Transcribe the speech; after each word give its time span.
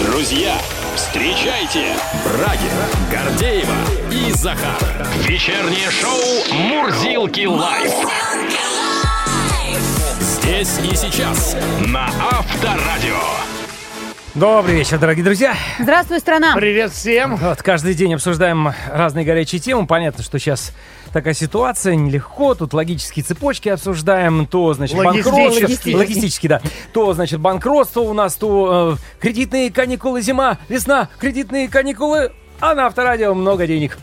Друзья, 0.00 0.56
встречайте 0.94 1.94
Брагина, 2.24 2.88
Гордеева 3.10 3.74
и 4.10 4.32
Захар. 4.32 4.80
Вечернее 5.18 5.90
шоу 5.90 6.56
«Мурзилки 6.56 7.44
лайф». 7.44 7.92
Здесь 10.18 10.78
и 10.90 10.96
сейчас 10.96 11.56
на 11.86 12.06
Авторадио. 12.06 13.20
Добрый 14.34 14.76
вечер, 14.76 14.98
дорогие 14.98 15.24
друзья. 15.24 15.54
Здравствуй, 15.78 16.18
страна. 16.20 16.54
Привет 16.56 16.90
всем. 16.92 17.36
Вот 17.36 17.62
каждый 17.62 17.92
день 17.92 18.14
обсуждаем 18.14 18.72
разные 18.90 19.26
горячие 19.26 19.60
темы. 19.60 19.86
Понятно, 19.86 20.24
что 20.24 20.38
сейчас 20.38 20.72
такая 21.12 21.34
ситуация, 21.34 21.94
нелегко. 21.94 22.54
Тут 22.54 22.74
логические 22.74 23.24
цепочки 23.24 23.68
обсуждаем. 23.68 24.46
То, 24.46 24.74
значит, 24.74 24.96
банкротство. 25.04 25.96
Логистически, 25.96 26.46
да. 26.46 26.60
То, 26.92 27.12
значит, 27.14 27.40
банкротство 27.40 28.00
у 28.00 28.12
нас, 28.12 28.34
то 28.34 28.96
э, 28.98 29.20
кредитные 29.20 29.70
каникулы 29.70 30.22
зима, 30.22 30.58
весна, 30.68 31.08
кредитные 31.18 31.68
каникулы, 31.68 32.32
а 32.60 32.74
на 32.74 32.86
авторадио 32.86 33.34
много 33.34 33.66
денег. 33.66 33.98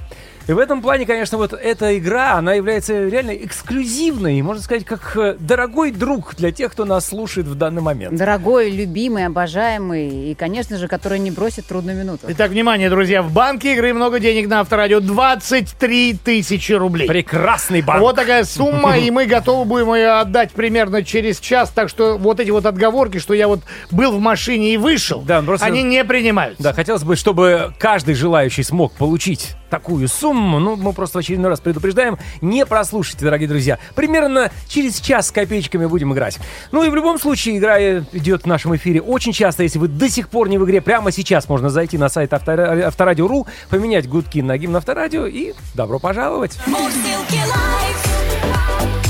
И 0.50 0.52
в 0.52 0.58
этом 0.58 0.82
плане, 0.82 1.06
конечно, 1.06 1.38
вот 1.38 1.54
эта 1.54 1.96
игра, 2.00 2.34
она 2.34 2.56
является 2.56 3.08
реально 3.08 3.36
эксклюзивной, 3.36 4.42
можно 4.42 4.64
сказать, 4.64 4.84
как 4.84 5.16
э, 5.16 5.36
дорогой 5.40 5.92
друг 5.92 6.34
для 6.38 6.52
тех, 6.52 6.72
кто 6.72 6.86
нас 6.86 7.06
слушает 7.06 7.46
в 7.46 7.54
данный 7.54 7.84
момент. 7.84 8.16
Дорогой, 8.16 8.72
любимый, 8.72 9.28
обожаемый 9.28 10.32
и, 10.32 10.34
конечно 10.34 10.80
же, 10.80 10.88
который 10.88 11.20
не 11.20 11.30
бросит 11.30 11.68
трудную 11.68 11.96
минуту. 11.96 12.26
Итак, 12.30 12.50
внимание, 12.50 12.90
друзья, 12.90 13.22
в 13.22 13.32
банке 13.32 13.74
игры 13.74 13.94
много 13.94 14.20
денег 14.20 14.48
на 14.48 14.62
авторадио. 14.62 15.02
23 15.02 16.16
тысячи 16.16 16.72
рублей. 16.72 17.08
Прекрасный 17.08 17.84
банк. 17.84 18.02
Вот 18.02 18.16
такая 18.16 18.44
сумма, 18.44 18.98
и 18.98 19.12
мы 19.12 19.28
готовы 19.28 19.66
будем 19.66 19.94
ее 19.94 20.20
отдать 20.20 20.52
примерно 20.54 21.04
через 21.04 21.40
час. 21.40 21.70
Так 21.70 21.90
что 21.90 22.18
вот 22.18 22.40
эти 22.40 22.50
вот 22.50 22.66
отговорки, 22.66 23.20
что 23.20 23.36
я 23.36 23.48
вот 23.48 23.60
был 23.92 24.14
в 24.14 24.20
машине 24.20 24.74
и 24.74 24.78
вышел, 24.78 25.22
Да, 25.22 25.44
просто- 25.44 25.68
они 25.68 25.84
не 25.84 26.04
принимаются. 26.04 26.64
Да, 26.64 26.74
хотелось 26.74 27.04
бы, 27.04 27.16
чтобы 27.16 27.72
каждый 27.78 28.16
желающий 28.16 28.64
смог 28.64 28.94
получить 28.94 29.56
такую 29.70 30.08
сумму. 30.08 30.39
Ну, 30.40 30.76
мы 30.76 30.94
просто 30.94 31.18
в 31.18 31.20
очередной 31.20 31.50
раз 31.50 31.60
предупреждаем, 31.60 32.18
не 32.42 32.66
прослушайте, 32.66 33.26
дорогие 33.26 33.48
друзья. 33.48 33.78
Примерно 33.96 34.52
через 34.68 35.00
час 35.00 35.28
с 35.28 35.32
копеечками 35.32 35.86
будем 35.86 36.14
играть. 36.14 36.40
Ну 36.72 36.84
и 36.84 36.90
в 36.90 36.96
любом 36.96 37.20
случае, 37.20 37.58
игра 37.58 37.80
э, 37.80 38.04
идет 38.14 38.44
в 38.44 38.46
нашем 38.46 38.76
эфире 38.76 39.02
очень 39.02 39.34
часто. 39.34 39.64
Если 39.64 39.80
вы 39.80 39.88
до 39.88 40.10
сих 40.10 40.30
пор 40.30 40.50
не 40.50 40.58
в 40.58 40.66
игре, 40.66 40.82
прямо 40.82 41.12
сейчас 41.12 41.50
можно 41.50 41.70
зайти 41.70 41.98
на 41.98 42.10
сайт 42.10 42.34
Автора- 42.34 42.88
Авторадио.ру, 42.88 43.48
поменять 43.70 44.08
гудки 44.08 44.40
на 44.40 44.58
гимн 44.58 44.78
Авторадио 44.78 45.26
и 45.26 45.54
добро 45.76 46.00
пожаловать. 46.00 46.58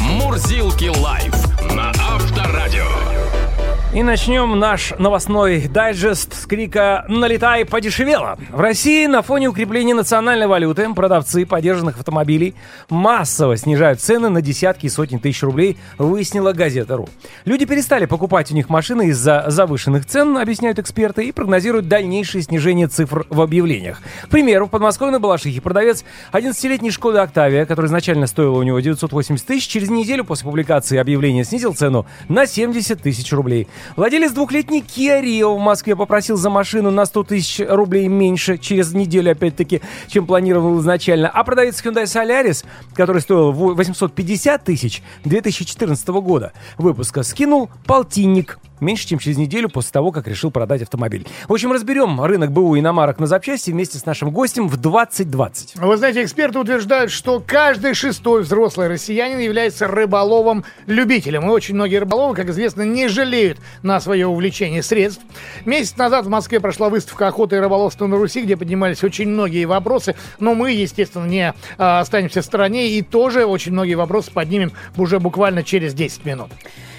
Мурзилки 0.02 0.88
лайф 0.88 1.33
на 1.73 1.89
Авторадио. 1.89 1.98
И 3.91 4.03
начнем 4.03 4.59
наш 4.59 4.93
новостной 4.99 5.67
дайджест 5.67 6.35
с 6.35 6.45
крика 6.45 7.05
«Налетай, 7.07 7.65
подешевело!». 7.65 8.37
В 8.51 8.59
России 8.59 9.07
на 9.07 9.23
фоне 9.23 9.47
укрепления 9.47 9.95
национальной 9.95 10.45
валюты 10.45 10.93
продавцы 10.93 11.43
подержанных 11.43 11.97
автомобилей 11.97 12.53
массово 12.91 13.57
снижают 13.57 13.99
цены 13.99 14.29
на 14.29 14.43
десятки 14.43 14.85
и 14.85 14.89
сотни 14.89 15.17
тысяч 15.17 15.41
рублей, 15.41 15.79
выяснила 15.97 16.53
газета.ру. 16.53 17.09
Люди 17.45 17.65
перестали 17.65 18.05
покупать 18.05 18.51
у 18.51 18.53
них 18.53 18.69
машины 18.69 19.07
из-за 19.07 19.45
завышенных 19.47 20.05
цен, 20.05 20.37
объясняют 20.37 20.77
эксперты, 20.77 21.25
и 21.25 21.31
прогнозируют 21.31 21.87
дальнейшее 21.87 22.43
снижение 22.43 22.87
цифр 22.89 23.25
в 23.31 23.41
объявлениях. 23.41 24.03
К 24.21 24.29
примеру, 24.29 24.67
в 24.67 24.69
подмосковной 24.69 25.17
Балашихе 25.17 25.61
продавец 25.61 26.03
11-летней 26.31 26.91
Шкоды 26.91 27.17
Октавия, 27.17 27.65
которая 27.65 27.87
изначально 27.87 28.27
стоила 28.27 28.59
у 28.59 28.61
него 28.61 28.79
980 28.79 29.43
тысяч, 29.43 29.67
через 29.67 29.89
неделю 29.89 30.25
после 30.25 30.45
публикации 30.45 30.99
объявления 30.99 31.43
снизил 31.43 31.73
цену 31.73 32.05
на 32.27 32.45
70 32.45 33.01
тысяч 33.01 33.33
рублей. 33.33 33.67
Владелец 33.95 34.31
двухлетней 34.31 34.81
Kia 34.81 35.22
Rio 35.22 35.55
в 35.55 35.59
Москве 35.59 35.95
попросил 35.95 36.38
за 36.38 36.49
машину 36.49 36.91
на 36.91 37.05
100 37.05 37.23
тысяч 37.23 37.61
рублей 37.67 38.08
меньше 38.08 38.58
через 38.58 38.94
неделю, 38.94 39.31
опять-таки, 39.31 39.81
чем 40.08 40.25
планировал 40.25 40.80
изначально. 40.80 41.30
А 41.30 41.44
продавец 41.44 41.81
Hyundai 41.83 42.03
Solaris, 42.03 42.66
который 42.94 43.22
стоил 43.22 43.51
в 43.51 43.75
850 43.75 44.63
тысяч 44.63 45.01
2014 45.25 46.07
года 46.07 46.53
выпуска, 46.78 47.23
скинул 47.23 47.69
полтинник 47.85 48.59
меньше, 48.81 49.07
чем 49.07 49.19
через 49.19 49.38
неделю 49.38 49.69
после 49.69 49.91
того, 49.91 50.12
как 50.12 50.28
решил 50.28 50.51
продать 50.51 50.81
автомобиль. 50.81 51.25
В 51.47 51.53
общем, 51.53 51.72
разберем 51.72 52.22
рынок 52.22 52.51
БУ 52.51 52.78
иномарок 52.78 53.19
на 53.19 53.28
запчасти 53.28 53.72
вместе 53.72 53.97
с 53.97 54.06
нашим 54.06 54.31
гостем 54.31 54.67
в 54.67 54.78
2020. 54.78 55.75
Вы 55.75 55.97
знаете, 55.97 56.23
эксперты 56.23 56.59
утверждают, 56.59 57.12
что 57.12 57.44
каждый 57.45 57.94
шестой 57.94 58.44
взрослый 58.44 58.88
россиянин 58.88 59.40
является 59.40 59.88
рыболовом-любителем. 59.88 61.45
И 61.45 61.50
очень 61.50 61.75
многие 61.75 61.97
рыболовы, 61.97 62.35
как 62.35 62.50
известно, 62.50 62.84
не 62.84 63.07
жалеют 63.07 63.57
на 63.84 64.00
свое 64.00 64.28
увлечение 64.28 64.84
средств. 64.84 65.22
Месяц 65.66 65.97
назад 65.97 66.25
в 66.25 66.29
Москве 66.29 66.59
прошла 66.59 66.90
выставка 66.90 67.28
охоты 67.28 67.57
и 67.57 67.59
рыболовства 67.59 68.07
на 68.07 68.17
Руси, 68.17 68.41
где 68.41 68.57
поднимались 68.57 69.03
очень 69.03 69.28
многие 69.29 69.66
вопросы. 69.66 70.16
Но 70.40 70.56
мы, 70.56 70.72
естественно, 70.72 71.25
не 71.25 71.53
а, 71.78 72.00
останемся 72.00 72.41
в 72.41 72.46
стороне 72.46 72.90
и 72.90 73.01
тоже 73.01 73.46
очень 73.46 73.72
многие 73.72 73.96
вопросы 73.96 74.31
поднимем 74.31 74.72
уже 74.97 75.19
буквально 75.19 75.63
через 75.63 75.94
10 75.94 76.25
минут. 76.25 76.50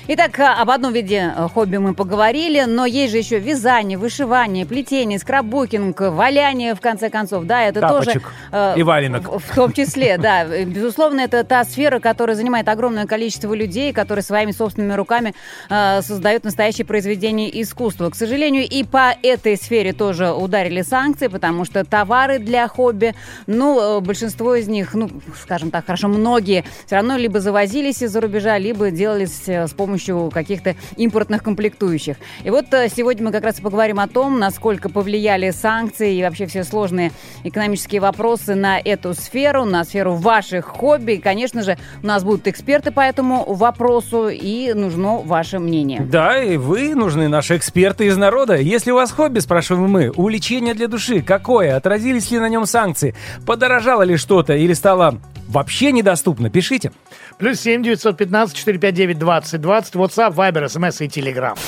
Итак, 0.09 0.39
а, 0.41 0.61
об 0.61 0.71
одном 0.71 0.93
виде 0.93 1.33
э, 1.37 1.49
хобби 1.49 1.77
мы 1.77 1.95
поговорили, 1.95 2.65
но 2.65 2.87
есть 2.87 3.13
же 3.13 3.19
еще 3.19 3.39
вязание, 3.39 3.99
вышивание, 3.99 4.67
плетение, 4.67 5.19
скраббукинг, 5.19 6.01
валяние, 6.01 6.75
в 6.75 6.81
конце 6.81 7.11
концов. 7.11 7.45
Да, 7.45 7.63
это 7.63 7.81
Тапочек 7.81 8.23
тоже... 8.51 8.75
э, 8.75 8.75
и 8.79 8.83
валенок. 8.83 9.29
В, 9.29 9.39
в 9.39 9.55
том 9.55 9.73
числе, 9.73 10.19
да. 10.19 10.45
Э, 10.45 10.65
Безусловно, 10.65 11.21
это 11.21 11.45
та 11.45 11.65
сфера, 11.65 12.01
которая 12.01 12.35
занимает 12.35 12.69
огромное 12.69 13.07
количество 13.07 13.53
людей, 13.55 13.93
которые 13.93 14.23
своими 14.23 14.53
собственными 14.53 14.95
руками 14.95 15.35
э, 15.69 16.03
создают 16.03 16.45
настоящие 16.45 16.87
произведения 16.87 17.49
искусства. 17.63 18.11
К 18.11 18.17
сожалению, 18.17 18.67
и 18.67 18.83
по 18.83 19.15
этой 19.23 19.57
сфере 19.57 19.93
тоже 19.93 20.33
ударили 20.33 20.83
санкции, 20.83 21.29
потому 21.29 21.65
что 21.65 21.85
товары 21.85 22.39
для 22.39 22.67
хобби, 22.69 23.15
ну, 23.47 23.99
э, 23.99 24.01
большинство 24.01 24.55
из 24.55 24.67
них, 24.67 24.95
ну, 24.95 25.11
скажем 25.41 25.71
так, 25.71 25.87
хорошо, 25.87 26.09
многие 26.09 26.65
все 26.87 26.97
равно 26.97 27.17
либо 27.17 27.39
завозились 27.39 28.03
из-за 28.03 28.21
рубежа, 28.21 28.59
либо 28.59 28.91
делались 28.91 29.43
э, 29.47 29.69
с 29.69 29.73
помощью 29.73 29.90
каких-то 30.31 30.77
импортных 30.97 31.43
комплектующих. 31.43 32.17
И 32.45 32.51
вот 32.51 32.67
э, 32.73 32.89
сегодня 32.89 33.27
мы 33.27 33.33
как 33.33 33.45
раз 33.45 33.61
поговорим 33.61 34.01
о 34.01 34.09
том, 34.09 34.39
насколько 34.39 34.89
повлияли 34.89 35.51
санкции 35.51 36.17
и 36.17 36.23
вообще 36.23 36.47
все 36.47 36.65
сложные 36.65 37.13
экономические 37.45 38.01
вопросы 38.01 38.55
на 38.55 38.79
эту 38.79 39.15
сферу, 39.15 39.65
на 39.65 39.85
сферу 39.85 40.15
ваших 40.15 40.67
хобби. 40.67 41.21
Конечно 41.23 41.63
же, 41.63 41.77
у 42.03 42.07
нас 42.07 42.25
будут 42.25 42.47
эксперты 42.47 42.91
по 42.91 43.01
этому 43.01 43.45
вопросу, 43.55 44.29
и 44.29 44.73
нужно 44.75 45.19
ваше 45.19 45.59
мнение. 45.59 46.01
Да, 46.01 46.43
и 46.43 46.57
вы 46.57 46.95
нужны 46.95 47.29
наши 47.29 47.57
эксперты 47.57 48.07
из 48.07 48.17
народа. 48.17 48.57
Если 48.57 48.91
у 48.91 48.97
вас 48.97 49.11
хобби, 49.11 49.39
спрашиваем 49.39 49.91
мы, 49.91 50.11
увлечение 50.11 50.75
для 50.75 50.89
души, 50.89 51.23
какое? 51.23 51.77
Отразились 51.77 52.31
ли 52.31 52.39
на 52.39 52.49
нем 52.49 52.67
санкции? 52.67 53.15
Подорожало 53.47 54.03
ли 54.03 54.17
что-то 54.17 54.55
или 54.55 54.73
стало 54.73 55.21
вообще 55.51 55.93
недоступно? 55.93 56.49
Пишите. 56.51 56.93
Плюс 57.39 57.61
7 57.61 57.83
915 57.83 58.57
459 58.57 59.19
20 59.19 59.61
20, 59.61 59.95
WhatsApp, 59.95 60.35
Viber, 60.35 60.65
SMS 60.67 61.05
и 61.05 61.09
Telegram. 61.09 61.59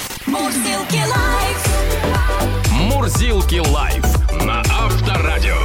Мурзилки 2.71 3.59
лайф 3.73 4.05
на 4.45 4.61
Авторадио. 4.61 5.57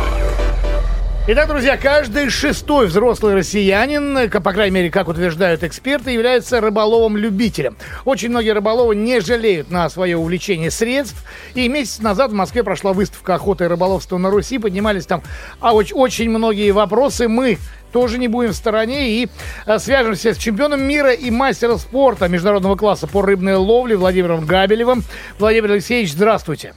Итак, 1.30 1.50
друзья, 1.50 1.76
каждый 1.76 2.30
шестой 2.30 2.88
взрослый 2.88 3.36
россиянин, 3.36 4.30
по 4.30 4.54
крайней 4.54 4.76
мере, 4.76 4.90
как 4.90 5.10
утверждают 5.10 5.62
эксперты, 5.62 6.12
является 6.12 6.62
рыболовом-любителем. 6.62 7.76
Очень 8.06 8.30
многие 8.30 8.52
рыболовы 8.52 8.96
не 8.96 9.20
жалеют 9.20 9.70
на 9.70 9.90
свое 9.90 10.16
увлечение 10.16 10.72
средств. 10.72 11.22
И 11.54 11.68
месяц 11.68 12.00
назад 12.00 12.32
в 12.32 12.34
Москве 12.34 12.64
прошла 12.64 12.94
выставка 12.94 13.36
охоты 13.36 13.66
и 13.66 13.68
рыболовства 13.68 14.18
на 14.18 14.30
Руси. 14.30 14.58
Поднимались 14.58 15.06
там 15.06 15.22
а, 15.60 15.74
оч- 15.74 15.92
очень 15.94 16.30
многие 16.30 16.72
вопросы. 16.72 17.28
Мы 17.28 17.58
тоже 17.98 18.20
не 18.20 18.28
будем 18.28 18.52
в 18.52 18.56
стороне 18.56 19.10
и 19.10 19.28
э, 19.66 19.80
свяжемся 19.80 20.36
с 20.36 20.38
чемпионом 20.38 20.84
мира 20.84 21.14
и 21.14 21.32
мастером 21.32 21.80
спорта 21.80 22.28
международного 22.28 22.76
класса 22.76 23.08
по 23.08 23.24
рыбной 23.24 23.56
ловле 23.56 23.98
Владимиром 23.98 24.46
Габелевым. 24.46 25.02
Владимир 25.40 25.72
Алексеевич, 25.72 26.12
здравствуйте. 26.12 26.76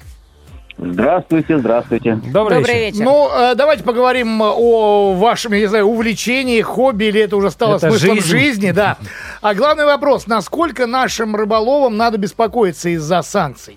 Здравствуйте, 0.78 1.58
здравствуйте. 1.58 2.14
Добрый, 2.14 2.56
Добрый 2.61 2.61
вечер. 2.61 2.94
вечер. 2.94 3.05
Ну, 3.05 3.28
э, 3.31 3.55
давайте 3.55 3.84
поговорим 3.84 4.40
о 4.40 5.12
вашем, 5.12 5.52
я 5.52 5.58
не 5.61 5.67
знаю, 5.67 5.84
увлечении, 5.88 6.62
хобби, 6.62 7.05
или 7.05 7.20
это 7.20 7.37
уже 7.37 7.50
стало 7.50 7.76
Это 7.76 7.90
смыслом 7.90 8.17
жизнь. 8.17 8.26
жизни, 8.26 8.70
да. 8.70 8.96
А 9.43 9.52
главный 9.52 9.84
вопрос, 9.84 10.26
насколько 10.26 10.87
нашим 10.87 11.37
рыболовам 11.37 11.99
надо 11.99 12.17
беспокоиться 12.17 12.88
из-за 12.88 13.20
санкций? 13.20 13.76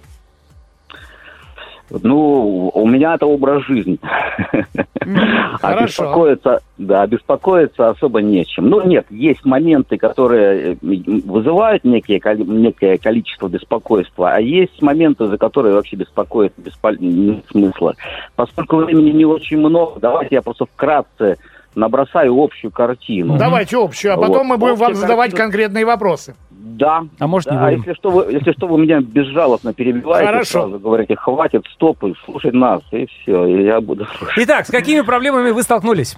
Ну, 1.89 2.69
у 2.73 2.87
меня 2.87 3.15
это 3.15 3.25
образ 3.25 3.63
жизни. 3.65 3.99
А 4.01 5.57
Хорошо. 5.59 5.85
беспокоиться, 5.85 6.59
да, 6.77 7.05
беспокоиться 7.05 7.89
особо 7.89 8.21
нечем. 8.21 8.69
Ну, 8.69 8.81
нет, 8.85 9.05
есть 9.09 9.45
моменты, 9.45 9.97
которые 9.97 10.77
вызывают 10.81 11.83
некие, 11.83 12.21
некое 12.45 12.97
количество 12.97 13.47
беспокойства, 13.47 14.31
а 14.31 14.39
есть 14.39 14.81
моменты, 14.81 15.27
за 15.27 15.37
которые 15.37 15.75
вообще 15.75 15.95
беспокоиться 15.97 16.59
беспол- 16.61 16.97
нет 16.99 17.43
смысла. 17.51 17.95
Поскольку 18.35 18.77
времени 18.77 19.11
не 19.11 19.25
очень 19.25 19.57
много, 19.57 19.99
давайте 19.99 20.35
я 20.35 20.41
просто 20.41 20.65
вкратце 20.65 21.37
набросаю 21.75 22.39
общую 22.41 22.71
картину. 22.71 23.37
Давайте 23.37 23.77
общую, 23.77 24.13
а 24.13 24.17
потом 24.17 24.37
Вот. 24.37 24.43
мы 24.43 24.57
будем 24.57 24.75
вам 24.75 24.91
Общая 24.91 25.01
задавать 25.01 25.31
картина. 25.31 25.43
конкретные 25.45 25.85
вопросы. 25.85 26.35
Да. 26.65 27.03
А 27.19 27.27
может, 27.27 27.51
не 27.51 27.57
да, 27.57 27.65
будем? 27.65 27.79
если 27.79 27.93
что, 27.93 28.09
вы, 28.09 28.31
если 28.31 28.53
что, 28.53 28.67
вы 28.67 28.79
меня 28.79 29.01
безжалостно 29.01 29.73
перебиваете, 29.73 30.27
Хорошо. 30.27 30.61
сразу 30.61 30.79
говорите, 30.79 31.15
хватит, 31.17 31.65
стоп, 31.73 32.01
и 32.05 32.13
слушай 32.23 32.51
нас, 32.53 32.81
и 32.91 33.05
все, 33.05 33.45
и 33.45 33.65
я 33.65 33.81
буду 33.81 34.05
слушать. 34.05 34.45
Итак, 34.45 34.65
с 34.65 34.71
какими 34.71 35.01
проблемами 35.01 35.51
вы 35.51 35.61
столкнулись? 35.61 36.17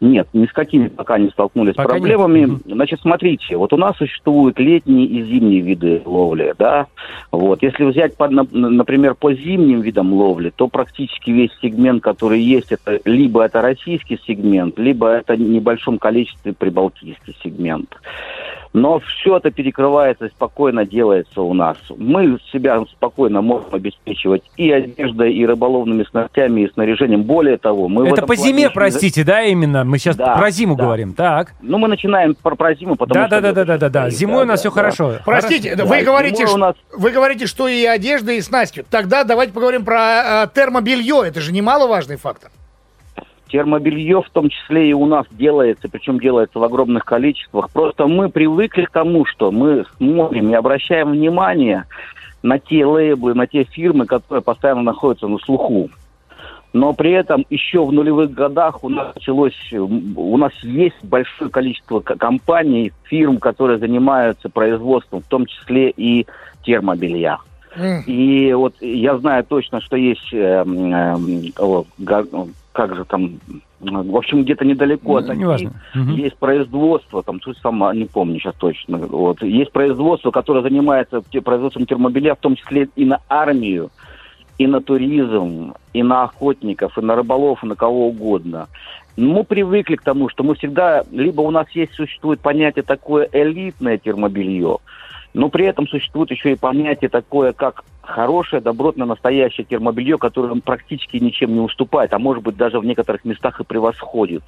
Нет, 0.00 0.28
ни 0.32 0.46
с 0.46 0.52
какими 0.52 0.88
пока 0.88 1.18
не 1.18 1.28
столкнулись 1.28 1.74
Пока 1.74 1.94
нет. 1.94 2.00
проблемами. 2.02 2.44
Мгм. 2.46 2.60
Значит, 2.66 3.00
смотрите, 3.00 3.56
вот 3.56 3.72
у 3.72 3.76
нас 3.76 3.96
существуют 3.96 4.58
летние 4.58 5.06
и 5.06 5.22
зимние 5.22 5.60
виды 5.60 6.00
ловли, 6.04 6.54
да. 6.58 6.86
Вот, 7.30 7.62
если 7.62 7.84
взять, 7.84 8.16
под, 8.16 8.30
на- 8.30 8.46
например, 8.50 9.14
по 9.14 9.32
зимним 9.34 9.80
видам 9.82 10.12
ловли, 10.14 10.50
то 10.54 10.68
практически 10.68 11.30
весь 11.30 11.50
сегмент, 11.60 12.02
который 12.02 12.40
есть, 12.40 12.72
это 12.72 13.00
либо 13.04 13.42
это 13.42 13.60
российский 13.60 14.18
сегмент, 14.26 14.78
либо 14.78 15.08
это 15.08 15.34
в 15.34 15.40
небольшом 15.40 15.98
количестве 15.98 16.52
прибалтийский 16.54 17.36
сегмент. 17.42 17.94
Но 18.72 19.00
все 19.00 19.38
это 19.38 19.50
перекрывается 19.50 20.28
спокойно 20.28 20.84
делается 20.86 21.42
у 21.42 21.52
нас. 21.54 21.76
Мы 21.96 22.38
себя 22.52 22.80
спокойно 22.92 23.40
можем 23.42 23.66
обеспечивать 23.72 24.42
и 24.56 24.70
одеждой, 24.70 25.34
и 25.34 25.44
рыболовными 25.44 26.04
снастями, 26.04 26.60
и 26.62 26.72
снаряжением. 26.72 27.22
Более 27.24 27.56
того, 27.58 27.88
мы 27.88 28.06
Это 28.06 28.20
по 28.20 28.28
плане 28.28 28.42
зиме, 28.42 28.66
очень- 28.66 28.74
простите, 28.74 29.24
да, 29.24 29.42
именно? 29.42 29.82
Мы 29.84 29.98
сейчас 29.98 30.14
Да, 30.16 30.36
про 30.36 30.50
зиму 30.52 30.76
да. 30.76 30.84
говорим. 30.84 31.14
Так. 31.14 31.52
Ну, 31.60 31.78
мы 31.78 31.88
начинаем 31.88 32.36
про, 32.36 32.54
про 32.54 32.74
зиму, 32.74 32.94
потому 32.94 33.20
Да, 33.22 33.26
что... 33.26 33.40
да, 33.40 33.52
да, 33.52 33.52
да, 33.52 33.64
да, 33.64 33.78
да, 33.78 33.88
да. 33.88 34.04
Да, 34.04 34.10
Зимой 34.10 34.44
у 34.44 34.46
нас 34.46 34.60
да, 34.62 34.68
все 34.68 34.70
да. 34.70 34.74
хорошо. 34.82 35.14
Простите, 35.24 35.74
Да, 35.74 35.84
вы 35.84 35.88
зимой 35.96 36.04
говорите, 36.04 36.44
у 36.44 36.48
что- 36.48 36.56
нас- 36.58 36.76
вы 36.96 37.10
говорите, 37.10 37.46
что 37.46 37.66
и 37.66 37.84
одежда, 37.84 38.32
и 38.32 38.40
снастью. 38.40 38.84
Тогда 38.88 39.24
давайте 39.24 39.52
поговорим 39.52 39.84
про 39.84 40.44
э, 40.44 40.48
термобелье. 40.54 41.22
Это 41.26 41.40
же 41.40 41.52
немаловажный 41.52 42.16
фактор. 42.16 42.50
Термобелье 43.50 44.22
в 44.22 44.30
том 44.30 44.48
числе 44.48 44.90
и 44.90 44.92
у 44.92 45.06
нас 45.06 45.26
делается, 45.30 45.88
причем 45.88 46.18
делается 46.20 46.58
в 46.58 46.64
огромных 46.64 47.04
количествах. 47.04 47.70
Просто 47.70 48.06
мы 48.06 48.28
привыкли 48.28 48.84
к 48.84 48.90
тому, 48.90 49.24
что 49.24 49.50
мы 49.50 49.84
смотрим 49.96 50.50
и 50.50 50.54
обращаем 50.54 51.10
внимание 51.10 51.84
на 52.42 52.58
те 52.58 52.86
лейблы, 52.86 53.34
на 53.34 53.46
те 53.46 53.64
фирмы, 53.64 54.06
которые 54.06 54.42
постоянно 54.42 54.82
находятся 54.82 55.26
на 55.28 55.38
слуху. 55.38 55.90
Но 56.72 56.92
при 56.92 57.10
этом 57.10 57.44
еще 57.50 57.84
в 57.84 57.92
нулевых 57.92 58.32
годах 58.32 58.84
у 58.84 58.88
нас 58.88 59.12
началось, 59.16 59.58
у 59.72 60.36
нас 60.36 60.52
есть 60.62 61.02
большое 61.02 61.50
количество 61.50 61.98
компаний, 61.98 62.92
фирм, 63.04 63.38
которые 63.38 63.78
занимаются 63.78 64.48
производством, 64.48 65.20
в 65.20 65.26
том 65.26 65.46
числе 65.46 65.90
и 65.90 66.26
термобелья. 66.64 67.38
И 68.06 68.52
вот 68.52 68.74
я 68.80 69.18
знаю 69.18 69.44
точно, 69.44 69.80
что 69.80 69.96
есть, 69.96 70.32
га- 70.32 72.24
о, 72.32 72.46
как 72.72 72.94
же 72.94 73.04
там, 73.04 73.40
в 73.80 74.16
общем, 74.16 74.42
где-то 74.42 74.64
недалеко 74.64 75.16
от 75.16 75.26
Ну, 75.28 75.34
неважно. 75.34 75.72
Мгм. 75.94 76.14
есть 76.14 76.36
производство, 76.36 77.22
там, 77.22 77.40
тут 77.40 77.58
сама, 77.58 77.92
не 77.94 78.04
помню 78.04 78.38
сейчас 78.38 78.54
точно, 78.54 78.98
вот, 78.98 79.42
есть 79.42 79.72
производство, 79.72 80.30
которое 80.30 80.62
занимается 80.62 81.22
производством 81.44 81.86
термобелья, 81.86 82.34
в 82.34 82.40
том 82.40 82.56
числе 82.56 82.88
и 82.94 83.04
на 83.04 83.20
армию, 83.28 83.90
и 84.58 84.66
на 84.66 84.80
туризм, 84.80 85.74
и 85.92 86.02
на 86.02 86.24
охотников, 86.24 86.96
и 86.98 87.00
на 87.00 87.16
рыболов, 87.16 87.64
и 87.64 87.66
на 87.66 87.74
кого 87.74 88.08
угодно. 88.08 88.68
Мы 89.16 89.42
привыкли 89.42 89.96
к 89.96 90.02
тому, 90.02 90.28
что 90.28 90.44
мы 90.44 90.54
всегда, 90.54 91.02
либо 91.10 91.40
у 91.40 91.50
нас 91.50 91.66
есть, 91.70 91.94
существует 91.94 92.40
понятие 92.40 92.82
такое 92.82 93.28
элитное 93.32 93.98
термобелье, 93.98 94.78
но 95.34 95.48
при 95.48 95.66
этом 95.66 95.88
существует 95.88 96.30
еще 96.30 96.52
и 96.52 96.56
понятие 96.56 97.08
такое, 97.08 97.52
как 97.52 97.84
хорошее, 98.02 98.62
добротное, 98.62 99.06
настоящее 99.06 99.64
термобелье, 99.64 100.18
которое 100.18 100.60
практически 100.60 101.16
ничем 101.16 101.52
не 101.52 101.60
уступает, 101.60 102.12
а 102.12 102.18
может 102.18 102.42
быть 102.42 102.56
даже 102.56 102.80
в 102.80 102.84
некоторых 102.84 103.24
местах 103.24 103.60
и 103.60 103.64
превосходит. 103.64 104.42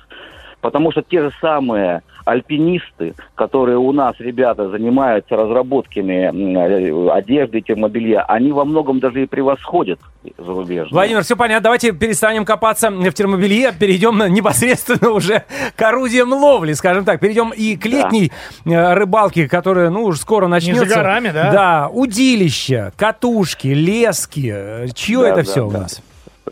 Потому 0.62 0.92
что 0.92 1.02
те 1.02 1.20
же 1.20 1.32
самые 1.40 2.02
альпинисты, 2.24 3.14
которые 3.34 3.78
у 3.78 3.90
нас, 3.90 4.14
ребята, 4.20 4.70
занимаются 4.70 5.34
разработками 5.34 6.30
э, 6.30 7.10
одежды 7.10 7.58
и 7.58 7.62
термобелья, 7.62 8.22
они 8.22 8.52
во 8.52 8.64
многом 8.64 9.00
даже 9.00 9.24
и 9.24 9.26
превосходят 9.26 9.98
зарубежные. 10.38 10.92
Владимир, 10.92 11.24
все 11.24 11.36
понятно. 11.36 11.64
Давайте 11.64 11.90
перестанем 11.90 12.44
копаться 12.44 12.90
в 12.90 13.12
термобелье, 13.12 13.72
перейдем 13.76 14.18
непосредственно 14.32 15.10
уже 15.10 15.42
к 15.74 15.82
орудиям 15.82 16.32
ловли, 16.32 16.74
скажем 16.74 17.04
так. 17.04 17.18
Перейдем 17.18 17.50
и 17.50 17.76
к 17.76 17.84
летней 17.86 18.30
э, 18.64 18.94
рыбалке, 18.94 19.48
которая, 19.48 19.90
ну, 19.90 20.04
уж 20.04 20.20
скоро 20.20 20.46
начнется. 20.46 20.86
горами, 20.86 21.30
да? 21.30 21.52
Да, 21.52 21.88
удилища, 21.92 22.92
катушки, 22.96 23.66
лески. 23.66 24.88
Чье 24.94 25.22
Да, 25.22 25.28
это 25.28 25.36
да, 25.38 25.42
все 25.42 25.66
у 25.66 25.70
да. 25.72 25.80
нас? 25.80 26.02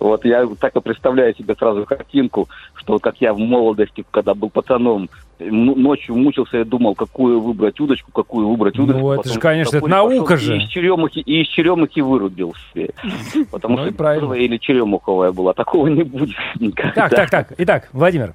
Вот 0.00 0.24
я 0.24 0.48
так 0.58 0.74
и 0.74 0.80
представляю 0.80 1.34
себе 1.36 1.54
сразу 1.54 1.84
картинку, 1.84 2.48
что 2.74 2.98
как 2.98 3.20
я 3.20 3.32
в 3.34 3.38
молодости, 3.38 4.04
когда 4.10 4.34
был 4.34 4.48
пацаном, 4.50 5.08
ночью 5.38 6.16
мучился 6.16 6.60
и 6.60 6.64
думал, 6.64 6.94
какую 6.94 7.40
выбрать 7.40 7.78
удочку, 7.80 8.10
какую 8.10 8.48
выбрать 8.48 8.76
Ну, 8.76 8.84
удочку. 8.84 9.08
это 9.12 9.16
Потом 9.22 9.32
же, 9.34 9.40
конечно, 9.40 9.76
это 9.76 9.86
наука 9.86 10.36
же. 10.36 10.56
И 10.56 10.60
из 10.62 10.68
черемухи, 10.68 11.18
и 11.20 11.42
из 11.42 11.48
черемухи 11.48 12.00
вырубил 12.00 12.54
себе. 12.72 12.90
Потому 13.50 13.76
Ну 13.76 13.84
что 13.86 13.94
правильно. 13.94 14.32
или 14.34 14.56
черемуховая 14.56 15.32
была. 15.32 15.52
Такого 15.52 15.86
не 15.88 16.02
будет 16.02 16.36
никогда. 16.58 17.08
Так, 17.08 17.10
так, 17.10 17.30
так. 17.30 17.52
Итак, 17.58 17.88
Владимир, 17.92 18.34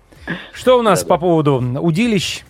что 0.53 0.79
у 0.79 0.81
нас 0.81 1.03
по 1.03 1.17
поводу 1.17 1.63
удилищ, 1.81 2.43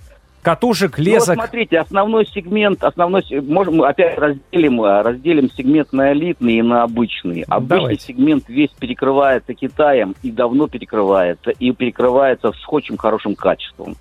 катушек, 0.45 0.99
Ну, 0.99 1.03
вот 1.03 1.11
лесок? 1.11 1.33
смотрите, 1.33 1.79
основной 1.79 2.27
сегмент, 2.27 2.83
основной, 2.83 3.23
можем 3.41 3.77
мы 3.77 3.87
опять 3.87 4.15
разделим, 4.17 4.79
а, 4.83 5.01
разделим 5.01 5.49
сегмент 5.49 5.91
на 5.91 6.13
элитный 6.13 6.57
и 6.57 6.61
на 6.61 6.83
обычный. 6.83 7.43
Обычный 7.47 7.77
Давайте. 7.79 8.05
сегмент 8.05 8.43
весь 8.47 8.69
перекрывается 8.69 9.55
Китаем 9.55 10.13
и 10.21 10.29
давно 10.31 10.67
перекрывается, 10.67 11.49
и 11.49 11.71
перекрывается 11.71 12.51
с 12.51 12.63
очень 12.67 12.95
хорошим 12.95 13.35
качеством. 13.35 13.95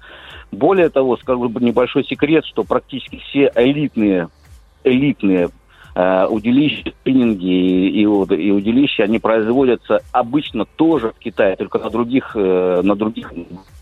Более 0.53 0.91
того, 0.91 1.17
скажу 1.17 1.49
небольшой 1.49 2.05
секрет, 2.05 2.45
что 2.45 2.63
практически 2.63 3.17
все 3.31 3.51
элитные, 3.55 4.29
элитные 4.85 5.47
э, 5.47 5.49
удилища, 5.97 6.91
спиннинги 7.01 7.45
и, 7.47 8.01
и, 8.01 8.03
и 8.03 8.51
удилища, 8.51 9.05
они 9.05 9.19
производятся 9.19 10.01
обычно 10.13 10.65
тоже 10.65 11.11
в 11.11 11.19
Китае, 11.21 11.57
только 11.57 11.79
на 11.79 11.89
других, 11.91 12.33
э, 12.35 12.81
на 12.83 12.97
других 12.97 13.33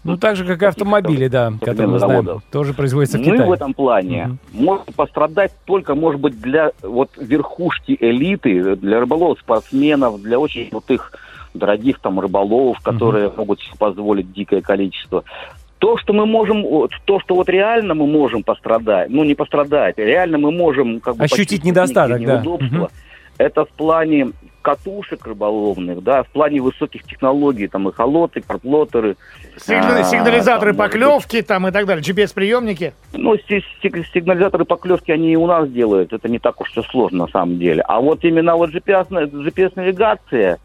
Ну, 0.05 0.17
так 0.19 0.37
же, 0.37 0.45
как 0.45 0.63
и 0.63 0.67
автомобили, 0.67 1.29
да, 1.29 1.53
которые 1.61 1.87
мы 1.89 1.99
знаем, 1.99 2.25
заводов. 2.25 2.43
тоже 2.51 2.75
производятся 2.75 3.17
в 3.19 3.21
мы 3.21 3.33
Китае. 3.33 3.49
в 3.49 3.53
этом 3.53 3.73
плане 3.73 4.39
Мгм. 4.53 4.65
можем 4.65 4.85
пострадать 4.95 5.53
только, 5.65 5.95
может 5.95 6.21
быть, 6.21 6.41
для 6.41 6.73
вот 6.83 7.11
верхушки 7.17 7.97
элиты, 7.99 8.77
для 8.77 9.01
рыболовов, 9.01 9.39
спортсменов, 9.41 10.21
для 10.21 10.39
очень 10.39 10.69
крутых, 10.69 11.13
дорогих 11.55 11.99
там 12.01 12.19
рыболовов, 12.19 12.81
которые 12.81 13.31
могут 13.37 13.61
себе 13.61 13.75
позволить 13.79 14.33
дикое 14.33 14.61
количество. 14.63 15.23
То, 15.83 15.99
что 15.99 16.13
мы 16.13 16.27
можем, 16.27 16.65
то, 17.07 17.19
что 17.19 17.35
вот 17.35 17.49
реально 17.49 17.95
мы 17.95 18.07
можем 18.07 18.45
пострадать, 18.45 19.11
ну 19.11 19.25
не 19.25 19.35
пострадать, 19.35 19.99
реально 19.99 20.39
мы 20.39 20.53
можем 20.53 21.01
как 21.01 21.17
бы 21.17 21.25
Ощутить 21.25 21.65
недостаток, 21.65 22.25
да. 22.25 22.41
Мгм. 22.41 22.87
Это 23.37 23.65
в 23.65 23.69
плане 23.71 24.29
катушек 24.63 25.27
рыболовных, 25.27 26.05
да, 26.05 26.23
в 26.23 26.29
плане 26.29 26.61
высоких 26.61 27.03
технологий, 27.03 27.67
там 27.67 27.89
и 27.89 27.93
холоты, 27.93 28.43
карплотеры, 28.43 29.17
Сигна- 29.57 29.99
А, 29.99 30.05
Сигнализаторы 30.05 30.73
там, 30.73 30.87
поклевки 30.87 31.43
там 31.43 31.67
и 31.67 31.73
так 31.73 31.85
далее. 31.87 32.01
GPS-приемники. 32.05 32.93
Ну, 33.13 33.37
си- 33.37 33.65
си- 33.83 34.05
сигнализаторы 34.15 34.65
поклевки 34.65 35.11
они 35.11 35.33
и 35.33 35.37
у 35.37 35.49
нас 35.49 35.69
делают. 35.69 36.13
Это 36.13 36.29
не 36.29 36.39
так 36.39 36.61
уж 36.61 36.71
все 36.71 36.83
сложно 36.83 37.25
на 37.27 37.33
самом 37.33 37.59
деле. 37.59 37.83
А 37.89 38.01
вот 38.01 38.23
именно 38.23 38.55
вот 38.55 38.71
GPS, 38.71 39.09
GPS-навигация 39.11 40.59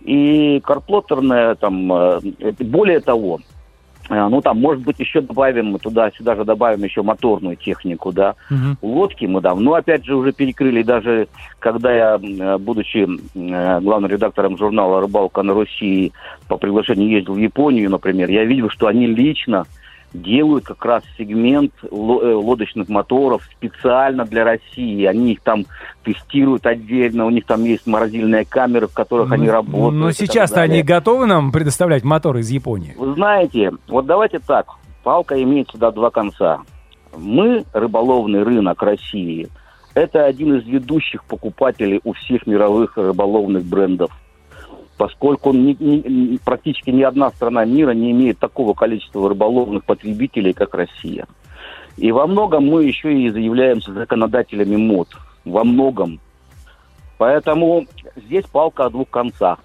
и 0.00 0.60
карплотерная, 0.64 1.54
там, 1.54 1.92
э, 1.92 2.20
более 2.58 2.98
того, 2.98 3.38
ну, 4.10 4.40
там, 4.40 4.60
может 4.60 4.84
быть, 4.84 5.00
еще 5.00 5.20
добавим 5.20 5.72
мы 5.72 5.78
туда, 5.78 6.10
сюда 6.10 6.36
же 6.36 6.44
добавим 6.44 6.84
еще 6.84 7.02
моторную 7.02 7.56
технику, 7.56 8.12
да. 8.12 8.34
Мгм. 8.50 8.76
Лодки 8.82 9.24
мы 9.24 9.40
давно, 9.40 9.74
опять 9.74 10.04
же, 10.04 10.14
уже 10.14 10.32
перекрыли. 10.32 10.82
Даже 10.82 11.28
когда 11.58 11.92
я, 11.92 12.18
будучи 12.58 13.08
главным 13.34 14.10
редактором 14.10 14.58
журнала 14.58 15.00
«Рыбалка 15.00 15.42
на 15.42 15.54
Руси», 15.54 16.12
по 16.48 16.58
приглашению 16.58 17.08
ездил 17.08 17.34
в 17.34 17.38
Японию, 17.38 17.90
например, 17.90 18.28
я 18.30 18.44
видел, 18.44 18.68
что 18.68 18.86
они 18.86 19.06
лично 19.06 19.64
делают 20.14 20.64
как 20.64 20.84
раз 20.84 21.02
сегмент 21.18 21.72
э, 21.82 21.88
лодочных 21.90 22.88
моторов 22.88 23.42
специально 23.56 24.24
для 24.24 24.44
России. 24.44 25.04
Они 25.04 25.32
их 25.32 25.40
там 25.42 25.66
тестируют 26.04 26.64
отдельно, 26.66 27.26
у 27.26 27.30
них 27.30 27.44
там 27.44 27.64
есть 27.64 27.86
морозильные 27.86 28.44
камеры, 28.44 28.86
в 28.86 28.94
которых 28.94 29.32
они 29.32 29.48
работают. 29.50 29.94
Но 29.94 30.06
Ну, 30.06 30.12
сейчас-то 30.12 30.62
они 30.62 30.82
готовы 30.82 31.26
нам 31.26 31.52
предоставлять 31.52 32.04
моторы 32.04 32.40
из 32.40 32.50
Японии? 32.50 32.94
Вы 32.96 33.14
знаете, 33.14 33.72
вот 33.88 34.06
давайте 34.06 34.38
так, 34.38 34.66
палка 35.02 35.40
имеет 35.42 35.68
всегда 35.68 35.90
два 35.90 36.10
конца. 36.10 36.60
Мы, 37.16 37.64
рыболовный 37.72 38.42
рынок 38.42 38.82
России, 38.82 39.48
это 39.94 40.24
один 40.24 40.56
из 40.56 40.66
ведущих 40.66 41.24
покупателей 41.24 42.00
у 42.04 42.12
всех 42.12 42.46
мировых 42.46 42.96
рыболовных 42.96 43.64
брендов. 43.64 44.10
Поскольку 44.96 45.52
ни- 45.52 45.76
ни- 45.78 46.38
практически 46.44 46.90
ни 46.90 47.02
одна 47.02 47.30
страна 47.30 47.64
мира 47.64 47.92
не 47.92 48.12
имеет 48.12 48.38
такого 48.38 48.74
количества 48.74 49.28
рыболовных 49.28 49.84
потребителей, 49.84 50.52
как 50.52 50.74
Россия. 50.74 51.26
И 51.96 52.12
во 52.12 52.26
многом 52.26 52.66
мы 52.66 52.84
еще 52.84 53.12
и 53.12 53.30
заявляемся 53.30 53.92
законодателями 53.92 54.76
мод. 54.76 55.08
Во 55.44 55.64
многом. 55.64 56.20
Поэтому 57.18 57.86
здесь 58.16 58.44
палка 58.46 58.86
о 58.86 58.90
двух 58.90 59.08
концах. 59.10 59.58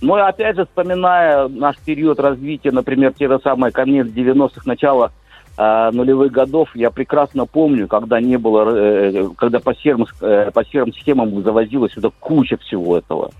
Но 0.00 0.18
и 0.18 0.22
опять 0.22 0.56
же, 0.56 0.66
вспоминая 0.66 1.48
наш 1.48 1.78
период 1.78 2.20
развития, 2.20 2.70
например, 2.70 3.14
те 3.14 3.28
же 3.28 3.38
самые 3.42 3.72
конец 3.72 4.06
90-х, 4.06 4.62
начало 4.66 5.10
а, 5.56 5.90
нулевых 5.90 6.32
годов, 6.32 6.68
я 6.74 6.90
прекрасно 6.90 7.46
помню, 7.46 7.88
когда 7.88 8.20
не 8.20 8.36
было, 8.36 8.68
э, 8.76 9.28
когда 9.38 9.58
по 9.58 9.74
серым, 9.74 10.04
э, 10.20 10.50
по 10.52 10.64
серым 10.66 10.92
схемам 10.92 11.42
завозилась 11.42 11.92
сюда 11.92 12.10
куча 12.20 12.58
всего 12.58 12.98
этого. 12.98 13.30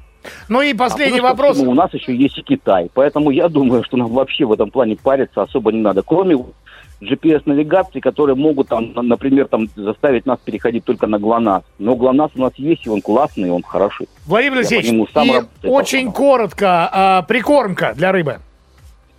Ну 0.48 0.60
и 0.62 0.74
последний 0.74 1.20
А 1.20 1.22
вопрос. 1.22 1.56
всему, 1.56 1.72
у 1.72 1.74
нас 1.74 1.92
еще 1.94 2.14
есть 2.14 2.38
и 2.38 2.42
Китай, 2.42 2.90
поэтому 2.94 3.30
я 3.30 3.48
думаю, 3.48 3.82
что 3.84 3.96
нам 3.96 4.08
вообще 4.08 4.44
в 4.44 4.52
этом 4.52 4.70
плане 4.70 4.96
париться 5.02 5.42
особо 5.42 5.72
не 5.72 5.80
надо. 5.80 6.02
Кроме 6.02 6.36
GPS-навигации, 7.02 8.00
которые 8.00 8.36
могут, 8.36 8.68
там, 8.68 8.92
на- 8.94 9.02
например, 9.02 9.48
там, 9.48 9.68
заставить 9.76 10.26
нас 10.26 10.38
переходить 10.44 10.84
только 10.84 11.06
на 11.06 11.18
ГЛОНАСС. 11.18 11.62
Но 11.78 11.94
ГЛОНАСС 11.94 12.32
у 12.36 12.40
нас 12.40 12.52
есть, 12.56 12.86
и 12.86 12.90
он 12.90 13.02
классный, 13.02 13.48
и 13.48 13.50
он 13.50 13.62
хороший. 13.62 14.08
Владимир 14.26 14.58
Алексеевич, 14.58 15.08
очень 15.62 16.12
коротко, 16.12 16.88
а, 16.92 17.22
прикормка 17.22 17.92
для 17.96 18.12
рыбы. 18.12 18.38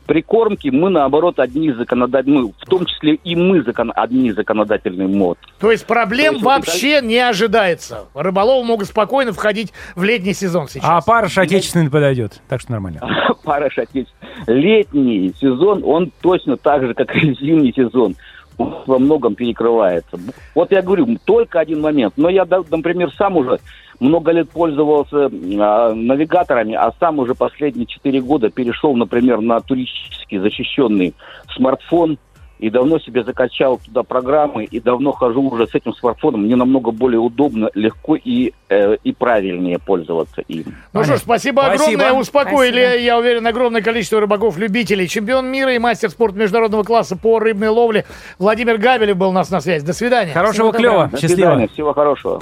Прикормки 0.08 0.70
мы, 0.70 0.90
наоборот, 0.90 1.38
одни 1.38 1.68
из 1.68 1.76
законодательных, 1.76 2.44
мы, 2.46 2.52
в 2.58 2.66
том 2.66 2.86
числе 2.86 3.16
и 3.16 3.36
мы 3.36 3.62
закон, 3.62 3.92
одни 3.94 4.30
из 4.30 4.36
законодательный 4.36 5.08
мод. 5.08 5.38
То 5.60 5.70
есть 5.70 5.86
проблем 5.86 6.36
То 6.36 6.36
есть 6.36 6.46
вообще 6.46 7.02
не 7.02 7.20
ожидается. 7.20 8.06
Рыболовы 8.14 8.66
могут 8.66 8.88
спокойно 8.88 9.34
входить 9.34 9.74
в 9.96 10.04
летний 10.04 10.34
сезон 10.34 10.70
сейчас. 10.70 10.86
А 10.86 11.02
парыш 11.02 11.38
отечественный 11.38 11.92
подойдет, 11.92 12.42
так 12.48 12.62
что 12.62 12.72
нормально. 12.72 13.02
Парыш 13.44 13.78
отечественный. 13.78 14.08
Летний 14.48 15.34
сезон, 15.42 15.82
он 15.84 16.12
точно 16.22 16.56
так 16.56 16.86
же, 16.86 16.94
как 16.94 17.14
и 17.14 17.34
зимний 17.36 17.74
сезон, 17.74 18.16
он 18.58 18.76
во 18.86 19.00
многом 19.00 19.36
перекрывается. 19.36 20.18
Вот 20.56 20.72
я 20.72 20.82
говорю, 20.82 21.18
только 21.26 21.60
один 21.60 21.82
момент. 21.82 22.14
Но 22.16 22.30
я, 22.30 22.46
например, 22.46 23.12
сам 23.18 23.36
уже 23.36 23.60
много 24.00 24.32
лет 24.32 24.50
пользовался 24.50 25.26
а, 25.26 25.94
навигаторами, 25.94 26.74
а 26.76 26.94
сам 27.00 27.20
уже 27.20 27.36
последние 27.36 27.86
четыре 27.86 28.22
года 28.22 28.50
перешел, 28.50 28.96
например, 28.96 29.42
на 29.42 29.60
туристически 29.60 30.38
защищенный 30.38 31.14
смартфон 31.56 32.18
и 32.60 32.70
давно 32.70 33.00
себе 33.00 33.24
закачал 33.24 33.80
туда 33.84 34.04
программы, 34.04 34.66
и 34.66 34.80
давно 34.80 35.12
хожу 35.12 35.44
уже 35.44 35.68
с 35.68 35.76
этим 35.76 35.94
смартфоном. 35.94 36.44
Мне 36.44 36.56
намного 36.56 36.92
более 36.92 37.20
удобно, 37.20 37.70
легко 37.74 38.16
и, 38.16 38.54
э, 38.70 38.96
и 39.04 39.14
правильнее 39.14 39.80
пользоваться 39.80 40.42
им. 40.42 40.76
Ну 40.94 41.04
что 41.04 41.18
ж, 41.18 41.20
спасибо, 41.20 41.62
Спасибо. 41.68 42.04
огромное. 42.04 42.22
Успокоили, 42.22 42.82
Спасибо. 42.82 43.04
я 43.04 43.18
уверен, 43.18 43.48
огромное 43.48 43.82
количество 43.82 44.20
рыбаков-любителей. 44.20 45.08
Чемпион 45.08 45.48
мира 45.48 45.74
и 45.74 45.80
мастер 45.80 46.10
спорта 46.10 46.38
международного 46.38 46.84
класса 46.84 47.16
по 47.16 47.40
рыбной 47.40 47.70
ловле 47.70 48.06
Владимир 48.40 48.78
Габелев 48.78 49.18
был 49.18 49.30
у 49.30 49.34
нас 49.34 49.50
на 49.52 49.62
связи. 49.62 49.86
До 49.86 49.94
свидания. 49.94 50.34
Хорошего 50.34 50.72
Всего 50.72 50.72
клева. 50.72 51.10
До 51.12 51.18
Счастливо. 51.18 51.36
свидания, 51.36 51.68
всего 51.68 51.94
хорошего. 51.94 52.42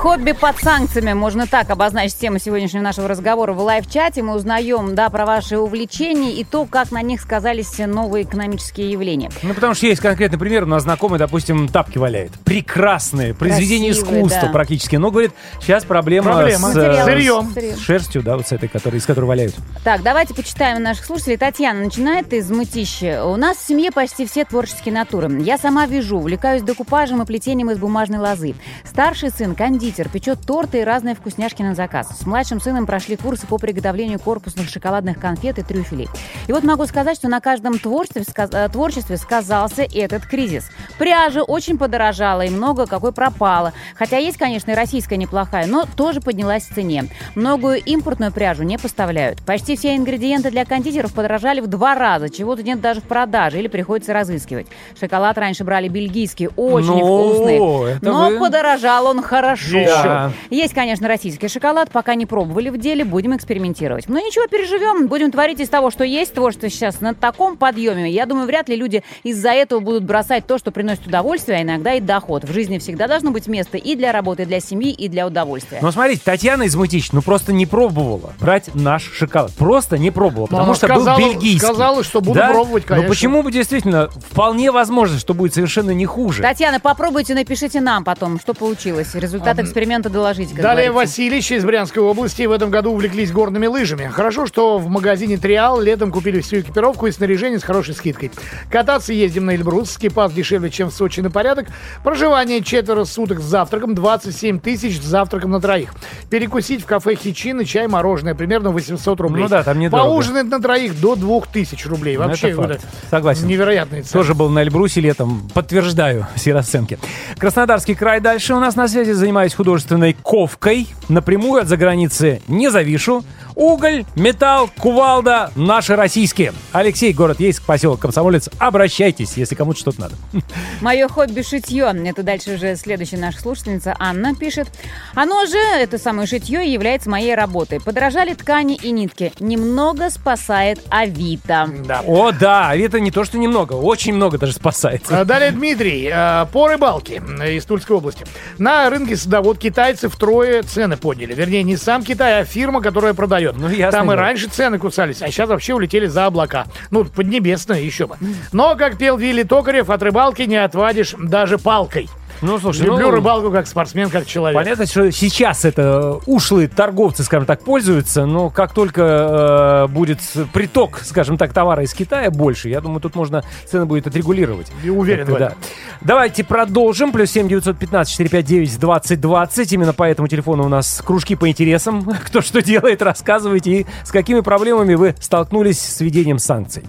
Хобби 0.00 0.32
под 0.32 0.56
санкциями, 0.56 1.12
можно 1.12 1.46
так 1.46 1.68
обозначить 1.68 2.16
тему 2.16 2.38
сегодняшнего 2.38 2.82
нашего 2.82 3.06
разговора 3.06 3.52
в 3.52 3.60
live-чате. 3.60 4.22
Мы 4.22 4.34
узнаем, 4.34 4.94
да, 4.94 5.10
про 5.10 5.26
ваши 5.26 5.58
увлечения 5.58 6.32
и 6.32 6.42
то, 6.42 6.64
как 6.64 6.90
на 6.90 7.02
них 7.02 7.20
сказались 7.20 7.76
новые 7.76 8.24
экономические 8.24 8.90
явления. 8.90 9.30
Ну, 9.42 9.52
потому 9.52 9.74
что 9.74 9.86
есть 9.88 10.00
конкретный 10.00 10.38
пример. 10.38 10.62
У 10.62 10.68
нас 10.68 10.84
знакомый, 10.84 11.18
допустим, 11.18 11.68
тапки 11.68 11.98
валяет. 11.98 12.32
Прекрасные. 12.46 13.34
Произведение 13.34 13.92
Красивые, 13.92 14.20
искусства 14.22 14.46
да. 14.46 14.52
практически. 14.54 14.96
Но, 14.96 15.10
говорит, 15.10 15.32
сейчас 15.60 15.84
проблема, 15.84 16.32
Проблема. 16.32 16.70
с, 16.70 16.74
Материал. 16.74 16.94
э, 16.94 17.04
Сырьем. 17.04 17.50
Сырьем. 17.52 17.76
с 17.76 17.80
шерстью, 17.80 18.22
да, 18.22 18.38
вот 18.38 18.48
с 18.48 18.52
этой, 18.52 18.70
которой, 18.70 18.96
из 18.96 19.04
которой 19.04 19.26
валяют. 19.26 19.54
Так, 19.84 20.02
давайте 20.02 20.32
почитаем 20.32 20.82
наших 20.82 21.04
слушателей. 21.04 21.36
Татьяна 21.36 21.80
начинает 21.84 22.32
из 22.32 22.50
мытища. 22.50 23.26
У 23.26 23.36
нас 23.36 23.58
в 23.58 23.66
семье 23.66 23.92
почти 23.92 24.24
все 24.24 24.46
творческие 24.46 24.94
натуры. 24.94 25.42
Я 25.42 25.58
сама 25.58 25.84
вяжу, 25.84 26.16
увлекаюсь 26.16 26.62
декупажем 26.62 27.20
и 27.20 27.26
плетением 27.26 27.70
из 27.70 27.76
бумажной 27.76 28.18
лозы. 28.18 28.54
Старший 28.84 29.28
сын 29.28 29.54
кондитер, 29.54 29.89
печет 30.08 30.38
торты 30.46 30.80
и 30.80 30.84
разные 30.84 31.14
вкусняшки 31.14 31.62
на 31.62 31.74
заказ. 31.74 32.08
С 32.20 32.26
младшим 32.26 32.60
сыном 32.60 32.86
прошли 32.86 33.16
курсы 33.16 33.46
по 33.46 33.58
приготовлению 33.58 34.18
корпусных 34.18 34.68
шоколадных 34.68 35.18
конфет 35.18 35.58
и 35.58 35.62
трюфелей. 35.62 36.08
И 36.46 36.52
вот 36.52 36.62
могу 36.64 36.86
сказать, 36.86 37.16
что 37.16 37.28
на 37.28 37.40
каждом 37.40 37.78
творчестве, 37.78 38.22
сказ- 38.22 38.50
э, 38.52 38.68
творчестве 38.68 39.16
сказался 39.16 39.82
этот 39.82 40.24
кризис. 40.26 40.70
Пряжа 40.98 41.42
очень 41.42 41.78
подорожала 41.78 42.42
и 42.42 42.50
много 42.50 42.86
какой 42.86 43.12
пропало. 43.12 43.72
Хотя 43.96 44.18
есть, 44.18 44.36
конечно, 44.38 44.70
и 44.70 44.74
российская 44.74 45.16
неплохая, 45.16 45.66
но 45.66 45.84
тоже 45.96 46.20
поднялась 46.20 46.64
в 46.64 46.74
цене. 46.74 47.04
Многую 47.34 47.78
импортную 47.82 48.32
пряжу 48.32 48.62
не 48.62 48.78
поставляют. 48.78 49.40
Почти 49.44 49.76
все 49.76 49.96
ингредиенты 49.96 50.50
для 50.50 50.64
кондитеров 50.64 51.12
подорожали 51.14 51.60
в 51.60 51.66
два 51.66 51.94
раза. 51.94 52.28
Чего-то 52.30 52.62
нет 52.62 52.80
даже 52.80 53.00
в 53.00 53.04
продаже 53.04 53.58
или 53.58 53.68
приходится 53.68 54.12
разыскивать. 54.12 54.66
Шоколад 54.98 55.36
раньше 55.38 55.64
брали 55.64 55.88
бельгийский, 55.88 56.48
очень 56.56 56.88
Ну, 56.88 57.30
вкусный. 57.32 57.98
Но 58.02 58.28
вы- 58.30 58.38
подорожал 58.38 59.06
он 59.06 59.22
хорошо. 59.22 59.78
Да. 59.86 60.32
Есть, 60.50 60.74
конечно, 60.74 61.08
российский 61.08 61.48
шоколад, 61.48 61.90
пока 61.90 62.14
не 62.14 62.26
пробовали 62.26 62.68
в 62.70 62.78
деле, 62.78 63.04
будем 63.04 63.36
экспериментировать. 63.36 64.08
Но 64.08 64.18
ничего, 64.18 64.46
переживем, 64.46 65.08
будем 65.08 65.30
творить 65.32 65.60
из 65.60 65.68
того, 65.68 65.90
что 65.90 66.04
есть. 66.04 66.34
Творчество 66.34 66.68
сейчас 66.68 67.00
на 67.00 67.14
таком 67.14 67.56
подъеме. 67.56 68.10
Я 68.10 68.26
думаю, 68.26 68.46
вряд 68.46 68.68
ли 68.68 68.76
люди 68.76 69.02
из-за 69.22 69.50
этого 69.50 69.80
будут 69.80 70.04
бросать 70.04 70.46
то, 70.46 70.58
что 70.58 70.70
приносит 70.70 71.06
удовольствие, 71.06 71.58
а 71.58 71.62
иногда 71.62 71.94
и 71.94 72.00
доход. 72.00 72.44
В 72.44 72.52
жизни 72.52 72.78
всегда 72.78 73.08
должно 73.08 73.30
быть 73.30 73.46
место 73.46 73.76
и 73.78 73.94
для 73.96 74.12
работы, 74.12 74.42
и 74.42 74.46
для 74.46 74.60
семьи, 74.60 74.90
и 74.92 75.08
для 75.08 75.26
удовольствия. 75.26 75.78
Но 75.82 75.90
смотрите, 75.90 76.22
Татьяна 76.24 76.64
из 76.64 76.76
Мытищ, 76.76 77.10
ну 77.12 77.22
просто 77.22 77.52
не 77.52 77.66
пробовала 77.66 78.32
брать 78.40 78.74
наш 78.74 79.02
шоколад. 79.12 79.52
Просто 79.54 79.98
не 79.98 80.10
пробовала, 80.10 80.42
Но 80.42 80.46
потому 80.46 80.64
она 80.64 80.74
что 80.74 80.86
сказала- 80.86 81.18
был 81.18 81.32
бельгийский. 81.32 81.58
сказала, 81.60 82.04
что 82.04 82.20
буду 82.20 82.38
Да? 82.38 82.48
пробовать, 82.50 82.84
конечно. 82.84 83.08
Но 83.08 83.08
почему 83.12 83.42
бы 83.42 83.52
действительно, 83.52 84.08
вполне 84.30 84.70
возможно, 84.70 85.18
что 85.18 85.34
будет 85.34 85.54
совершенно 85.54 85.90
не 85.90 86.06
хуже. 86.06 86.42
Татьяна, 86.42 86.80
попробуйте, 86.80 87.34
напишите 87.34 87.80
нам 87.80 88.04
потом, 88.04 88.38
что 88.40 88.54
получилось. 88.54 89.14
Результат 89.14 89.58
эксперимента 89.70 90.10
доложите, 90.10 90.54
как 90.54 90.62
Далее 90.62 90.90
говорится. 90.90 91.12
Василий 91.12 91.38
из 91.38 91.64
Брянской 91.64 92.02
области 92.02 92.42
в 92.42 92.52
этом 92.52 92.70
году 92.70 92.92
увлеклись 92.92 93.32
горными 93.32 93.66
лыжами. 93.66 94.10
Хорошо, 94.12 94.46
что 94.46 94.78
в 94.78 94.88
магазине 94.88 95.36
Триал 95.36 95.80
летом 95.80 96.10
купили 96.10 96.40
всю 96.40 96.60
экипировку 96.60 97.06
и 97.06 97.12
снаряжение 97.12 97.58
с 97.58 97.62
хорошей 97.62 97.94
скидкой. 97.94 98.30
Кататься 98.70 99.12
ездим 99.12 99.46
на 99.46 99.54
Эльбрус, 99.54 99.92
скипас 99.92 100.32
дешевле, 100.32 100.70
чем 100.70 100.90
в 100.90 100.94
Сочи 100.94 101.20
на 101.20 101.30
порядок. 101.30 101.68
Проживание 102.04 102.62
четверо 102.62 103.04
суток 103.04 103.40
с 103.40 103.44
завтраком, 103.44 103.94
27 103.94 104.60
тысяч 104.60 105.00
с 105.00 105.04
завтраком 105.04 105.52
на 105.52 105.60
троих. 105.60 105.90
Перекусить 106.28 106.82
в 106.82 106.86
кафе 106.86 107.14
Хичин 107.14 107.60
и 107.60 107.64
чай, 107.64 107.86
мороженое, 107.86 108.34
примерно 108.34 108.70
800 108.70 109.20
рублей. 109.20 109.42
Ну 109.44 109.48
да, 109.48 109.62
там 109.62 109.78
недорого. 109.78 110.08
Поужинать 110.08 110.46
на 110.46 110.60
троих 110.60 111.00
до 111.00 111.16
2000 111.16 111.86
рублей. 111.88 112.16
Ну, 112.16 112.24
Вообще, 112.26 112.48
это 112.48 112.56
факт. 112.56 112.70
это 112.72 112.82
Согласен. 113.10 113.46
невероятные 113.46 114.02
цены. 114.02 114.12
Тоже 114.12 114.34
был 114.34 114.50
на 114.50 114.62
Эльбрусе 114.62 115.00
летом. 115.00 115.48
Подтверждаю 115.54 116.26
все 116.34 116.52
расценки. 116.52 116.98
Краснодарский 117.38 117.94
край 117.94 118.20
дальше 118.20 118.54
у 118.54 118.60
нас 118.60 118.76
на 118.76 118.88
связи. 118.88 119.12
Занимаюсь 119.12 119.54
художественной 119.60 120.14
ковкой. 120.14 120.86
Напрямую 121.10 121.60
от 121.60 121.68
заграницы 121.68 122.40
не 122.48 122.70
завишу. 122.70 123.24
Уголь, 123.64 124.06
металл, 124.16 124.70
кувалда 124.78 125.50
наши 125.54 125.94
российские. 125.94 126.54
Алексей, 126.72 127.12
город 127.12 127.40
Ейск, 127.40 127.62
поселок 127.66 128.00
Комсомолец. 128.00 128.48
Обращайтесь, 128.58 129.34
если 129.36 129.54
кому-то 129.54 129.78
что-то 129.78 130.00
надо. 130.00 130.14
Мое 130.80 131.06
хобби 131.08 131.42
шитье. 131.42 131.94
Это 132.06 132.22
дальше 132.22 132.54
уже 132.54 132.74
следующая 132.76 133.18
наша 133.18 133.38
слушательница 133.38 133.94
Анна 133.98 134.34
пишет. 134.34 134.68
Оно 135.14 135.44
же, 135.44 135.58
это 135.58 135.98
самое 135.98 136.26
шитье, 136.26 136.72
является 136.72 137.10
моей 137.10 137.34
работой. 137.34 137.82
Подорожали 137.82 138.32
ткани 138.32 138.76
и 138.76 138.92
нитки. 138.92 139.30
Немного 139.40 140.08
спасает 140.08 140.80
Авито. 140.88 141.68
Да. 141.84 142.00
О, 142.06 142.32
да, 142.32 142.74
это 142.74 142.98
не 142.98 143.10
то, 143.10 143.24
что 143.26 143.36
немного, 143.36 143.74
очень 143.74 144.14
много 144.14 144.38
даже 144.38 144.54
спасается. 144.54 145.20
А, 145.20 145.24
Далее 145.26 145.50
Дмитрий. 145.50 146.08
э, 146.10 146.46
По 146.50 146.66
рыбалке 146.66 147.22
э, 147.42 147.56
из 147.56 147.66
Тульской 147.66 147.94
области. 147.94 148.24
На 148.56 148.88
рынке 148.88 149.16
садовод 149.16 149.58
китайцы 149.58 150.08
втрое 150.08 150.62
цены 150.62 150.96
подняли. 150.96 151.34
Вернее, 151.34 151.62
не 151.62 151.76
сам 151.76 152.02
Китай, 152.02 152.40
а 152.40 152.44
фирма, 152.46 152.80
которая 152.80 153.12
продает. 153.12 153.49
Ну, 153.56 153.68
ясно 153.68 153.98
Там 153.98 154.06
и 154.06 154.14
дело. 154.14 154.16
раньше 154.22 154.48
цены 154.48 154.78
кусались, 154.78 155.22
а 155.22 155.28
сейчас 155.28 155.48
вообще 155.48 155.74
улетели 155.74 156.06
за 156.06 156.26
облака. 156.26 156.66
Ну, 156.90 157.04
поднебесные 157.04 157.84
еще 157.84 158.06
бы. 158.06 158.16
Но, 158.52 158.76
как 158.76 158.98
пел 158.98 159.16
Вилли 159.16 159.42
Токарев, 159.42 159.90
от 159.90 160.02
рыбалки 160.02 160.42
не 160.42 160.56
отвадишь 160.56 161.14
даже 161.18 161.58
палкой. 161.58 162.08
Ну, 162.42 162.58
слушай, 162.58 162.86
Люблю 162.86 163.06
ну, 163.06 163.10
рыбалку 163.10 163.50
как 163.50 163.66
спортсмен, 163.66 164.08
как 164.08 164.26
человек. 164.26 164.58
Понятно, 164.58 164.86
что 164.86 165.10
сейчас 165.12 165.64
это 165.64 166.18
ушлые 166.26 166.68
торговцы, 166.68 167.22
скажем 167.22 167.46
так, 167.46 167.62
пользуются, 167.62 168.24
но 168.24 168.48
как 168.50 168.72
только 168.72 169.86
э, 169.88 169.92
будет 169.92 170.20
приток, 170.52 171.00
скажем 171.04 171.36
так, 171.36 171.52
товара 171.52 171.82
из 171.82 171.92
Китая 171.92 172.30
больше, 172.30 172.68
я 172.68 172.80
думаю, 172.80 173.00
тут 173.00 173.14
можно 173.14 173.44
цены 173.66 173.84
будет 173.84 174.06
отрегулировать. 174.06 174.72
И 174.82 174.88
уверен 174.88 175.26
в 175.26 175.28
Как-то, 175.28 175.44
этом. 175.44 175.58
Давайте 176.00 176.44
продолжим. 176.44 177.12
Плюс 177.12 177.30
7 177.30 177.48
915 177.48 178.10
459 178.10 178.80
2020. 178.80 179.72
Именно 179.72 179.92
по 179.92 180.04
этому 180.04 180.28
телефону 180.28 180.64
у 180.64 180.68
нас 180.68 181.02
кружки 181.04 181.36
по 181.36 181.48
интересам. 181.48 182.04
Кто 182.26 182.40
что 182.40 182.62
делает, 182.62 183.02
рассказывайте. 183.02 183.70
И 183.70 183.86
с 184.04 184.10
какими 184.10 184.40
проблемами 184.40 184.94
вы 184.94 185.14
столкнулись 185.20 185.80
с 185.80 186.00
введением 186.00 186.38
санкций. 186.38 186.84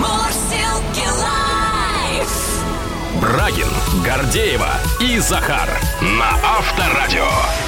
Live! 0.00 0.47
Брагин, 3.14 3.68
Гордеева 4.04 4.70
и 5.00 5.18
Захар 5.18 5.68
на 6.00 6.30
Авторадио. 6.42 7.67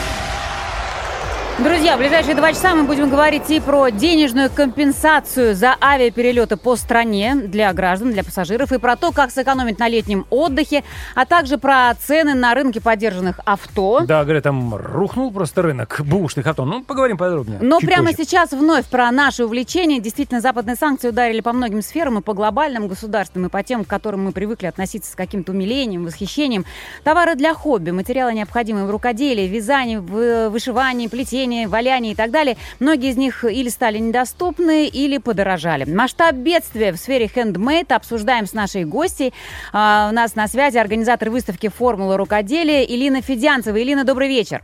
Друзья, 1.62 1.96
в 1.96 1.98
ближайшие 1.98 2.34
два 2.34 2.54
часа 2.54 2.74
мы 2.74 2.84
будем 2.84 3.10
говорить 3.10 3.50
и 3.50 3.60
про 3.60 3.90
денежную 3.90 4.48
компенсацию 4.48 5.54
за 5.54 5.76
авиаперелеты 5.78 6.56
по 6.56 6.74
стране 6.74 7.34
для 7.34 7.70
граждан, 7.74 8.12
для 8.12 8.24
пассажиров, 8.24 8.72
и 8.72 8.78
про 8.78 8.96
то, 8.96 9.12
как 9.12 9.30
сэкономить 9.30 9.78
на 9.78 9.86
летнем 9.86 10.26
отдыхе, 10.30 10.84
а 11.14 11.26
также 11.26 11.58
про 11.58 11.94
цены 12.00 12.32
на 12.32 12.54
рынке 12.54 12.80
поддержанных 12.80 13.40
авто. 13.44 14.00
Да, 14.06 14.24
говорят, 14.24 14.44
там 14.44 14.74
рухнул 14.74 15.30
просто 15.30 15.60
рынок 15.60 16.00
бэушных 16.02 16.46
авто. 16.46 16.64
Ну, 16.64 16.82
поговорим 16.82 17.18
подробнее. 17.18 17.58
Но 17.60 17.78
чуть 17.78 17.90
прямо 17.90 18.06
позже. 18.12 18.24
сейчас 18.24 18.52
вновь 18.52 18.86
про 18.86 19.10
наши 19.10 19.44
увлечения. 19.44 20.00
Действительно, 20.00 20.40
западные 20.40 20.76
санкции 20.76 21.08
ударили 21.08 21.42
по 21.42 21.52
многим 21.52 21.82
сферам, 21.82 22.20
и 22.20 22.22
по 22.22 22.32
глобальным 22.32 22.88
государствам, 22.88 23.44
и 23.44 23.48
по 23.50 23.62
тем, 23.62 23.84
к 23.84 23.86
которым 23.86 24.24
мы 24.24 24.32
привыкли 24.32 24.66
относиться 24.66 25.12
с 25.12 25.14
каким-то 25.14 25.52
умилением, 25.52 26.06
восхищением. 26.06 26.64
Товары 27.04 27.34
для 27.34 27.52
хобби, 27.52 27.90
материалы, 27.90 28.32
необходимые 28.32 28.86
в 28.86 28.90
рукоделии, 28.90 29.46
вязании, 29.46 29.98
в 29.98 30.48
вышивании, 30.48 31.08
плетении, 31.08 31.49
валянии 31.66 32.12
и 32.12 32.14
так 32.14 32.30
далее. 32.30 32.56
Многие 32.78 33.10
из 33.10 33.16
них 33.16 33.44
или 33.44 33.68
стали 33.68 33.98
недоступны, 33.98 34.86
или 34.86 35.18
подорожали. 35.18 35.84
Масштаб 35.84 36.34
бедствия 36.34 36.92
в 36.92 36.96
сфере 36.96 37.28
хендмейд 37.28 37.92
обсуждаем 37.92 38.46
с 38.46 38.52
нашей 38.52 38.84
гостьей. 38.84 39.32
А, 39.72 40.08
у 40.10 40.14
нас 40.14 40.34
на 40.34 40.48
связи 40.48 40.78
организатор 40.78 41.30
выставки 41.30 41.68
«Формула 41.68 42.16
рукоделия» 42.16 42.84
Илина 42.84 43.22
Федянцева. 43.22 43.80
Илина, 43.82 44.04
добрый 44.04 44.28
вечер. 44.28 44.62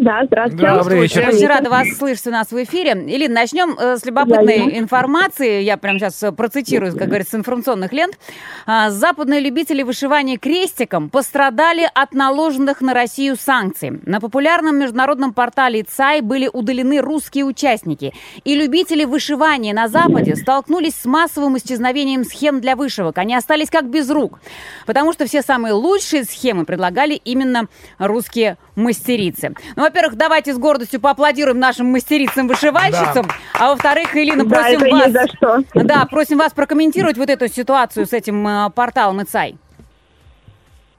Да, 0.00 0.24
здравствуйте. 0.24 0.66
Добрый 0.66 1.00
вечер. 1.00 1.28
Очень 1.28 1.46
рада 1.46 1.68
вас 1.68 1.88
слышать 1.96 2.26
у 2.26 2.30
нас 2.30 2.50
в 2.50 2.62
эфире. 2.64 2.92
Илин, 2.92 3.32
начнем 3.32 3.76
э, 3.78 3.96
с 3.96 4.04
любопытной 4.04 4.56
Взаимно. 4.56 4.78
информации. 4.78 5.62
Я 5.62 5.76
прямо 5.76 5.98
сейчас 5.98 6.22
э, 6.22 6.32
процитирую, 6.32 6.96
как 6.96 7.08
говорится, 7.08 7.32
с 7.32 7.34
информационных 7.38 7.92
лент. 7.92 8.18
А, 8.66 8.90
Западные 8.90 9.40
любители 9.40 9.82
вышивания 9.82 10.38
крестиком 10.38 11.10
пострадали 11.10 11.88
от 11.94 12.14
наложенных 12.14 12.80
на 12.80 12.94
Россию 12.94 13.36
санкций. 13.36 14.00
На 14.06 14.20
популярном 14.20 14.78
международном 14.78 15.34
портале 15.34 15.82
ЦАЙ 15.82 16.20
были 16.22 16.48
удалены 16.52 17.00
русские 17.00 17.44
участники. 17.44 18.14
И 18.44 18.54
любители 18.54 19.04
вышивания 19.04 19.74
на 19.74 19.88
Западе 19.88 20.36
столкнулись 20.36 20.94
с 20.94 21.04
массовым 21.04 21.58
исчезновением 21.58 22.24
схем 22.24 22.60
для 22.60 22.76
вышивок. 22.76 23.18
Они 23.18 23.34
остались 23.34 23.68
как 23.68 23.90
без 23.90 24.08
рук. 24.10 24.40
Потому 24.86 25.12
что 25.12 25.26
все 25.26 25.42
самые 25.42 25.74
лучшие 25.74 26.24
схемы 26.24 26.64
предлагали 26.64 27.14
именно 27.14 27.68
русские 27.98 28.56
мастерицы. 28.74 29.54
Ну, 29.82 29.86
во-первых, 29.88 30.16
давайте 30.16 30.52
с 30.52 30.58
гордостью 30.58 31.00
поаплодируем 31.00 31.58
нашим 31.58 31.86
мастерицам-вышивальщицам. 31.86 33.26
А 33.58 33.70
во-вторых, 33.70 34.16
Ирина, 34.16 34.44
Да, 34.44 34.60
просим 34.60 34.80
это 34.80 34.94
вас... 34.94 35.10
за 35.10 35.26
что. 35.26 35.58
Да, 35.74 36.06
просим 36.08 36.38
вас 36.38 36.52
прокомментировать 36.52 37.18
вот 37.18 37.28
эту 37.28 37.48
ситуацию 37.48 38.06
с 38.06 38.12
этим 38.12 38.46
э, 38.46 38.70
порталом 38.70 39.24
ИЦАЙ. 39.24 39.56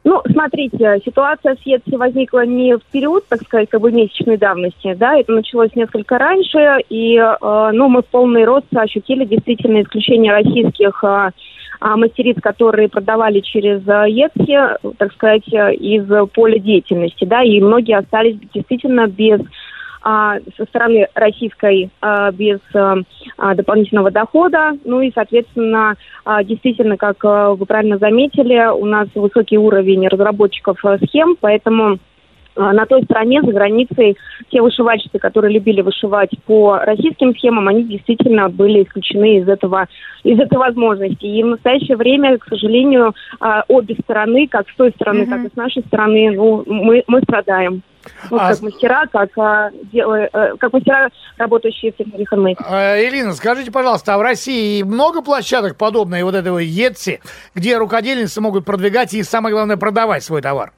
Ну, 0.03 0.21
смотрите, 0.29 0.99
ситуация 1.05 1.55
с 1.55 1.65
Etsy 1.65 1.95
возникла 1.95 2.45
не 2.45 2.75
в 2.75 2.83
период, 2.91 3.25
так 3.29 3.43
сказать, 3.43 3.69
как 3.69 3.79
бы 3.79 3.89
месячной 3.89 4.35
давности, 4.35 4.93
да, 4.95 5.15
это 5.15 5.31
началось 5.31 5.73
несколько 5.75 6.17
раньше, 6.17 6.81
и, 6.89 7.15
э, 7.15 7.69
ну, 7.71 7.87
мы 7.87 8.01
в 8.01 8.07
полный 8.07 8.43
рост 8.43 8.65
ощутили 8.75 9.23
действительно 9.23 9.81
исключение 9.81 10.33
российских 10.33 11.01
э, 11.05 11.29
мастериц, 11.83 12.37
которые 12.41 12.89
продавали 12.89 13.41
через 13.41 13.87
э, 13.87 14.07
Etsy, 14.09 14.95
так 14.97 15.13
сказать, 15.13 15.47
э, 15.51 15.73
из 15.75 16.05
поля 16.31 16.59
деятельности, 16.59 17.25
да, 17.25 17.43
и 17.43 17.59
многие 17.59 17.97
остались 17.97 18.37
действительно 18.53 19.07
без 19.07 19.41
а, 20.05 20.37
со 20.57 20.65
стороны 20.65 21.07
российской 21.15 21.89
а, 22.01 22.29
без 22.31 22.59
а, 22.73 22.97
а, 23.37 23.55
дополнительного 23.55 24.11
дохода. 24.11 24.73
Ну 24.83 25.01
и, 25.01 25.11
соответственно, 25.15 25.95
а, 26.25 26.43
действительно, 26.43 26.97
как 26.97 27.23
а, 27.23 27.51
вы 27.51 27.65
правильно 27.65 27.97
заметили, 27.97 28.69
у 28.69 28.85
нас 28.85 29.07
высокий 29.15 29.57
уровень 29.57 30.07
разработчиков 30.09 30.77
а, 30.83 30.97
схем, 30.97 31.37
поэтому 31.39 31.93
а, 31.93 31.97
на 32.55 32.85
той 32.85 33.03
стороне, 33.03 33.41
за 33.41 33.51
границей, 33.51 34.17
те 34.51 34.61
вышивальщицы, 34.61 35.17
которые 35.19 35.53
любили 35.53 35.81
вышивать 35.81 36.31
по 36.45 36.77
российским 36.79 37.35
схемам, 37.35 37.67
они 37.67 37.83
действительно 37.83 38.49
были 38.49 38.83
исключены 38.83 39.39
из 39.39 39.47
этого, 39.47 39.87
из 40.23 40.39
этой 40.39 40.57
возможности. 40.57 41.25
И 41.25 41.43
в 41.43 41.47
настоящее 41.47 41.97
время, 41.97 42.37
к 42.37 42.45
сожалению, 42.47 43.13
а, 43.39 43.63
обе 43.67 43.95
стороны, 44.03 44.47
как 44.47 44.69
с 44.69 44.75
той 44.75 44.91
стороны, 44.91 45.25
так 45.25 45.45
и 45.45 45.49
с 45.49 45.55
нашей 45.55 45.83
стороны, 45.83 46.31
ну, 46.31 46.63
мы, 46.65 47.03
мы 47.07 47.21
страдаем. 47.21 47.81
Вот 48.29 48.41
А 48.41 48.49
как 48.49 48.61
мастера, 48.61 49.05
как, 49.11 49.37
а, 49.37 49.69
э, 49.93 50.55
как 50.59 50.73
мастера, 50.73 51.09
работающие 51.37 51.91
в 51.91 51.95
технике. 51.95 52.25
Э, 52.69 53.07
Ирина, 53.07 53.33
скажите, 53.33 53.71
пожалуйста, 53.71 54.15
а 54.15 54.17
в 54.17 54.21
России 54.21 54.83
много 54.83 55.21
площадок 55.21 55.77
подобной 55.77 56.23
вот 56.23 56.35
этого 56.35 56.61
Etsy, 56.61 57.19
где 57.55 57.77
рукодельницы 57.77 58.41
могут 58.41 58.65
продвигать 58.65 59.13
и, 59.13 59.23
самое 59.23 59.55
главное, 59.55 59.77
продавать 59.77 60.23
свой 60.23 60.41
товар? 60.41 60.73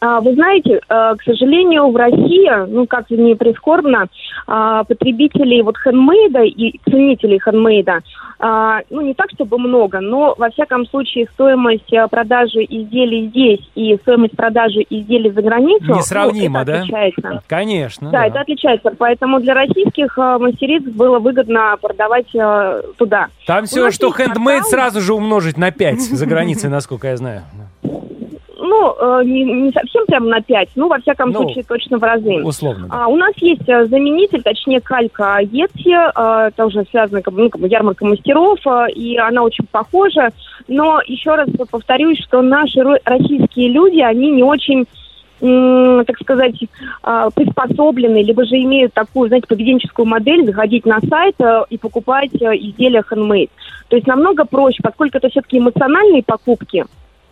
А, 0.00 0.20
Вы 0.20 0.34
знаете, 0.34 0.80
э, 0.88 1.14
к 1.16 1.22
сожалению, 1.24 1.90
в 1.90 1.96
России, 1.96 2.66
ну, 2.68 2.86
как 2.86 3.10
ни 3.10 3.34
прискорбно, 3.34 4.06
а, 4.46 4.84
потребителей 4.84 5.62
вот 5.62 5.76
хендмейда 5.76 6.42
и 6.44 6.78
ценителей 6.84 7.38
хендмейда, 7.38 8.00
ну, 8.88 9.02
не 9.02 9.12
так, 9.12 9.26
чтобы 9.34 9.58
много, 9.58 10.00
но, 10.00 10.34
во 10.38 10.48
всяком 10.48 10.86
случае, 10.86 11.26
стоимость 11.34 11.92
э, 11.92 12.08
продажи 12.08 12.64
изделий 12.64 13.28
здесь 13.28 13.60
и 13.74 13.94
стоимость 13.96 14.34
продажи 14.34 14.80
изделий 14.88 15.30
за 15.30 15.42
границу... 15.42 15.84
ну, 15.86 15.96
Несравнимо, 15.96 16.62
это 16.62 16.72
да? 16.72 16.78
отличается. 16.80 17.42
Конечно. 17.46 18.10
Да, 18.10 18.26
это 18.26 18.40
отличается. 18.40 18.92
Поэтому 18.96 19.40
для 19.40 19.52
российских 19.52 20.16
э, 20.16 20.38
мастериц 20.38 20.84
было 20.84 21.18
выгодно 21.18 21.76
продавать 21.82 22.28
туда. 22.96 23.26
Там 23.46 23.66
все, 23.66 23.90
что 23.90 24.10
хендмейд, 24.10 24.64
сразу 24.64 25.02
же 25.02 25.12
умножить 25.12 25.58
на 25.58 25.70
5 25.70 26.00
за 26.00 26.26
границей, 26.26 26.70
насколько 26.70 27.08
я 27.08 27.18
знаю. 27.18 27.42
Ну, 28.62 28.94
э, 29.00 29.22
не, 29.24 29.42
не 29.44 29.72
совсем 29.72 30.04
прям 30.06 30.28
на 30.28 30.40
5, 30.42 30.68
ну, 30.76 30.88
во 30.88 30.98
всяком 30.98 31.30
Ну, 31.30 31.42
случае, 31.42 31.64
точно 31.64 31.98
в 31.98 32.02
разы. 32.02 32.42
Условно. 32.44 32.88
да. 32.90 33.04
А, 33.04 33.08
у 33.08 33.16
нас 33.16 33.32
есть 33.38 33.66
э, 33.68 33.86
заменитель, 33.86 34.42
точнее 34.42 34.80
калька 34.80 35.38
Etsy, 35.40 35.94
э, 36.14 36.50
тоже 36.56 36.84
связана 36.90 37.22
как 37.22 37.32
бы, 37.32 37.42
ну, 37.42 37.50
как 37.50 37.60
бы 37.60 37.68
ярмарка 37.68 38.04
мастеров, 38.04 38.58
э, 38.66 38.92
и 38.94 39.16
она 39.16 39.42
очень 39.42 39.64
похожа. 39.70 40.28
Но 40.68 41.00
еще 41.06 41.34
раз 41.34 41.48
повторюсь, 41.70 42.18
что 42.22 42.42
наши 42.42 42.80
ро- 42.80 43.00
российские 43.04 43.70
люди, 43.70 44.00
они 44.00 44.30
не 44.30 44.42
очень 44.42 44.86
так 45.42 46.18
сказать, 46.20 46.54
приспособлены, 47.34 48.22
либо 48.22 48.44
же 48.44 48.56
имеют 48.56 48.92
такую, 48.92 49.28
знаете, 49.28 49.46
поведенческую 49.48 50.04
модель, 50.04 50.44
заходить 50.44 50.84
на 50.84 51.00
сайт 51.08 51.34
и 51.70 51.78
покупать 51.78 52.34
изделия 52.34 53.02
handmade. 53.10 53.48
То 53.88 53.96
есть 53.96 54.06
намного 54.06 54.44
проще, 54.44 54.82
поскольку 54.82 55.16
это 55.16 55.30
все-таки 55.30 55.56
эмоциональные 55.56 56.22
покупки, 56.22 56.84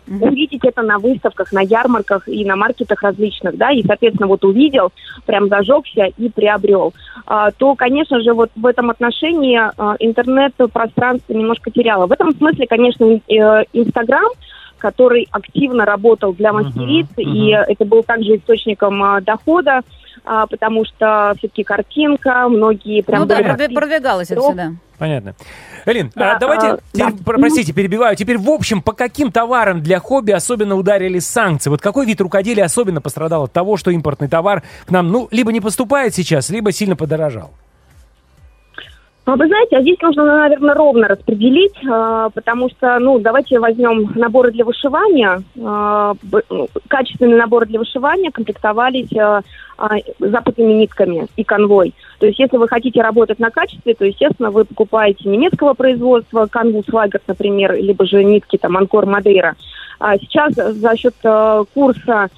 увидеть 0.07 0.63
это 0.63 0.81
на 0.81 0.97
выставках, 0.97 1.51
на 1.51 1.61
ярмарках 1.61 2.27
и 2.27 2.45
на 2.45 2.55
маркетах 2.55 3.01
различных, 3.03 3.57
да, 3.57 3.71
и, 3.71 3.83
соответственно, 3.83 4.27
вот 4.27 4.43
увидел, 4.43 4.91
прям 5.25 5.47
зажегся 5.47 6.05
и 6.17 6.29
приобрел, 6.29 6.93
а, 7.25 7.51
то, 7.51 7.75
конечно 7.75 8.21
же, 8.21 8.33
вот 8.33 8.49
в 8.55 8.65
этом 8.65 8.89
отношении 8.89 9.59
а, 9.59 9.95
интернет-пространство 9.99 11.33
немножко 11.33 11.71
теряло. 11.71 12.07
В 12.07 12.11
этом 12.11 12.31
смысле, 12.35 12.65
конечно, 12.67 13.05
э, 13.05 13.19
Инстаграм, 13.73 14.29
который 14.77 15.27
активно 15.31 15.85
работал 15.85 16.33
для 16.33 16.53
мастериц, 16.53 17.07
и 17.17 17.49
это 17.49 17.85
был 17.85 18.03
также 18.03 18.37
источником 18.37 19.03
а, 19.03 19.21
дохода, 19.21 19.81
а, 20.25 20.47
потому 20.47 20.85
что 20.85 21.33
все-таки 21.37 21.63
картинка, 21.63 22.47
многие 22.49 23.01
прям 23.01 23.21
ну 23.21 23.25
да, 23.25 23.57
продвигалось 23.73 24.31
это 24.31 24.41
сюда. 24.41 24.71
Понятно. 24.97 25.33
Элин, 25.85 26.11
Да, 26.13 26.35
а 26.35 26.39
давайте, 26.39 26.67
а, 26.67 26.79
теперь, 26.91 27.11
да. 27.13 27.23
про- 27.23 27.39
простите, 27.39 27.71
перебиваю. 27.71 28.15
Теперь, 28.17 28.37
в 28.37 28.49
общем, 28.49 28.81
по 28.81 28.91
каким 28.91 29.31
товарам 29.31 29.81
для 29.81 29.99
хобби 29.99 30.31
особенно 30.31 30.75
ударили 30.75 31.19
санкции? 31.19 31.69
Вот 31.69 31.81
какой 31.81 32.05
вид 32.05 32.19
рукоделия 32.19 32.65
особенно 32.65 32.99
пострадал 32.99 33.43
от 33.43 33.53
того, 33.53 33.77
что 33.77 33.91
импортный 33.91 34.27
товар 34.27 34.63
к 34.85 34.91
нам, 34.91 35.09
ну, 35.09 35.29
либо 35.31 35.53
не 35.53 35.61
поступает 35.61 36.13
сейчас, 36.13 36.49
либо 36.49 36.73
сильно 36.73 36.97
подорожал? 36.97 37.51
А 39.25 39.35
Вы 39.35 39.45
знаете, 39.45 39.77
а 39.77 39.81
здесь 39.81 40.01
нужно, 40.01 40.25
наверное, 40.25 40.73
ровно 40.73 41.07
распределить, 41.07 41.75
а, 41.87 42.29
потому 42.29 42.67
что, 42.69 42.97
ну, 42.99 43.19
давайте 43.19 43.59
возьмем 43.59 44.11
наборы 44.15 44.51
для 44.51 44.65
вышивания. 44.65 45.43
Б- 45.55 46.41
ну, 46.49 46.67
Качественные 46.87 47.37
наборы 47.37 47.67
для 47.67 47.77
вышивания 47.77 48.31
комплектовались 48.31 49.15
а, 49.15 49.41
а, 49.77 49.97
западными 50.19 50.73
нитками 50.73 51.27
и 51.35 51.43
конвой. 51.43 51.93
То 52.19 52.25
есть, 52.25 52.39
если 52.39 52.57
вы 52.57 52.67
хотите 52.67 53.01
работать 53.01 53.37
на 53.39 53.51
качестве, 53.51 53.93
то, 53.93 54.03
естественно, 54.03 54.49
вы 54.49 54.65
покупаете 54.65 55.29
немецкого 55.29 55.75
производства, 55.75 56.47
канву 56.47 56.83
Свайгард, 56.83 57.23
например, 57.27 57.75
либо 57.75 58.05
же 58.07 58.23
нитки, 58.23 58.57
там, 58.57 58.77
Анкор 58.77 59.05
Мадейра. 59.05 59.55
А 59.99 60.17
сейчас 60.17 60.55
за 60.55 60.95
счет 60.97 61.13
курса 61.73 62.29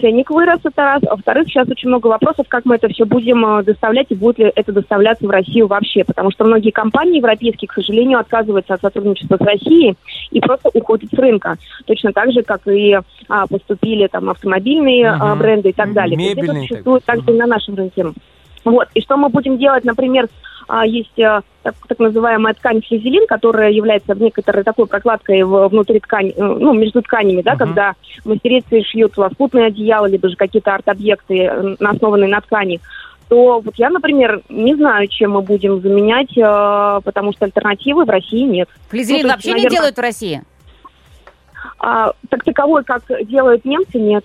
ценник 0.00 0.30
вырос, 0.30 0.60
это 0.62 0.82
раз. 0.82 1.02
А 1.06 1.16
во-вторых, 1.16 1.48
сейчас 1.48 1.68
очень 1.68 1.88
много 1.88 2.06
вопросов, 2.06 2.46
как 2.48 2.64
мы 2.64 2.76
это 2.76 2.88
все 2.88 3.04
будем 3.04 3.44
а, 3.44 3.62
доставлять 3.62 4.06
и 4.10 4.14
будет 4.14 4.38
ли 4.38 4.52
это 4.54 4.72
доставляться 4.72 5.26
в 5.26 5.30
Россию 5.30 5.66
вообще. 5.66 6.04
Потому 6.04 6.30
что 6.30 6.44
многие 6.44 6.70
компании 6.70 7.18
европейские, 7.18 7.68
к 7.68 7.74
сожалению, 7.74 8.20
отказываются 8.20 8.74
от 8.74 8.80
сотрудничества 8.80 9.36
с 9.36 9.40
Россией 9.40 9.96
и 10.30 10.40
просто 10.40 10.70
уходят 10.72 11.10
с 11.10 11.18
рынка. 11.18 11.56
Точно 11.86 12.12
так 12.12 12.32
же, 12.32 12.42
как 12.42 12.66
и 12.68 12.96
а, 13.28 13.46
поступили 13.46 14.06
там 14.06 14.30
автомобильные 14.30 15.08
а, 15.08 15.34
Мгм. 15.34 15.38
бренды 15.38 15.68
и 15.70 15.72
так 15.72 15.92
далее. 15.92 16.16
Мебельные 16.16 16.64
Это 16.64 16.68
существует 16.68 17.04
также 17.04 17.30
и 17.32 17.34
на 17.34 17.46
нашем 17.46 17.74
рынке. 17.74 18.06
Вот. 18.64 18.88
И 18.94 19.00
что 19.02 19.16
мы 19.16 19.28
будем 19.28 19.58
делать, 19.58 19.84
например, 19.84 20.24
а, 20.24 20.28
есть 20.86 21.18
а, 21.20 21.42
так, 21.62 21.74
так 21.88 21.98
называемая 21.98 22.54
ткань 22.54 22.82
флизелин, 22.82 23.26
которая 23.26 23.70
является 23.70 24.14
некоторой 24.14 24.64
такой 24.64 24.86
прокладкой 24.86 25.42
внутри 25.42 26.00
ткани, 26.00 26.30
э, 26.30 26.42
ну, 26.42 26.72
между 26.74 27.02
тканями, 27.02 27.42
да, 27.42 27.56
когда 27.56 27.94
мастерицы 28.24 28.82
шьют 28.82 29.16
лоскутные 29.16 29.66
одеяла, 29.66 30.06
либо 30.06 30.28
же 30.28 30.36
какие-то 30.36 30.74
арт-объекты, 30.74 31.38
э, 31.38 31.76
основанные 31.80 32.28
на 32.28 32.40
ткани, 32.40 32.80
то 33.28 33.60
вот 33.60 33.74
я, 33.76 33.90
например, 33.90 34.42
не 34.48 34.74
знаю, 34.74 35.08
чем 35.08 35.32
мы 35.32 35.42
будем 35.42 35.80
заменять, 35.80 36.36
э, 36.36 37.00
потому 37.02 37.32
что 37.32 37.46
альтернативы 37.46 38.04
в 38.04 38.10
России 38.10 38.42
нет. 38.42 38.68
Флизелин 38.88 39.22
Ну, 39.22 39.28
есть, 39.28 39.34
вообще 39.34 39.48
не 39.48 39.54
наверное, 39.54 39.76
делают 39.76 39.96
в 39.96 40.00
России? 40.00 40.42
А, 41.78 42.12
так 42.28 42.44
таковой, 42.44 42.84
как 42.84 43.02
делают 43.26 43.64
немцы, 43.64 43.98
нет. 43.98 44.24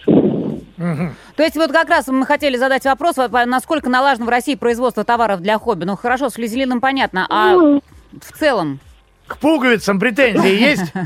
То 1.36 1.44
есть 1.44 1.56
вот 1.56 1.72
как 1.72 1.90
раз 1.90 2.08
мы 2.08 2.26
хотели 2.26 2.58
задать 2.58 2.86
вопрос, 2.86 3.16
насколько 3.46 3.90
налажено 3.90 4.26
в 4.26 4.30
России 4.30 4.56
производство 4.56 5.04
товаров 5.04 5.42
для 5.42 5.58
хобби. 5.58 5.84
Ну 5.86 5.96
хорошо, 5.96 6.30
с 6.30 6.34
флизелином 6.34 6.80
понятно, 6.80 7.28
а 7.30 7.54
Ну, 7.54 7.82
в 8.14 8.38
целом? 8.38 8.80
К 9.28 9.38
пуговицам 9.38 10.00
претензии 10.00 10.60
есть? 10.60 10.94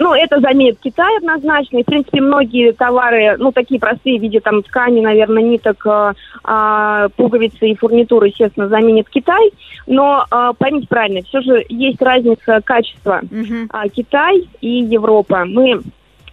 Ну, 0.00 0.14
это 0.14 0.38
заменит 0.38 0.78
Китай 0.80 1.16
однозначно. 1.16 1.78
И, 1.78 1.82
в 1.82 1.86
принципе, 1.86 2.20
многие 2.20 2.72
товары, 2.72 3.36
ну, 3.36 3.50
такие 3.50 3.80
простые 3.80 4.18
в 4.18 4.22
виде 4.22 4.38
там 4.38 4.62
ткани, 4.62 5.00
наверное, 5.00 5.42
ниток, 5.42 5.84
э, 5.86 6.12
а, 6.44 7.08
пуговицы 7.16 7.68
и 7.68 7.74
фурнитуры, 7.74 8.28
естественно, 8.28 8.68
заменит 8.68 9.08
Китай. 9.08 9.50
Но 9.88 10.24
э, 10.30 10.52
поймите 10.56 10.86
правильно, 10.86 11.22
все 11.22 11.40
же 11.40 11.64
есть 11.68 12.00
разница 12.00 12.60
качества 12.64 13.22
Мгм. 13.28 13.68
а, 13.72 13.88
Китай 13.88 14.48
и 14.60 14.82
Европа. 14.82 15.44
Мы 15.44 15.80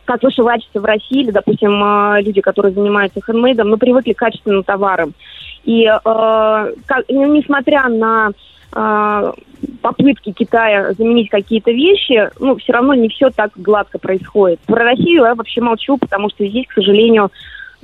как 0.06 0.24
вышивальщицы 0.24 0.80
в 0.80 0.86
России, 0.86 1.22
или, 1.22 1.32
допустим, 1.32 1.84
э, 1.84 2.22
люди, 2.22 2.42
которые 2.42 2.74
занимаются 2.74 3.22
хендмейдом, 3.22 3.70
мы 3.70 3.78
привыкли 3.78 4.14
к 4.14 4.20
качественным 4.20 4.64
товарам. 4.64 5.14
И 5.64 5.84
э, 5.84 5.90
как- 6.04 7.06
ну, 7.10 7.26
несмотря 7.36 7.90
на 7.90 8.32
э, 8.74 9.32
попытки 9.82 10.32
Китая 10.32 10.94
заменить 10.94 11.30
какие-то 11.30 11.72
вещи, 11.72 12.30
ну, 12.40 12.56
все 12.58 12.74
равно 12.74 12.94
не 12.94 13.10
все 13.10 13.30
так 13.30 13.52
гладко 13.56 13.98
происходит. 14.00 14.60
Про 14.62 14.84
Россию 14.84 15.24
я 15.24 15.36
вообще 15.36 15.62
молчу, 15.62 15.98
потому 15.98 16.30
что 16.30 16.46
здесь, 16.48 16.68
к 16.68 16.74
сожалению, 16.74 17.32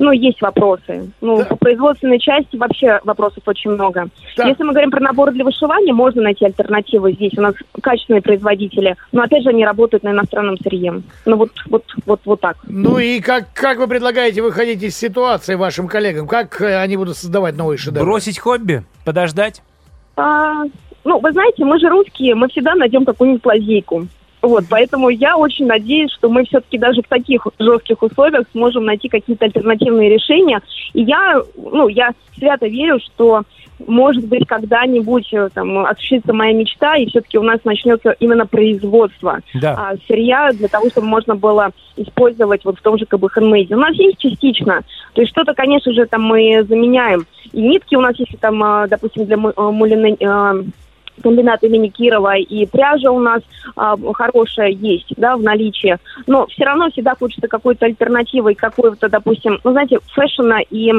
ну, 0.01 0.11
есть 0.11 0.41
вопросы. 0.41 1.11
Ну, 1.21 1.37
Да. 1.37 1.45
по 1.45 1.55
производственной 1.55 2.19
части 2.19 2.57
вообще 2.57 2.99
вопросов 3.03 3.43
очень 3.45 3.71
много. 3.71 4.07
Так. 4.35 4.47
Если 4.47 4.63
мы 4.63 4.71
говорим 4.71 4.89
про 4.89 4.99
наборы 4.99 5.31
для 5.31 5.45
вышивания, 5.45 5.93
можно 5.93 6.23
найти 6.23 6.43
альтернативы 6.43 7.13
здесь. 7.13 7.33
У 7.37 7.41
нас 7.41 7.53
качественные 7.81 8.23
производители, 8.23 8.95
но 9.11 9.21
опять 9.21 9.43
же 9.43 9.49
они 9.49 9.63
работают 9.63 10.03
на 10.03 10.09
иностранном 10.09 10.57
сырье. 10.57 11.01
Ну 11.25 11.35
вот, 11.35 11.51
вот, 11.69 11.83
вот, 12.07 12.19
вот 12.25 12.41
так. 12.41 12.57
Ну 12.67 12.97
и 12.97 13.19
как, 13.21 13.53
как 13.53 13.77
вы 13.77 13.87
предлагаете 13.87 14.41
выходить 14.41 14.81
из 14.81 14.97
ситуации 14.97 15.53
вашим 15.53 15.87
коллегам? 15.87 16.27
Как 16.27 16.59
э, 16.61 16.81
они 16.81 16.97
будут 16.97 17.15
создавать 17.15 17.55
новые 17.55 17.77
шедевры? 17.77 18.03
Бросить 18.03 18.39
хобби? 18.39 18.83
Подождать? 19.05 19.61
А, 20.17 20.63
ну, 21.03 21.19
вы 21.19 21.31
знаете, 21.31 21.63
мы 21.63 21.79
же 21.79 21.89
русские, 21.89 22.33
мы 22.33 22.47
всегда 22.49 22.73
найдем 22.73 23.05
какую-нибудь 23.05 23.45
лазейку. 23.45 24.07
Вот, 24.41 24.63
поэтому 24.69 25.09
я 25.09 25.37
очень 25.37 25.67
надеюсь, 25.67 26.11
что 26.11 26.29
мы 26.29 26.45
все-таки 26.45 26.77
даже 26.77 27.01
в 27.01 27.07
таких 27.07 27.45
жестких 27.59 28.01
условиях 28.01 28.45
сможем 28.51 28.85
найти 28.85 29.07
какие-то 29.07 29.45
альтернативные 29.45 30.09
решения. 30.09 30.61
И 30.93 31.03
я, 31.03 31.41
ну, 31.55 31.87
я 31.87 32.11
свято 32.37 32.65
верю, 32.67 32.99
что, 32.99 33.43
может 33.85 34.25
быть, 34.27 34.47
когда-нибудь 34.47 35.31
э, 35.33 35.49
там 35.53 35.85
осуществится 35.85 36.33
моя 36.33 36.53
мечта, 36.53 36.95
и 36.97 37.05
все-таки 37.07 37.37
у 37.37 37.43
нас 37.43 37.59
начнется 37.63 38.15
именно 38.19 38.47
производство 38.47 39.39
Да. 39.53 39.75
а, 39.77 39.95
сырья 40.07 40.51
для 40.53 40.67
того, 40.67 40.89
чтобы 40.89 41.05
можно 41.07 41.35
было 41.35 41.69
использовать 41.95 42.65
вот 42.65 42.79
в 42.79 42.81
том 42.81 42.97
же 42.97 43.05
как 43.05 43.19
бы 43.19 43.29
хендмейде. 43.29 43.75
У 43.75 43.79
нас 43.79 43.93
есть 43.95 44.17
частично, 44.17 44.81
то 45.13 45.21
есть 45.21 45.31
что-то, 45.31 45.53
конечно 45.53 45.93
же, 45.93 46.05
там 46.07 46.23
мы 46.23 46.63
заменяем. 46.67 47.25
И 47.53 47.61
нитки 47.61 47.95
у 47.95 48.01
нас 48.01 48.17
есть 48.17 48.39
там, 48.39 48.61
а, 48.63 48.87
допустим, 48.87 49.25
для 49.25 49.35
а, 49.35 49.71
мулины- 49.71 50.17
комбината 51.21 51.65
имени 51.67 51.89
Кирова, 51.89 52.37
и 52.37 52.65
пряжа 52.65 53.11
у 53.11 53.19
нас 53.19 53.41
а, 53.75 53.95
хорошая 54.13 54.69
есть, 54.69 55.13
да, 55.17 55.37
в 55.37 55.41
наличии. 55.41 55.97
Но 56.27 56.45
все 56.47 56.65
равно 56.65 56.89
всегда 56.91 57.15
хочется 57.15 57.47
какой-то 57.47 57.85
альтернативы, 57.85 58.55
какой-то, 58.55 59.09
допустим, 59.09 59.59
ну, 59.63 59.71
знаете, 59.71 59.99
фэшена 60.13 60.59
и 60.69 60.91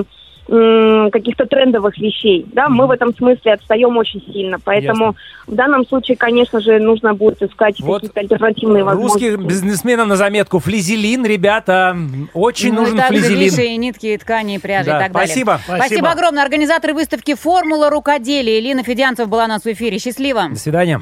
каких-то 0.47 1.47
трендовых 1.47 1.97
вещей, 1.99 2.45
да, 2.53 2.69
мы 2.69 2.87
в 2.87 2.91
этом 2.91 3.15
смысле 3.15 3.55
отстаем 3.55 3.97
очень 3.97 4.21
сильно, 4.33 4.59
поэтому 4.63 5.07
Ясно. 5.07 5.21
в 5.47 5.55
данном 5.55 5.87
случае, 5.87 6.17
конечно 6.17 6.61
же, 6.61 6.79
нужно 6.81 7.15
будет 7.15 7.41
искать 7.43 7.81
Вот 7.81 8.03
какие-то 8.03 8.21
альтернативные 8.21 8.85
возможности. 8.85 9.31
Русских 9.31 9.47
бизнесменам 9.47 10.09
на 10.09 10.17
заметку. 10.17 10.59
Флизелин, 10.59 11.25
ребята, 11.25 11.97
очень 12.35 12.73
Ну, 12.73 12.81
нужен 12.83 12.97
и 12.97 12.99
также 12.99 13.21
флизелин. 13.21 13.51
виши, 13.51 13.65
и 13.67 13.77
нитки, 13.77 14.07
и 14.07 14.17
ткани, 14.19 14.57
и 14.57 14.59
пряжи, 14.59 14.91
Да, 14.91 14.99
и 14.99 15.03
так 15.05 15.13
далее. 15.13 15.27
спасибо. 15.29 15.61
Спасибо. 15.65 15.87
Спасибо. 15.87 16.11
огромное. 16.11 16.43
Организаторы 16.43 16.95
выставки 16.95 17.35
«Формула 17.35 17.89
рукоделия» 17.89 18.59
Элина 18.59 18.83
Федянцев 18.83 19.29
была 19.29 19.45
у 19.45 19.49
нас 19.49 19.63
в 19.63 19.67
эфире. 19.67 19.99
Счастливо. 19.99 20.49
До 20.51 20.57
свидания. 20.57 21.01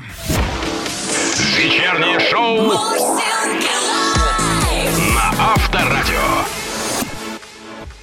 Вечернее 1.59 2.21
шоу 2.21 3.10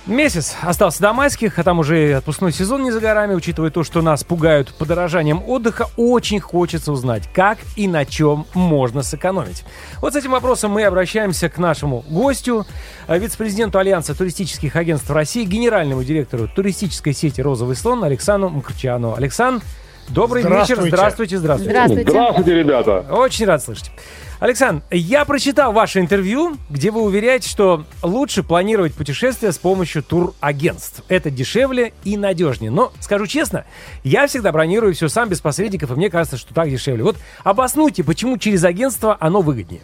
Месяц 0.08 0.56
остался 0.62 1.02
до 1.02 1.12
майских, 1.12 1.60
а 1.60 1.64
там 1.64 1.80
уже 1.80 2.10
и 2.10 2.12
отпускной 2.14 2.54
сезон 2.54 2.82
не 2.84 2.92
за 2.92 3.02
горами. 3.02 3.34
Учитывая 3.34 3.72
то, 3.72 3.84
что 3.84 4.02
нас 4.02 4.24
пугают 4.24 4.74
подорожанием 4.74 5.44
отдыха, 5.46 5.88
очень 5.98 6.40
хочется 6.40 6.94
узнать, 6.94 7.24
как 7.34 7.58
и 7.76 7.90
на 7.90 8.06
чем 8.06 8.46
можно 8.54 9.04
сэкономить. 9.04 9.66
Вот 10.00 10.14
с 10.14 10.16
этим 10.16 10.32
вопросом 10.32 10.72
мы 10.72 10.86
обращаемся 10.86 11.50
к 11.50 11.58
нашему 11.58 12.06
гостю, 12.08 12.66
э, 13.08 13.20
вице-президенту 13.20 13.80
Альянса 13.80 14.18
туристических 14.18 14.78
агентств 14.78 15.10
России, 15.12 15.44
генеральному 15.44 16.06
директору 16.06 16.48
туристической 16.48 17.14
сети 17.14 17.42
«Розовый 17.42 17.76
слон» 17.76 18.02
Александру 18.06 18.50
Мкрчану. 18.50 19.14
Александр, 19.14 19.62
добрый 20.08 20.42
вечер. 20.42 20.78
Здравствуйте. 20.82 20.90
Здравствуйте, 20.90 21.38
здравствуйте. 21.38 21.72
Здравствуйте. 21.72 22.10
Здравствуйте, 22.12 22.54
ребята. 22.54 23.06
Очень 23.12 23.46
рад 23.46 23.62
слышать. 23.62 23.92
Александр, 24.40 24.84
я 24.92 25.26
прочитал 25.26 25.74
ваше 25.74 26.00
интервью, 26.00 26.58
где 26.70 26.92
вы 26.92 27.02
уверяете, 27.02 27.50
что 27.50 27.86
лучше 28.04 28.44
планировать 28.44 28.94
путешествия 28.94 29.52
с 29.52 29.58
помощью 29.58 30.04
турагентств. 30.04 31.04
Это 31.10 31.32
дешевле 31.32 31.94
и 32.04 32.18
надежнее. 32.18 32.70
Но, 32.70 32.92
скажу 33.00 33.26
честно, 33.26 33.66
я 34.04 34.28
всегда 34.28 34.52
бронирую 34.52 34.94
все 34.94 35.08
сам 35.08 35.28
без 35.28 35.42
посредников, 35.42 35.90
и 35.90 35.96
мне 35.96 36.12
кажется, 36.12 36.38
что 36.38 36.54
так 36.54 36.70
дешевле. 36.70 37.04
Вот 37.04 37.16
обоснуйте, 37.44 38.04
почему 38.04 38.38
через 38.38 38.64
агентство 38.64 39.18
оно 39.20 39.42
выгоднее. 39.42 39.82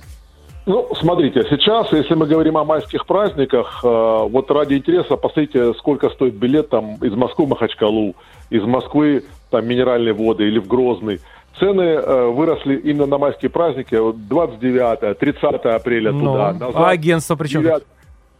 Ну, 0.66 0.88
смотрите, 0.96 1.44
сейчас, 1.50 1.92
если 1.92 2.14
мы 2.14 2.26
говорим 2.26 2.56
о 2.56 2.64
майских 2.64 3.06
праздниках, 3.06 3.82
э, 3.84 3.88
вот 3.88 4.50
ради 4.50 4.76
интереса, 4.76 5.18
посмотрите, 5.18 5.74
сколько 5.74 6.10
стоит 6.12 6.36
билет 6.36 6.70
там 6.70 6.96
из 7.02 7.14
Москвы 7.16 7.48
в 7.48 7.50
Махачкалу, 7.50 8.16
из 8.50 8.64
Москвы 8.64 9.26
там 9.50 9.68
минеральные 9.68 10.14
воды 10.14 10.48
или 10.48 10.60
в 10.60 10.68
Грозный. 10.68 11.20
Цены 11.60 11.82
э, 11.82 12.26
выросли 12.28 12.76
именно 12.78 13.06
на 13.06 13.18
майские 13.18 13.50
праздники, 13.52 13.96
вот 13.96 14.16
29-30 14.16 15.68
апреля 15.70 16.12
Ну, 16.12 16.20
туда. 16.32 16.54
назад. 16.54 16.72
а 16.76 16.90
агентство 16.90 17.36
при 17.36 17.48
чем? 17.48 17.62
9. 17.64 17.84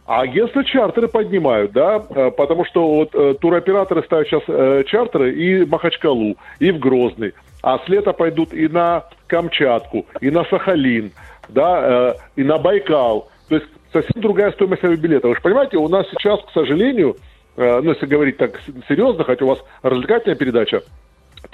А 0.06 0.20
агентства 0.20 0.62
чартеры 0.64 1.08
поднимают, 1.08 1.72
да, 1.72 2.02
э, 2.10 2.30
потому 2.32 2.64
что 2.66 2.86
вот 2.88 3.14
э, 3.14 3.34
туроператоры 3.40 4.02
ставят 4.02 4.26
сейчас 4.28 4.42
э, 4.48 4.82
чартеры 4.86 5.32
и 5.32 5.64
в 5.64 5.70
Махачкалу, 5.70 6.36
и 6.58 6.70
в 6.72 6.78
Грозный, 6.78 7.32
а 7.62 7.78
с 7.78 7.88
лета 7.88 8.12
пойдут 8.12 8.52
и 8.52 8.68
на 8.68 9.04
Камчатку, 9.28 10.04
и 10.20 10.30
на 10.30 10.44
Сахалин, 10.44 11.12
да, 11.48 12.14
э, 12.36 12.40
и 12.40 12.44
на 12.44 12.58
Байкал. 12.58 13.28
То 13.48 13.54
есть 13.54 13.66
совсем 13.92 14.20
другая 14.20 14.52
стоимость 14.52 14.84
авиабилета. 14.84 15.28
Вы 15.28 15.36
же 15.36 15.40
понимаете, 15.40 15.78
у 15.78 15.88
нас 15.88 16.06
сейчас, 16.10 16.40
к 16.40 16.50
сожалению, 16.52 17.16
э, 17.56 17.80
ну, 17.82 17.92
если 17.92 18.04
говорить 18.06 18.36
так 18.36 18.60
серьезно, 18.88 19.24
хотя 19.24 19.44
у 19.46 19.48
вас 19.48 19.64
развлекательная 19.82 20.36
передача, 20.36 20.82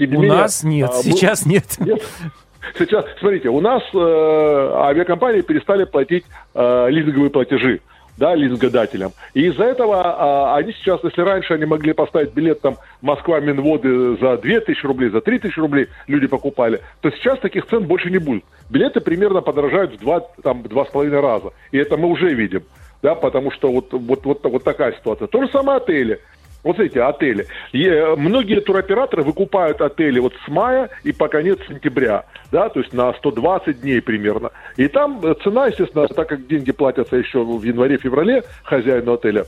не 0.07 0.17
У 0.17 0.21
менее, 0.21 0.39
нас 0.39 0.63
нет, 0.63 0.91
а, 0.93 1.03
сейчас 1.03 1.47
нет. 1.47 1.65
нет. 1.79 2.03
Сейчас, 2.79 3.05
смотрите, 3.19 3.49
у 3.49 3.61
нас 3.61 3.83
э, 3.93 3.99
авиакомпании 3.99 5.41
перестали 5.41 5.85
платить 5.85 6.25
э, 6.55 6.87
лизинговые 6.91 7.31
платежи 7.31 7.81
да, 8.21 8.35
лизингодателям. 8.35 9.13
И 9.33 9.47
из-за 9.47 9.65
этого 9.65 10.03
а, 10.03 10.57
они 10.57 10.73
сейчас, 10.75 11.03
если 11.03 11.23
раньше 11.23 11.55
они 11.55 11.65
могли 11.65 11.95
поставить 11.95 12.35
билет 12.35 12.61
там 12.61 12.77
Москва-Минводы 13.01 14.19
за 14.19 14.37
2000 14.37 14.87
рублей, 14.87 15.09
за 15.09 15.23
3000 15.23 15.59
рублей 15.59 15.89
люди 16.07 16.27
покупали, 16.27 16.83
то 17.01 17.11
сейчас 17.11 17.39
таких 17.39 17.67
цен 17.67 17.85
больше 17.85 18.11
не 18.11 18.19
будет. 18.19 18.45
Билеты 18.69 19.01
примерно 19.01 19.41
подорожают 19.41 19.95
в 19.95 20.01
два, 20.01 20.21
там, 20.43 20.63
в 20.63 20.69
два 20.69 20.85
с 20.85 20.91
половиной 20.91 21.21
раза. 21.21 21.53
И 21.73 21.79
это 21.79 21.97
мы 21.97 22.09
уже 22.09 22.33
видим. 22.35 22.63
Да, 23.03 23.15
потому 23.15 23.51
что 23.51 23.73
вот, 23.73 23.93
вот, 23.93 24.27
вот, 24.27 24.45
вот 24.45 24.65
такая 24.65 24.93
ситуация. 24.93 25.27
То 25.27 25.43
же 25.43 25.51
самое 25.51 25.79
отели. 25.79 26.21
Вот 26.63 26.79
эти 26.79 26.99
отели. 26.99 27.47
И, 27.73 27.87
э, 27.87 28.15
многие 28.17 28.61
туроператоры 28.61 29.23
выкупают 29.23 29.81
отели 29.81 30.19
вот 30.19 30.35
с 30.45 30.49
мая 30.49 30.91
и 31.05 31.13
по 31.13 31.29
конец 31.29 31.59
сентября, 31.67 32.25
да, 32.53 32.69
то 32.69 32.81
есть 32.81 32.93
на 32.93 33.13
120 33.15 33.81
дней 33.81 34.03
примерно. 34.03 34.51
И 34.77 34.89
там 34.89 35.21
э, 35.23 35.35
цена, 35.43 35.69
естественно, 35.69 36.07
так 36.09 36.29
как 36.29 36.47
деньги 36.47 36.73
платятся 36.73 37.17
еще 37.17 37.43
в 37.43 37.63
январе-феврале 37.63 38.45
хозяину 38.63 39.15
отеля, 39.15 39.47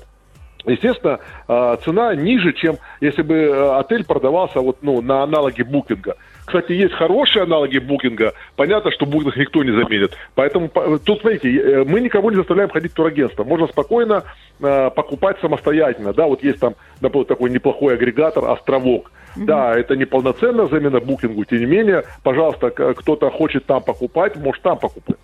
естественно, 0.65 1.21
э, 1.49 1.77
цена 1.85 2.15
ниже, 2.15 2.53
чем 2.55 2.77
если 3.01 3.23
бы 3.23 3.77
отель 3.77 4.05
продавался 4.05 4.61
вот, 4.61 4.79
ну, 4.83 5.03
на 5.03 5.23
аналоге 5.23 5.65
букинга. 5.65 6.17
Кстати, 6.45 6.73
есть 6.73 6.95
хорошие 6.95 7.45
аналоги 7.45 7.79
букинга. 7.79 8.35
Понятно, 8.57 8.91
что 8.91 9.07
букинг 9.07 9.37
никто 9.37 9.63
не 9.63 9.71
заменит. 9.71 10.17
Поэтому 10.35 10.69
по- 10.69 10.99
тут, 10.99 11.21
смотрите, 11.21 11.49
э, 11.57 11.85
мы 11.85 12.01
никого 12.01 12.31
не 12.31 12.37
заставляем 12.37 12.69
ходить 12.71 12.93
в 12.93 12.95
турагентство. 12.95 13.45
Можно 13.45 13.69
спокойно 13.69 14.25
э, 14.61 14.91
покупать 14.91 15.39
самостоятельно. 15.41 16.13
Да, 16.13 16.27
вот 16.27 16.43
есть 16.43 16.59
там, 16.59 16.75
например, 17.01 17.27
такой 17.27 17.51
неплохой 17.51 17.95
агрегатор 17.95 18.51
«Островок». 18.51 19.11
Да, 19.35 19.75
это 19.75 19.97
не 19.97 20.05
полноценная 20.05 20.67
замена 20.67 21.01
букингу, 21.01 21.45
тем 21.47 21.61
не 21.61 21.65
менее, 21.65 22.05
пожалуйста, 22.23 22.69
кто-то 22.71 23.31
хочет 23.31 23.65
там 23.65 23.83
покупать, 23.83 24.37
может 24.37 24.61
там 24.63 24.79
покупать. 24.79 25.17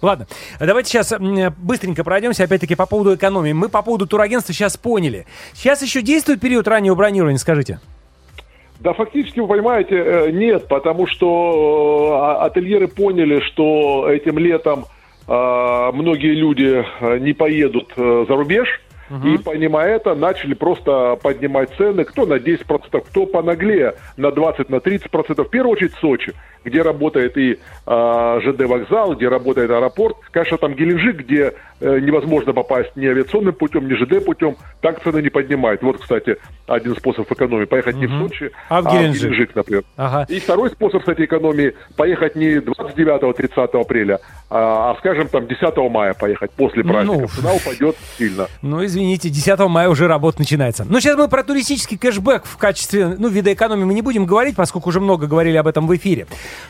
Ладно, 0.00 0.26
давайте 0.58 0.90
сейчас 0.90 1.14
быстренько 1.58 2.02
пройдемся, 2.02 2.42
опять-таки, 2.42 2.74
по 2.74 2.86
поводу 2.86 3.14
экономии. 3.14 3.52
Мы 3.52 3.68
по 3.68 3.82
поводу 3.82 4.08
турагентства 4.08 4.52
сейчас 4.52 4.76
поняли. 4.76 5.26
Сейчас 5.52 5.80
еще 5.80 6.02
действует 6.02 6.40
период 6.40 6.66
раннего 6.66 6.96
бронирования, 6.96 7.38
скажите? 7.38 7.78
Да, 8.82 8.94
фактически, 8.94 9.38
вы 9.38 9.46
понимаете, 9.46 9.94
э, 9.94 10.30
нет, 10.32 10.66
потому 10.66 11.06
что 11.06 12.10
э, 12.10 12.14
а- 12.20 12.46
ательеры 12.46 12.88
поняли, 12.88 13.38
что 13.38 14.08
этим 14.10 14.38
летом 14.38 14.86
э, 15.28 15.90
многие 15.92 16.34
люди 16.34 16.84
не 17.20 17.32
поедут 17.32 17.92
за 17.96 18.26
рубеж, 18.34 18.80
и, 19.10 19.38
понимая 19.38 19.96
это, 19.96 20.14
начали 20.14 20.54
просто 20.54 21.16
поднимать 21.22 21.70
цены, 21.76 22.04
кто 22.04 22.26
на 22.26 22.34
10%, 22.34 23.04
кто 23.08 23.26
понаглее, 23.26 23.94
на 24.16 24.28
20%, 24.28 24.66
на 24.68 24.76
30%. 24.76 25.44
В 25.44 25.50
первую 25.50 25.72
очередь 25.72 25.94
Сочи, 26.00 26.32
где 26.64 26.82
работает 26.82 27.36
и 27.36 27.58
э, 27.86 28.40
ЖД 28.42 28.62
вокзал, 28.62 29.14
где 29.14 29.28
работает 29.28 29.70
аэропорт. 29.70 30.16
Конечно, 30.30 30.58
там 30.58 30.74
Геленджик, 30.74 31.16
где 31.16 31.54
э, 31.80 31.98
невозможно 32.00 32.52
попасть 32.52 32.94
ни 32.96 33.06
авиационным 33.06 33.54
путем, 33.54 33.88
ни 33.88 33.94
ЖД 33.94 34.24
путем, 34.24 34.56
так 34.80 35.02
цены 35.02 35.20
не 35.22 35.28
поднимает. 35.28 35.82
Вот, 35.82 36.00
кстати, 36.00 36.36
один 36.66 36.96
способ 36.96 37.30
экономии. 37.30 37.64
Поехать 37.64 37.96
не 37.96 38.06
в 38.06 38.18
Сочи, 38.18 38.50
А 38.68 38.80
в 38.80 38.92
Геленджик. 38.92 39.54
например. 39.54 39.82
Ага. 39.96 40.26
И 40.28 40.38
второй 40.38 40.70
способ, 40.70 41.00
кстати, 41.00 41.24
экономии, 41.24 41.74
поехать 41.96 42.36
не 42.36 42.56
29-30 42.56 43.80
апреля, 43.80 44.20
а, 44.48 44.92
а, 44.92 44.96
скажем, 44.98 45.28
там 45.28 45.46
10 45.46 45.76
мая 45.90 46.14
поехать 46.14 46.50
после 46.52 46.84
праздника. 46.84 47.20
Ну. 47.22 47.26
Цена 47.28 47.52
упадет 47.54 47.96
сильно. 48.16 48.46
Ну, 48.62 48.84
извините, 48.92 49.30
10 49.30 49.58
мая 49.68 49.88
уже 49.88 50.06
работа 50.06 50.38
начинается. 50.38 50.84
Но 50.84 51.00
сейчас 51.00 51.16
мы 51.16 51.28
про 51.28 51.42
туристический 51.42 51.96
кэшбэк 51.96 52.44
в 52.44 52.56
качестве, 52.56 53.16
ну, 53.18 53.28
вида 53.28 53.52
экономии 53.52 53.84
мы 53.84 53.94
не 53.94 54.02
будем 54.02 54.26
говорить, 54.26 54.54
поскольку 54.54 54.90
уже 54.90 55.00
много 55.00 55.26
говорили 55.26 55.56
об 55.56 55.66
этом 55.66 55.86
в 55.86 55.96
эфире. 55.96 56.26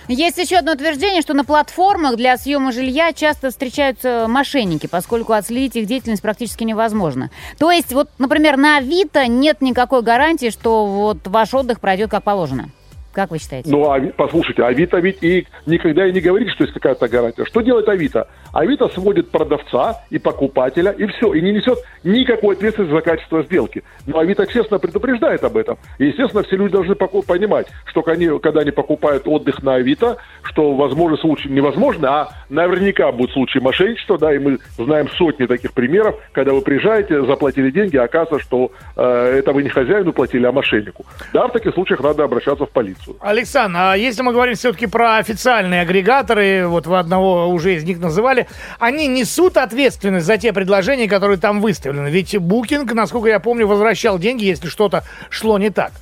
Есть 0.08 0.38
еще 0.38 0.56
одно 0.56 0.72
утверждение, 0.72 1.22
что 1.22 1.34
на 1.34 1.44
платформах 1.44 2.16
для 2.16 2.36
съема 2.36 2.72
жилья 2.72 3.12
часто 3.12 3.50
встречаются 3.50 4.26
мошенники, 4.28 4.86
поскольку 4.86 5.32
отследить 5.32 5.76
их 5.76 5.86
деятельность 5.86 6.22
практически 6.22 6.64
невозможно. 6.64 7.30
То 7.58 7.70
есть, 7.70 7.92
вот, 7.92 8.08
например, 8.18 8.56
на 8.56 8.78
Авито 8.78 9.26
нет 9.26 9.60
никакой 9.60 10.02
гарантии, 10.02 10.50
что 10.50 10.86
вот 10.86 11.18
ваш 11.26 11.52
отдых 11.54 11.80
пройдет 11.80 12.10
как 12.10 12.22
положено. 12.22 12.70
Как 13.12 13.30
вы 13.30 13.38
считаете? 13.38 13.70
Ну, 13.70 13.90
а, 13.90 14.00
послушайте, 14.16 14.62
Авито 14.62 14.98
ведь 14.98 15.22
и 15.22 15.46
никогда 15.66 16.06
и 16.06 16.12
не 16.12 16.20
говорит, 16.20 16.50
что 16.50 16.64
есть 16.64 16.74
какая-то 16.74 17.08
гарантия. 17.08 17.44
Что 17.44 17.60
делает 17.60 17.88
Авито? 17.88 18.28
Авито 18.52 18.88
сводит 18.88 19.30
продавца 19.30 20.00
и 20.10 20.18
покупателя, 20.18 20.92
и 20.92 21.06
все, 21.06 21.34
и 21.34 21.40
не 21.42 21.52
несет 21.52 21.78
никакой 22.04 22.56
ответственности 22.56 22.94
за 22.94 23.00
качество 23.00 23.42
сделки. 23.42 23.82
Но 24.06 24.18
Авито 24.18 24.46
честно 24.46 24.78
предупреждает 24.78 25.44
об 25.44 25.56
этом. 25.56 25.78
И, 25.98 26.06
естественно, 26.06 26.42
все 26.42 26.56
люди 26.56 26.72
должны 26.72 26.94
понимать, 26.94 27.66
что 27.86 28.02
они, 28.06 28.38
когда 28.40 28.60
они 28.60 28.70
покупают 28.70 29.26
отдых 29.26 29.62
на 29.62 29.74
Авито, 29.74 30.18
что 30.42 30.74
возможны 30.74 31.18
случаи, 31.18 31.48
невозможно, 31.48 32.08
а 32.10 32.28
наверняка 32.48 33.12
будут 33.12 33.32
случаи 33.32 33.58
мошенничества, 33.58 34.18
да, 34.18 34.34
и 34.34 34.38
мы 34.38 34.58
знаем 34.76 35.08
сотни 35.10 35.46
таких 35.46 35.72
примеров, 35.72 36.16
когда 36.32 36.52
вы 36.52 36.62
приезжаете, 36.62 37.24
заплатили 37.24 37.70
деньги, 37.70 37.96
а 37.96 38.04
оказывается, 38.04 38.46
что 38.46 38.72
э, 38.96 39.38
это 39.38 39.52
вы 39.52 39.62
не 39.62 39.68
хозяину 39.68 40.12
платили, 40.12 40.46
а 40.46 40.52
мошеннику. 40.52 41.04
Да, 41.32 41.46
в 41.46 41.52
таких 41.52 41.74
случаях 41.74 42.00
надо 42.00 42.24
обращаться 42.24 42.66
в 42.66 42.70
полицию. 42.70 43.01
Александр, 43.20 43.78
а 43.78 43.94
если 43.96 44.22
мы 44.22 44.32
говорим 44.32 44.54
все-таки 44.54 44.86
про 44.86 45.16
официальные 45.16 45.80
агрегаторы, 45.80 46.66
вот 46.66 46.86
вы 46.86 46.98
одного 46.98 47.48
уже 47.48 47.74
из 47.74 47.84
них 47.84 47.98
называли, 47.98 48.46
они 48.78 49.06
несут 49.06 49.56
ответственность 49.56 50.26
за 50.26 50.36
те 50.38 50.52
предложения, 50.52 51.08
которые 51.08 51.38
там 51.38 51.60
выставлены. 51.60 52.08
Ведь 52.08 52.36
Букинг, 52.38 52.92
насколько 52.92 53.28
я 53.28 53.40
помню, 53.40 53.66
возвращал 53.66 54.18
деньги, 54.18 54.44
если 54.44 54.68
что-то 54.68 55.04
шло 55.30 55.58
не 55.58 55.70
так. 55.70 55.92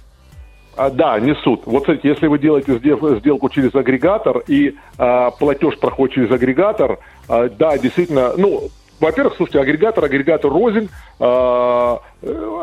А, 0.76 0.90
да, 0.90 1.18
несут. 1.18 1.62
Вот 1.66 1.84
смотрите, 1.84 2.08
если 2.08 2.26
вы 2.26 2.38
делаете 2.38 2.72
сдел- 2.78 3.18
сделку 3.18 3.48
через 3.48 3.74
агрегатор 3.74 4.38
и 4.46 4.76
а, 4.98 5.30
платеж 5.30 5.78
проходит 5.78 6.14
через 6.14 6.30
агрегатор, 6.30 6.98
а, 7.28 7.48
да, 7.48 7.76
действительно, 7.76 8.32
ну, 8.36 8.68
во-первых, 9.00 9.34
слушайте, 9.36 9.60
агрегатор, 9.60 10.04
агрегатор 10.04 10.50
рознь. 10.50 10.88
А, 11.18 12.00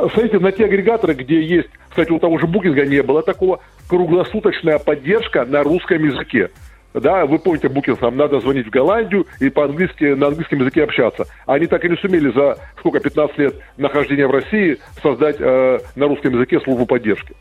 смотрите, 0.10 0.40
на 0.40 0.52
те 0.52 0.66
агрегаторы, 0.66 1.14
где 1.14 1.42
есть, 1.42 1.70
кстати, 1.90 2.12
у 2.12 2.20
того 2.20 2.38
же 2.38 2.48
букинга 2.48 2.86
не 2.86 3.02
было 3.02 3.24
такого, 3.24 3.60
круглосуточная 3.88 4.80
поддержка 4.80 5.46
на 5.46 5.64
русском 5.64 6.04
языке. 6.04 6.50
Да, 6.94 7.26
вы 7.26 7.38
помните, 7.38 7.70
Букинг, 7.70 8.02
нам 8.02 8.18
надо 8.18 8.40
звонить 8.40 8.68
в 8.68 8.70
Голландию 8.70 9.28
и 9.40 9.50
по-английски, 9.50 10.16
на 10.16 10.28
английском 10.28 10.60
языке 10.60 10.84
общаться. 10.84 11.28
Они 11.46 11.68
так 11.68 11.84
и 11.86 11.90
не 11.90 11.98
сумели 11.98 12.32
за, 12.32 12.58
сколько, 12.80 13.00
15 13.00 13.38
лет 13.38 13.56
нахождения 13.78 14.28
в 14.28 14.32
России 14.32 14.78
создать 15.02 15.36
э, 15.40 15.80
на 15.96 16.08
русском 16.08 16.34
языке 16.34 16.60
службу 16.62 16.86
поддержки. 16.86 17.36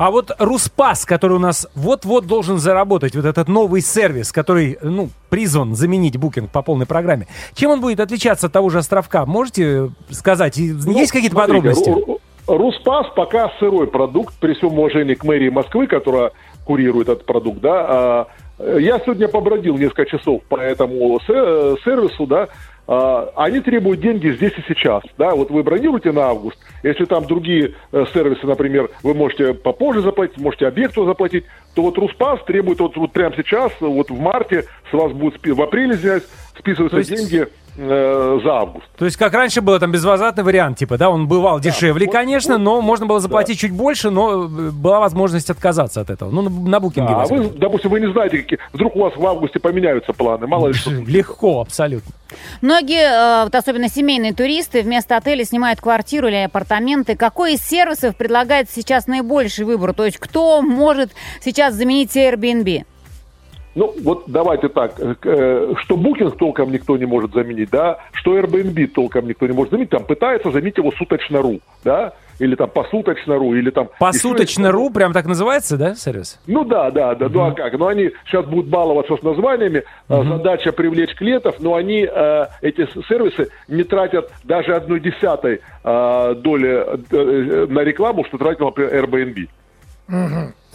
А 0.00 0.10
вот 0.10 0.30
Руспас, 0.38 1.04
который 1.04 1.34
у 1.34 1.38
нас 1.38 1.68
вот-вот 1.74 2.26
должен 2.26 2.56
заработать, 2.56 3.14
вот 3.14 3.26
этот 3.26 3.48
новый 3.48 3.82
сервис, 3.82 4.32
который, 4.32 4.78
ну, 4.80 5.10
призван 5.28 5.74
заменить 5.74 6.16
букинг 6.16 6.50
по 6.50 6.62
полной 6.62 6.86
программе, 6.86 7.26
чем 7.52 7.72
он 7.72 7.82
будет 7.82 8.00
отличаться 8.00 8.46
от 8.46 8.52
того 8.54 8.70
же 8.70 8.78
островка? 8.78 9.26
Можете 9.26 9.90
сказать? 10.08 10.56
И 10.56 10.68
Есть 10.68 11.12
какие-то 11.12 11.36
Ну, 11.36 11.44
Смотрите, 11.44 11.74
подробности? 11.74 11.90
Ру- 11.90 12.18
Ру- 12.46 12.56
Руспас 12.56 13.08
пока 13.14 13.52
сырой 13.58 13.88
продукт, 13.88 14.32
при 14.40 14.54
всем 14.54 14.70
уважении 14.78 15.12
к 15.12 15.22
мэрии 15.22 15.50
Москвы, 15.50 15.86
которая 15.86 16.32
курирует 16.64 17.10
этот 17.10 17.26
продукт, 17.26 17.60
да. 17.60 17.84
а, 17.86 18.26
э, 18.58 18.78
Я 18.80 19.00
сегодня 19.00 19.28
побродил 19.28 19.76
несколько 19.76 20.06
часов 20.06 20.42
по 20.44 20.56
этому 20.56 21.18
э, 21.28 21.76
сервису, 21.84 22.26
да. 22.26 22.48
А, 22.92 23.32
Они 23.36 23.60
требуют 23.60 24.00
деньги 24.00 24.32
здесь 24.32 24.52
и 24.58 24.62
сейчас, 24.66 25.04
да. 25.16 25.36
Вот 25.36 25.50
вы 25.50 25.62
бронируете 25.62 26.10
на 26.10 26.22
август, 26.22 26.58
если 26.82 27.04
там 27.04 27.24
другие 27.24 27.74
э, 27.92 28.04
сервисы, 28.12 28.44
например, 28.44 28.90
вы 29.04 29.14
можете 29.14 29.54
попозже 29.54 30.02
заплатить, 30.02 30.38
можете 30.38 30.66
объекту 30.66 31.04
заплатить, 31.04 31.44
то 31.76 31.82
вот 31.82 31.96
Руспас 31.98 32.42
требует 32.44 32.80
вот, 32.80 32.96
вот 32.96 33.12
прямо 33.12 33.36
сейчас, 33.36 33.70
вот 33.80 34.10
в 34.10 34.18
марте, 34.18 34.64
с 34.90 34.92
вас 34.92 35.12
будет 35.12 35.34
в 35.40 35.62
апреле, 35.62 35.94
извиняюсь, 35.94 36.24
списываются 36.58 36.98
есть- 36.98 37.30
деньги 37.30 37.46
э, 37.80 38.40
за 38.44 38.50
август. 38.50 38.86
То 38.96 39.04
есть, 39.04 39.16
как 39.16 39.32
раньше 39.32 39.60
было 39.60 39.78
там 39.80 39.90
безвозвратный 39.90 40.44
вариант, 40.44 40.78
типа, 40.78 40.98
да, 40.98 41.10
он 41.10 41.26
бывал 41.26 41.60
дешевле, 41.60 42.06
вот- 42.06 42.12
конечно, 42.12 42.54
вот- 42.54 42.62
но 42.62 42.80
можно 42.80 43.06
было 43.06 43.20
заплатить 43.20 43.58
чуть 43.58 43.72
больше, 43.72 44.10
но 44.10 44.44
э, 44.44 44.48
была 44.70 45.00
возможность 45.00 45.50
отказаться 45.50 46.00
от 46.00 46.10
этого. 46.10 46.30
Ну, 46.30 46.42
на, 46.42 46.50
на 46.50 46.80
букинге. 46.80 47.12
А 47.14 47.18
возьмем. 47.18 47.42
вы, 47.42 47.48
допустим, 47.58 47.90
вы 47.90 48.00
не 48.00 48.12
знаете, 48.12 48.38
какие... 48.38 48.58
вдруг 48.72 48.96
у 48.96 49.00
вас 49.00 49.16
в 49.16 49.26
августе 49.26 49.58
поменяются 49.58 50.12
планы, 50.12 50.46
мало 50.46 50.68
ли 50.68 50.74
что. 50.74 50.90
Легко, 50.90 51.60
абсолютно. 51.60 52.12
Многие, 52.60 53.40
э, 53.40 53.44
вот 53.44 53.54
особенно 53.54 53.88
семейные 53.88 54.32
туристы, 54.32 54.82
вместо 54.82 55.16
отеля 55.16 55.44
снимают 55.44 55.80
квартиру 55.80 56.28
или 56.28 56.36
апартаменты. 56.36 57.16
Какой 57.16 57.54
из 57.54 57.60
сервисов 57.62 58.16
предлагает 58.16 58.70
сейчас 58.70 59.06
наибольший 59.06 59.64
выбор? 59.64 59.94
То 59.94 60.04
есть 60.04 60.18
кто 60.18 60.62
может 60.62 61.10
сейчас 61.42 61.74
заменить 61.74 62.16
Airbnb? 62.16 62.84
Ну, 63.74 63.94
вот 64.02 64.24
давайте 64.26 64.68
так, 64.68 64.98
э, 64.98 65.14
э, 65.22 65.74
что 65.78 65.94
Booking 65.94 66.36
толком 66.36 66.72
никто 66.72 66.96
не 66.96 67.06
может 67.06 67.32
заменить, 67.32 67.70
да, 67.70 67.98
что 68.12 68.36
Airbnb 68.36 68.88
толком 68.88 69.28
никто 69.28 69.46
не 69.46 69.52
может 69.52 69.70
заменить, 69.70 69.90
там 69.90 70.04
пытается 70.04 70.50
заменить 70.50 70.78
его 70.78 70.90
суточно.ру, 70.90 71.60
да, 71.84 72.14
или 72.40 72.56
там 72.56 72.68
посуточно.ру, 72.68 73.54
или 73.54 73.70
там... 73.70 73.88
Посуточно.ру, 74.00 74.90
прям 74.90 75.12
так 75.12 75.26
называется, 75.26 75.76
да, 75.76 75.94
сервис? 75.94 76.40
Ну 76.48 76.64
да, 76.64 76.90
да, 76.90 77.14
да, 77.14 77.28
ну 77.28 77.42
а 77.42 77.52
как? 77.52 77.78
Ну 77.78 77.86
они 77.86 78.10
сейчас 78.26 78.44
будут 78.46 78.66
баловаться 78.66 79.16
с 79.16 79.22
названиями, 79.22 79.84
э, 80.08 80.24
задача 80.24 80.72
привлечь 80.72 81.14
клиентов, 81.14 81.56
но 81.60 81.74
они, 81.74 82.08
э, 82.10 82.46
эти 82.62 82.88
сервисы, 83.06 83.50
не 83.68 83.84
тратят 83.84 84.32
даже 84.42 84.74
одной 84.74 84.98
десятой 84.98 85.60
э, 85.84 86.34
доли 86.38 86.86
э, 87.10 87.66
на 87.68 87.80
рекламу, 87.80 88.24
что 88.24 88.36
тратил, 88.36 88.66
например, 88.66 89.04
Airbnb. 89.04 89.48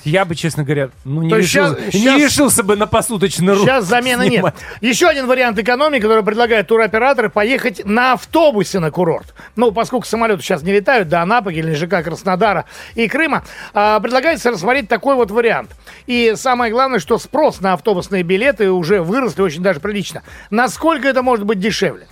Я 0.03 0.23
бы, 0.25 0.35
честно 0.35 0.63
говоря, 0.63 0.89
ну, 1.03 1.23
не, 1.23 1.29
То 1.31 1.37
решил- 1.37 1.75
щас- 1.75 1.93
не 1.95 2.03
щас- 2.03 2.21
решился 2.21 2.63
бы 2.63 2.75
на 2.75 2.85
посуточно.ру 2.85 3.55
Сейчас 3.61 3.85
замены 3.85 4.23
нет. 4.23 4.33
снимать. 4.33 4.53
Еще 4.81 5.07
один 5.07 5.25
вариант 5.25 5.57
экономии, 5.57 5.97
который 5.99 6.23
предлагают 6.23 6.67
туроператоры, 6.67 7.29
поехать 7.29 7.83
на 7.85 8.13
автобусе 8.13 8.79
на 8.79 8.91
курорт. 8.91 9.33
Ну, 9.55 9.71
поскольку 9.71 10.05
самолеты 10.05 10.43
сейчас 10.43 10.61
не 10.61 10.73
летают 10.73 11.09
до 11.09 11.23
Анапы, 11.23 11.53
Геленджика, 11.53 12.03
Краснодара 12.03 12.65
и 12.93 13.07
Крыма, 13.07 13.43
а, 13.73 13.99
предлагается 13.99 14.51
рассмотреть 14.51 14.87
такой 14.89 15.15
вот 15.15 15.31
вариант. 15.31 15.71
И 16.05 16.33
самое 16.35 16.71
главное, 16.71 16.99
что 16.99 17.17
спрос 17.17 17.59
на 17.61 17.73
автобусные 17.73 18.21
билеты 18.21 18.69
уже 18.71 19.01
выросли 19.01 19.41
очень 19.41 19.63
даже 19.63 19.79
прилично. 19.79 20.21
Насколько 20.51 21.07
это 21.07 21.23
может 21.23 21.45
быть 21.45 21.59
дешевле? 21.59 22.07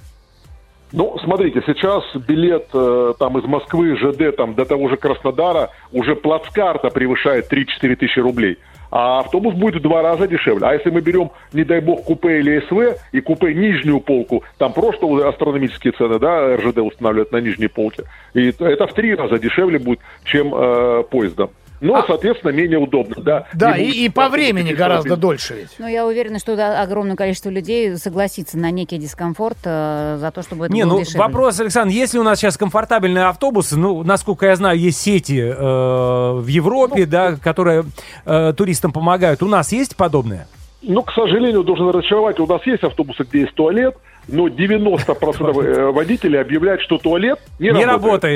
Ну, 0.93 1.17
смотрите, 1.23 1.63
сейчас 1.65 2.03
билет 2.27 2.67
э, 2.71 3.13
там 3.17 3.35
из 3.39 3.45
Москвы, 3.45 3.97
ЖД, 3.97 4.35
там 4.37 4.53
до 4.53 4.63
того 4.63 4.89
же 4.89 4.97
Краснодара 4.97 5.71
уже 5.91 6.15
плацкарта 6.15 6.89
превышает 6.89 7.51
3-4 7.51 7.95
тысячи 7.95 8.19
рублей. 8.19 8.59
а 8.91 9.21
автобус 9.21 9.55
будет 9.55 9.77
в 9.77 9.81
два 9.81 10.03
раза 10.03 10.27
дешевле. 10.27 10.67
А 10.67 10.73
если 10.73 10.91
мы 10.91 11.01
берем, 11.01 11.31
не 11.51 11.63
дай 11.63 11.81
бог, 11.81 12.03
купе 12.03 12.41
или 12.41 12.59
СВ, 12.67 12.99
и 13.11 13.21
купе 13.21 13.55
нижнюю 13.55 14.01
полку, 14.01 14.43
там 14.59 14.71
просто 14.71 15.07
астрономические 15.27 15.93
цены, 15.93 16.19
да, 16.19 16.55
РЖД 16.57 16.77
устанавливают 16.77 17.31
на 17.31 17.37
нижней 17.37 17.69
полке. 17.69 18.03
И 18.35 18.49
это 18.49 18.85
в 18.85 18.93
три 18.93 19.15
раза 19.15 19.39
дешевле 19.39 19.79
будет, 19.79 19.99
чем 20.25 20.53
э, 20.53 21.03
поездом. 21.09 21.49
Но, 21.81 22.01
соответственно, 22.07 22.51
менее 22.51 22.79
удобно, 22.79 23.15
да. 23.21 23.37
А 23.51 23.57
Да, 23.57 23.77
и, 23.77 23.89
и 23.89 24.09
по 24.09 24.29
времени 24.29 24.71
гораздо 24.71 25.13
автомобилей. 25.13 25.21
дольше 25.21 25.53
ведь. 25.55 25.69
Ну, 25.79 25.87
я 25.87 26.05
уверена, 26.05 26.39
что 26.39 26.55
да, 26.55 26.81
огромное 26.81 27.15
количество 27.17 27.49
людей 27.49 27.97
согласится 27.97 28.57
на 28.57 28.71
некий 28.71 28.97
дискомфорт 28.97 29.57
э, 29.65 30.17
за 30.19 30.31
то, 30.31 30.41
чтобы 30.43 30.65
это 30.65 30.73
Не, 30.73 30.83
было 30.85 30.93
ну 30.93 30.99
дешевле. 31.01 31.19
вопрос, 31.19 31.59
Александр, 31.59 31.91
если 31.93 32.19
у 32.19 32.23
нас 32.23 32.39
сейчас 32.39 32.57
комфортабельные 32.57 33.25
автобусы, 33.25 33.77
ну, 33.77 34.03
насколько 34.03 34.45
я 34.45 34.55
знаю, 34.55 34.79
есть 34.79 35.01
сети 35.01 35.39
э, 35.39 35.53
в 35.53 36.47
Европе, 36.47 37.05
да, 37.05 37.35
которые 37.35 37.83
э, 38.25 38.53
туристам 38.55 38.91
помогают. 38.93 39.43
У 39.43 39.47
нас 39.47 39.71
есть 39.73 39.95
подобное? 39.97 40.47
Ну, 40.81 41.01
к 41.01 41.11
сожалению, 41.13 41.63
должен 41.63 41.89
разочаровать. 41.89 42.39
У 42.39 42.47
нас 42.47 42.65
есть 42.65 42.83
автобусы, 42.83 43.23
где 43.23 43.41
есть 43.41 43.53
туалет, 43.55 43.95
но 44.27 44.47
90% 44.47 45.63
э, 45.63 45.91
водителей 45.91 46.39
объявляют, 46.39 46.81
что 46.81 46.97
туалет 46.97 47.39
не, 47.59 47.67
Не 47.67 47.71
работает. 47.85 47.91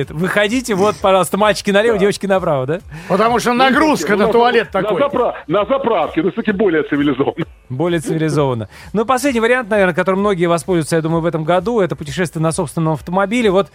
работает. 0.07 0.11
Выходите, 0.11 0.75
вот, 0.75 0.95
пожалуйста, 0.97 1.37
мальчики 1.37 1.71
налево, 1.71 1.97
девочки 1.97 2.25
направо, 2.25 2.65
да? 2.65 2.79
Потому 3.07 3.39
что 3.39 3.53
нагрузка 3.53 4.13
Ну, 4.13 4.17
на 4.19 4.27
на- 4.27 4.33
туалет 4.33 4.73
на 4.73 4.81
такой. 4.83 5.01
запра- 5.01 5.33
На 5.47 5.65
заправке, 5.65 6.21
ну, 6.23 6.29
кстати, 6.29 6.51
более 6.51 6.83
цивилизованно. 6.83 7.45
Более 7.69 7.99
цивилизованно. 7.99 8.69
Ну, 8.93 9.05
последний 9.05 9.39
вариант, 9.41 9.69
наверное, 9.69 9.93
которым 9.93 10.19
многие 10.21 10.45
воспользуются, 10.47 10.95
я 10.97 11.01
думаю, 11.01 11.21
в 11.21 11.25
этом 11.25 11.43
году, 11.43 11.79
это 11.79 11.95
путешествие 11.95 12.41
на 12.43 12.51
собственном 12.51 12.93
автомобиле. 12.93 13.49
Вот 13.51 13.69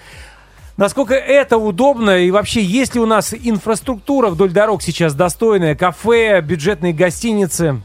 насколько 0.77 1.15
это 1.15 1.59
удобно 1.59 2.19
и 2.25 2.31
вообще 2.31 2.63
есть 2.63 2.95
ли 2.95 3.01
у 3.01 3.07
нас 3.07 3.35
инфраструктура 3.35 4.29
вдоль 4.29 4.51
дорог 4.51 4.83
сейчас 4.83 5.15
достойная, 5.15 5.75
кафе, 5.75 6.41
бюджетные 6.41 6.93
гостиницы? 6.93 7.81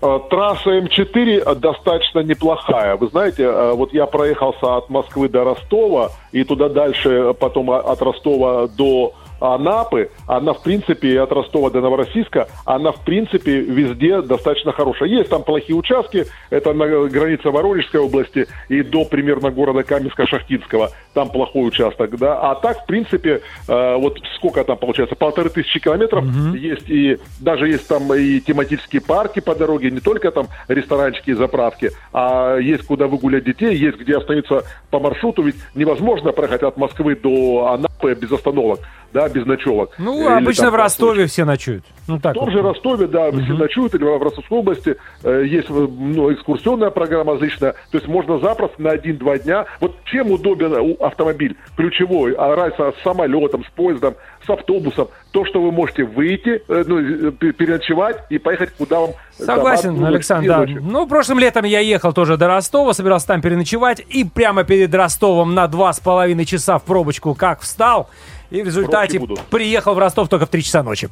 Э, 0.00 0.20
Трасса 0.30 0.78
М4 0.78 1.54
достаточно 1.56 2.20
неплохая. 2.20 2.96
Вы 2.96 3.08
знаете, 3.08 3.42
э, 3.42 3.72
вот 3.72 3.92
я 3.92 4.06
проехался 4.06 4.76
от 4.76 4.88
Москвы 4.90 5.28
до 5.28 5.42
Ростова 5.42 6.12
и 6.30 6.44
туда 6.44 6.68
дальше, 6.68 7.08
э, 7.10 7.34
потом 7.34 7.70
от 7.70 8.00
Ростова 8.00 8.68
до 8.68 9.14
Анапы, 9.40 10.10
она, 10.26 10.52
в 10.52 10.62
принципе, 10.62 11.20
от 11.20 11.32
Ростова 11.32 11.70
до 11.70 11.80
Новороссийска, 11.80 12.48
она, 12.64 12.92
в 12.92 13.04
принципе, 13.04 13.60
везде 13.60 14.22
достаточно 14.22 14.72
хорошая. 14.72 15.08
Есть 15.08 15.30
там 15.30 15.42
плохие 15.42 15.76
участки, 15.76 16.26
это 16.50 16.72
на 16.72 17.08
границе 17.08 17.50
Воронежской 17.50 18.00
области 18.00 18.46
и 18.68 18.82
до 18.82 19.04
примерно 19.04 19.50
города 19.50 19.80
Каменска-Шахтинского, 19.80 20.90
там 21.14 21.30
плохой 21.30 21.68
участок, 21.68 22.16
да. 22.18 22.50
А 22.50 22.54
так, 22.54 22.82
в 22.82 22.86
принципе, 22.86 23.42
э, 23.68 23.96
вот 23.96 24.18
сколько 24.36 24.64
там 24.64 24.76
получается, 24.76 25.16
полторы 25.16 25.50
тысячи 25.50 25.80
километров, 25.80 26.24
есть 26.54 26.88
и, 26.88 27.18
даже 27.40 27.68
есть 27.68 27.86
там 27.88 28.12
и 28.14 28.40
тематические 28.40 29.02
парки 29.02 29.40
по 29.40 29.54
дороге, 29.54 29.90
не 29.90 30.00
только 30.00 30.30
там 30.30 30.48
ресторанчики 30.68 31.30
и 31.30 31.34
заправки, 31.34 31.90
а 32.12 32.56
есть 32.56 32.86
куда 32.86 33.06
выгулять 33.06 33.44
детей, 33.44 33.76
есть 33.76 33.98
где 33.98 34.16
остановиться 34.16 34.64
по 34.90 34.98
маршруту, 34.98 35.42
ведь 35.42 35.56
невозможно 35.74 36.32
проехать 36.32 36.62
от 36.62 36.76
Москвы 36.76 37.16
до 37.16 37.68
Анапы 37.72 38.14
без 38.14 38.32
остановок, 38.32 38.80
да, 39.12 39.27
без 39.28 39.46
ночевок. 39.46 39.92
Ну, 39.98 40.20
Или 40.20 40.42
обычно 40.42 40.64
там 40.64 40.72
в 40.72 40.76
Ростове 40.76 41.26
все 41.26 41.44
ночуют. 41.44 41.84
Ну, 42.06 42.18
так 42.18 42.32
в 42.32 42.38
том 42.38 42.46
вот. 42.46 42.52
же 42.52 42.62
Ростове, 42.62 43.06
да, 43.06 43.30
все 43.30 43.52
ночуют, 43.52 43.94
или 43.94 44.04
в 44.04 44.22
Ростовской 44.22 44.58
области 44.58 44.96
э, 45.22 45.44
есть 45.46 45.68
ну, 45.68 46.32
экскурсионная 46.32 46.90
программа 46.90 47.34
различная. 47.34 47.72
То 47.90 47.98
есть 47.98 48.08
можно 48.08 48.38
запросто 48.38 48.80
на 48.80 48.90
один-два 48.90 49.38
дня. 49.38 49.66
Вот 49.80 49.94
чем 50.04 50.30
удобен 50.30 50.96
автомобиль 51.00 51.56
ключевой, 51.76 52.32
а 52.32 52.54
разница 52.54 52.94
с 52.98 53.02
самолетом, 53.02 53.64
с 53.64 53.68
поездом, 53.76 54.14
с 54.46 54.50
автобусом, 54.50 55.08
то, 55.32 55.44
что 55.44 55.60
вы 55.60 55.70
можете 55.70 56.04
выйти, 56.04 56.62
э, 56.68 56.84
ну, 56.86 56.98
э, 56.98 57.30
пе- 57.32 57.52
переночевать 57.52 58.24
и 58.30 58.38
поехать 58.38 58.70
куда 58.76 59.00
вам 59.00 59.10
э, 59.38 59.44
Согласен, 59.44 59.96
там, 59.96 60.04
Александр, 60.06 60.48
да. 60.48 60.58
ночью. 60.58 60.82
Ну, 60.82 61.06
прошлым 61.06 61.38
летом 61.38 61.64
я 61.64 61.80
ехал 61.80 62.12
тоже 62.12 62.36
до 62.36 62.48
Ростова, 62.48 62.94
собирался 62.94 63.26
там 63.26 63.42
переночевать, 63.42 64.00
и 64.08 64.24
прямо 64.24 64.64
перед 64.64 64.94
Ростовом 64.94 65.54
на 65.54 65.66
два 65.68 65.92
с 65.92 66.00
половиной 66.00 66.46
часа 66.46 66.78
в 66.78 66.84
пробочку 66.84 67.34
как 67.34 67.60
встал, 67.60 68.08
и 68.50 68.62
в 68.62 68.66
результате 68.66 69.20
приехал 69.50 69.94
в 69.94 69.98
Ростов 69.98 70.28
только 70.28 70.46
в 70.46 70.48
3 70.48 70.62
часа 70.62 70.82
ночи. 70.82 71.08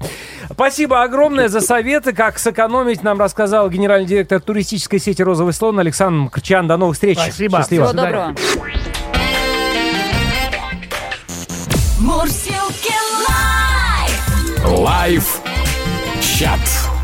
Спасибо 0.50 1.02
огромное 1.02 1.48
за 1.48 1.60
советы, 1.60 2.12
как 2.12 2.38
сэкономить, 2.38 3.02
нам 3.02 3.20
рассказал 3.20 3.68
генеральный 3.70 4.06
директор 4.06 4.40
туристической 4.40 4.98
сети 4.98 5.22
«Розовый 5.22 5.52
слон» 5.52 5.78
Александр 5.78 6.26
Мкрчан. 6.26 6.66
До 6.66 6.76
новых 6.76 6.94
встреч. 6.94 7.18
Спасибо. 7.18 7.58
Счастливо. 7.58 7.86
Всего 7.86 8.02
доброго. 8.02 8.34
Мурзилки 12.00 12.94
live! 13.28 14.78
Live 14.78 15.40
чат. 16.20 16.95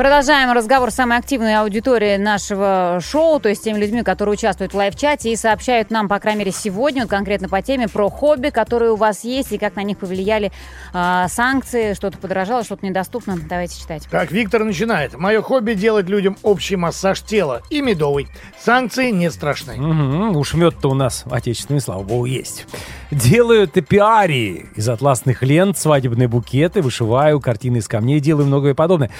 Продолжаем 0.00 0.50
разговор 0.52 0.90
с 0.90 0.94
самой 0.94 1.18
активной 1.18 1.56
аудиторией 1.56 2.16
нашего 2.16 3.00
шоу, 3.02 3.38
то 3.38 3.50
есть 3.50 3.62
теми 3.62 3.76
людьми, 3.76 4.02
которые 4.02 4.32
участвуют 4.32 4.72
в 4.72 4.76
live-чате 4.78 5.30
и 5.30 5.36
сообщают 5.36 5.90
нам, 5.90 6.08
по 6.08 6.18
крайней 6.18 6.38
мере, 6.38 6.52
сегодня, 6.52 7.02
вот 7.02 7.10
конкретно 7.10 7.50
по 7.50 7.60
теме, 7.60 7.86
про 7.86 8.08
хобби, 8.08 8.48
которые 8.48 8.92
у 8.92 8.96
вас 8.96 9.24
есть 9.24 9.52
и 9.52 9.58
как 9.58 9.76
на 9.76 9.82
них 9.82 9.98
повлияли 9.98 10.52
а, 10.94 11.28
санкции, 11.28 11.92
что-то 11.92 12.16
подорожало, 12.16 12.64
что-то 12.64 12.86
недоступно. 12.86 13.36
Давайте 13.46 13.78
читать. 13.78 14.08
Так, 14.10 14.30
Виктор 14.30 14.64
начинает. 14.64 15.18
Мое 15.18 15.42
хобби 15.42 15.74
делать 15.74 16.08
людям 16.08 16.38
общий 16.42 16.76
массаж 16.76 17.20
тела 17.20 17.60
и 17.68 17.82
медовый. 17.82 18.26
Санкции 18.58 19.10
не 19.10 19.30
страшны. 19.30 19.76
Мгм, 19.76 20.34
уж 20.34 20.54
мед-то 20.54 20.88
у 20.88 20.94
нас 20.94 21.24
отечественный, 21.30 21.82
слава 21.82 22.04
богу, 22.04 22.24
есть. 22.24 22.66
Делаю 23.10 23.68
топиарии 23.68 24.70
из 24.76 24.88
атласных 24.88 25.42
лент, 25.42 25.76
свадебные 25.76 26.28
букеты, 26.28 26.80
вышиваю 26.80 27.38
картины 27.40 27.78
из 27.78 27.88
камней, 27.88 28.20
делаю 28.20 28.46
многое 28.46 28.72
подобное. 28.72 29.10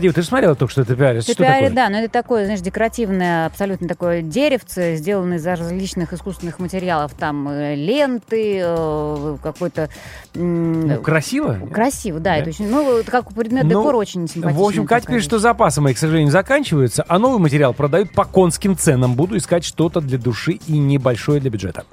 Гордеев, 0.00 0.14
ты 0.14 0.22
же 0.22 0.28
смотрела 0.28 0.54
только 0.54 0.72
что 0.72 0.84
топиарий? 0.84 1.20
Что 1.20 1.34
Топиари, 1.34 1.64
такое? 1.64 1.76
да, 1.76 1.88
но 1.90 1.98
это 1.98 2.10
такое, 2.10 2.44
знаешь, 2.46 2.60
декоративное, 2.60 3.46
абсолютно 3.46 3.86
такое 3.86 4.22
деревце, 4.22 4.96
сделанное 4.96 5.36
из 5.36 5.46
различных 5.46 6.14
искусственных 6.14 6.58
материалов. 6.58 7.12
Там 7.18 7.46
э, 7.48 7.74
ленты, 7.74 8.60
э, 8.62 9.36
какой-то... 9.42 9.90
Ну, 10.34 11.00
красиво? 11.02 11.58
Красиво, 11.70 12.18
да, 12.18 12.30
Да? 12.30 12.36
это 12.38 12.48
очень... 12.48 12.68
Ну, 12.70 13.02
как 13.04 13.32
предмет 13.34 13.64
Ну, 13.64 13.70
декора 13.70 13.96
очень 13.98 14.26
симпатичный. 14.26 14.62
В 14.62 14.66
общем, 14.66 14.86
Катя 14.86 15.06
пишет, 15.06 15.24
что 15.24 15.38
запасы 15.38 15.82
мои, 15.82 15.92
к 15.92 15.98
сожалению, 15.98 16.30
заканчиваются, 16.30 17.04
а 17.06 17.18
новый 17.18 17.38
материал 17.38 17.74
продают 17.74 18.12
по 18.12 18.24
конским 18.24 18.78
ценам. 18.78 19.14
Буду 19.14 19.36
искать 19.36 19.64
что-то 19.64 20.00
для 20.00 20.16
души 20.16 20.52
и 20.66 20.78
небольшое 20.78 21.40
для 21.40 21.50
бюджета. 21.50 21.84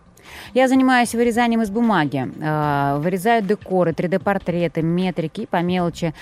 Я 0.54 0.70
занимаюсь 0.70 1.14
вырезанием 1.14 1.62
из 1.62 1.70
бумаги. 1.70 2.26
Э, 2.40 3.00
Вырезаю 3.00 3.44
декоры, 3.44 3.92
3D-портреты, 3.92 4.82
метрики 4.82 5.42
и 5.42 5.46
по 5.46 5.62
мелочи. 5.62 6.14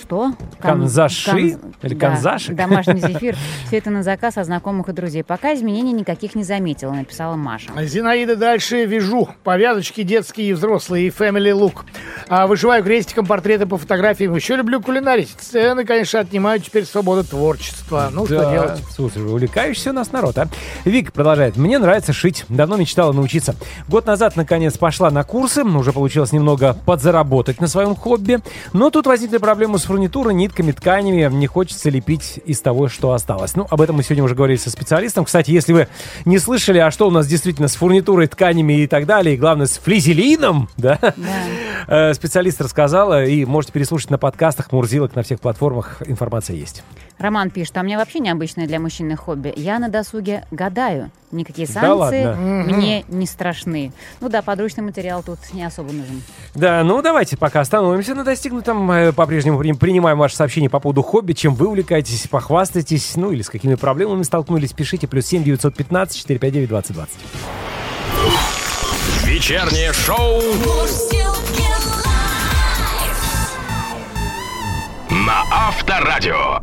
Что? 0.00 0.32
Кан- 0.60 0.80
Канзаши? 0.80 1.30
кан- 1.30 1.74
Или 1.82 1.94
да, 1.94 2.08
канзаши? 2.08 2.52
Домашний 2.54 3.00
зефир. 3.00 3.36
Все 3.66 3.78
это 3.78 3.90
на 3.90 4.02
заказ 4.02 4.36
от 4.36 4.46
знакомых 4.46 4.88
и 4.88 4.92
друзей. 4.92 5.22
Пока 5.24 5.54
изменений 5.54 5.92
никаких 5.92 6.34
не 6.34 6.44
заметила, 6.44 6.92
написала 6.92 7.36
Маша. 7.36 7.70
Зинаида 7.84 8.36
дальше 8.36 8.84
вяжу. 8.84 9.28
Повязочки 9.44 10.02
детские 10.02 10.48
и 10.50 10.52
взрослые, 10.52 11.06
и 11.06 11.10
family 11.10 11.52
look. 11.52 11.80
А, 12.28 12.46
вышиваю 12.46 12.82
крестиком 12.82 13.26
портреты 13.26 13.66
по 13.66 13.76
фотографиям. 13.78 14.34
Еще 14.34 14.56
люблю 14.56 14.80
кулинарить. 14.80 15.30
Цены, 15.38 15.84
конечно, 15.84 16.20
отнимают 16.20 16.64
теперь 16.64 16.84
свободу 16.84 17.24
творчества. 17.24 18.08
Ну, 18.12 18.26
что 18.26 18.38
Да, 18.40 18.50
делать? 18.52 18.82
Слушай, 18.90 19.22
увлекающийся 19.24 19.90
у 19.90 19.92
нас 19.94 20.10
народ, 20.12 20.38
а? 20.38 20.48
Вик 20.84 21.12
продолжает. 21.12 21.56
Мне 21.56 21.78
нравится 21.78 22.12
шить. 22.12 22.44
Давно 22.48 22.76
мечтала 22.76 23.12
научиться. 23.12 23.54
Год 23.88 24.06
назад, 24.06 24.36
наконец, 24.36 24.76
пошла 24.78 25.10
на 25.10 25.22
курсы. 25.24 25.62
Уже 25.64 25.92
получилось 25.92 26.32
немного 26.32 26.76
подзаработать 26.86 27.60
на 27.60 27.68
своем 27.68 27.94
хобби. 27.94 28.38
Но 28.72 28.90
тут 28.90 29.06
возникли 29.06 29.36
проблемы 29.38 29.78
с 29.78 29.83
фурнитурой, 29.84 30.34
нитками, 30.34 30.72
тканями. 30.72 31.32
Не 31.34 31.46
хочется 31.46 31.90
лепить 31.90 32.40
из 32.44 32.60
того, 32.60 32.88
что 32.88 33.12
осталось. 33.12 33.56
Ну, 33.56 33.66
об 33.70 33.80
этом 33.80 33.96
мы 33.96 34.02
сегодня 34.02 34.24
уже 34.24 34.34
говорили 34.34 34.58
со 34.58 34.70
специалистом. 34.70 35.24
Кстати, 35.24 35.50
если 35.50 35.72
вы 35.72 35.88
не 36.24 36.38
слышали, 36.38 36.78
а 36.78 36.90
что 36.90 37.08
у 37.08 37.10
нас 37.10 37.26
действительно 37.26 37.68
с 37.68 37.76
фурнитурой, 37.76 38.26
тканями 38.26 38.80
и 38.82 38.86
так 38.86 39.06
далее, 39.06 39.34
и 39.34 39.38
главное, 39.38 39.66
с 39.66 39.78
флизелином, 39.78 40.68
да? 40.76 40.98
Э, 41.86 42.14
Специалист 42.14 42.60
рассказала, 42.60 43.24
и 43.24 43.44
можете 43.44 43.72
переслушать 43.72 44.10
на 44.10 44.18
подкастах 44.18 44.72
Мурзилок 44.72 45.14
на 45.14 45.22
всех 45.22 45.40
платформах. 45.40 46.02
Информация 46.06 46.56
есть. 46.56 46.82
Роман 47.18 47.50
пишет, 47.50 47.76
а 47.76 47.82
мне 47.82 47.96
вообще 47.96 48.18
необычное 48.18 48.66
для 48.66 48.80
мужчины 48.80 49.16
хобби. 49.16 49.52
Я 49.56 49.78
на 49.78 49.88
досуге 49.88 50.44
гадаю. 50.50 51.10
Никакие 51.30 51.66
Да 51.68 51.72
санкции 51.74 52.24
ладно? 52.24 52.36
мне 52.66 53.04
не 53.08 53.26
страшны. 53.26 53.92
Ну 54.20 54.28
да, 54.28 54.42
подручный 54.42 54.82
материал 54.82 55.22
тут 55.22 55.38
не 55.52 55.64
особо 55.64 55.92
нужен. 55.92 56.22
Да, 56.54 56.82
ну 56.84 57.00
давайте 57.02 57.36
пока 57.36 57.60
остановимся 57.60 58.14
на 58.14 58.24
достигнутом. 58.24 58.90
Э, 58.90 59.12
По-прежнему 59.12 59.58
при- 59.58 59.72
принимаем 59.72 60.18
ваши 60.18 60.36
сообщения 60.36 60.68
по 60.68 60.80
поводу 60.80 61.02
хобби, 61.02 61.32
чем 61.32 61.54
вы 61.54 61.68
увлекаетесь, 61.68 62.26
похвастайтесь, 62.28 63.14
ну 63.16 63.30
или 63.32 63.42
с 63.42 63.48
какими 63.48 63.74
проблемами 63.76 64.22
столкнулись, 64.22 64.72
пишите. 64.72 65.06
Плюс 65.06 65.26
семь 65.26 65.44
девятьсот 65.44 65.74
пятнадцать 65.76 66.18
четыре 66.18 66.38
пять 66.40 66.52
девять 66.52 66.68
двадцать 66.68 66.94
двадцать. 66.94 67.18
Вечернее 69.24 69.92
шоу 69.92 70.40
на 75.10 75.42
Авторадио. 75.50 76.60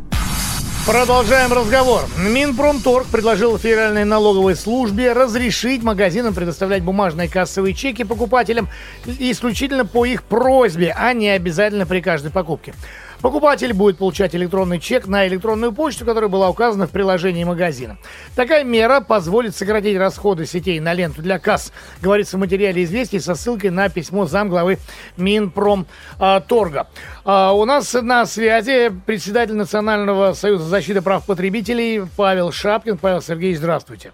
Продолжаем 0.86 1.52
разговор. 1.52 2.02
Минпромторг 2.18 3.06
предложил 3.06 3.56
Федеральной 3.56 4.04
налоговой 4.04 4.56
службе 4.56 5.12
разрешить 5.12 5.84
магазинам 5.84 6.34
предоставлять 6.34 6.82
бумажные 6.82 7.28
кассовые 7.28 7.72
чеки 7.72 8.02
покупателям 8.02 8.68
исключительно 9.06 9.86
по 9.86 10.04
их 10.04 10.24
просьбе, 10.24 10.92
а 10.98 11.12
не 11.12 11.28
обязательно 11.28 11.86
при 11.86 12.00
каждой 12.00 12.32
покупке. 12.32 12.74
Покупатель 13.22 13.72
будет 13.72 13.98
получать 13.98 14.34
электронный 14.34 14.80
чек 14.80 15.06
на 15.06 15.28
электронную 15.28 15.72
почту, 15.72 16.04
которая 16.04 16.28
была 16.28 16.50
указана 16.50 16.88
в 16.88 16.90
приложении 16.90 17.44
магазина. 17.44 17.96
Такая 18.34 18.64
мера 18.64 19.00
позволит 19.00 19.54
сократить 19.54 19.96
расходы 19.96 20.44
сетей 20.44 20.80
на 20.80 20.92
ленту 20.92 21.22
для 21.22 21.38
касс, 21.38 21.72
говорится 22.00 22.36
в 22.36 22.40
материале 22.40 22.82
известий 22.82 23.20
со 23.20 23.36
ссылкой 23.36 23.70
на 23.70 23.88
письмо 23.88 24.26
замглавы 24.26 24.78
Минпромторга. 25.16 26.88
А, 27.24 27.52
у 27.52 27.64
нас 27.64 27.94
на 27.94 28.26
связи 28.26 28.90
председатель 29.06 29.54
Национального 29.54 30.32
союза 30.32 30.64
защиты 30.64 31.00
прав 31.00 31.24
потребителей 31.24 32.02
Павел 32.16 32.50
Шапкин. 32.50 32.98
Павел 32.98 33.22
Сергеевич, 33.22 33.58
здравствуйте. 33.58 34.12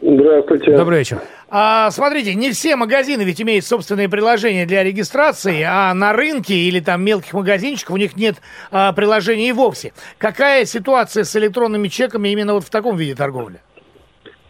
Здравствуйте. 0.00 0.76
Добрый 0.76 1.00
вечер. 1.00 1.18
А, 1.50 1.90
смотрите, 1.90 2.34
не 2.34 2.50
все 2.50 2.76
магазины 2.76 3.22
ведь 3.22 3.42
имеют 3.42 3.64
собственные 3.64 4.08
приложения 4.08 4.64
для 4.64 4.84
регистрации, 4.84 5.64
а 5.68 5.92
на 5.92 6.12
рынке 6.12 6.54
или 6.54 6.78
там 6.78 7.04
мелких 7.04 7.32
магазинчиков 7.34 7.94
у 7.94 7.98
них 7.98 8.16
нет 8.16 8.36
а, 8.70 8.92
приложений 8.92 9.48
и 9.48 9.52
вовсе. 9.52 9.92
Какая 10.18 10.66
ситуация 10.66 11.24
с 11.24 11.34
электронными 11.34 11.88
чеками 11.88 12.28
именно 12.28 12.54
вот 12.54 12.64
в 12.64 12.70
таком 12.70 12.96
виде 12.96 13.16
торговли? 13.16 13.60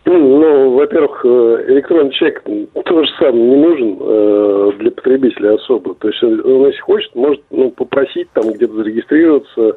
Ну, 0.04 0.72
во-первых, 0.72 1.20
э, 1.24 1.64
электронный 1.68 2.12
чек 2.12 2.42
тоже 2.84 3.10
сам 3.18 3.36
не 3.36 3.56
нужен 3.56 3.98
э, 4.00 4.72
для 4.78 4.90
потребителя 4.90 5.54
особо. 5.54 5.94
То 5.94 6.08
есть 6.08 6.22
он, 6.22 6.66
если 6.66 6.80
хочет, 6.80 7.14
может 7.14 7.42
ну, 7.50 7.70
попросить 7.70 8.30
там 8.32 8.50
где-то 8.50 8.74
зарегистрироваться, 8.74 9.76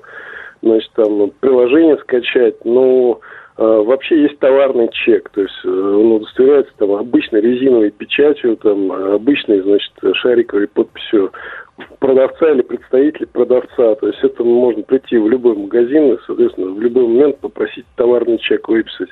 значит, 0.62 0.90
там 0.96 1.32
приложение 1.42 1.98
скачать, 1.98 2.64
но 2.64 3.20
э, 3.20 3.41
вообще 3.64 4.22
есть 4.24 4.40
товарный 4.40 4.90
чек, 4.92 5.30
то 5.30 5.42
есть 5.42 5.54
э, 5.64 5.70
он 5.70 6.12
удостоверяется 6.14 6.74
там 6.78 6.92
обычной 6.94 7.42
резиновой 7.42 7.92
печатью, 7.92 8.58
там 8.58 8.92
обычной, 8.92 9.62
значит, 9.62 9.92
шариковой 10.16 10.68
подписью 10.68 11.32
продавца 12.00 12.52
или 12.52 12.62
представителя 12.62 13.28
продавца. 13.28 13.96
То 13.96 14.08
есть 14.08 14.20
это 14.24 14.44
можно 14.44 14.84
прийти 14.84 15.18
в 15.18 15.28
любой 15.30 15.56
магазин 15.56 16.14
и, 16.14 16.18
соответственно, 16.28 16.72
в 16.72 16.82
любой 16.82 17.08
момент 17.08 17.40
попросить 17.40 17.86
товарный 17.96 18.38
чек 18.38 18.68
выписать. 18.68 19.10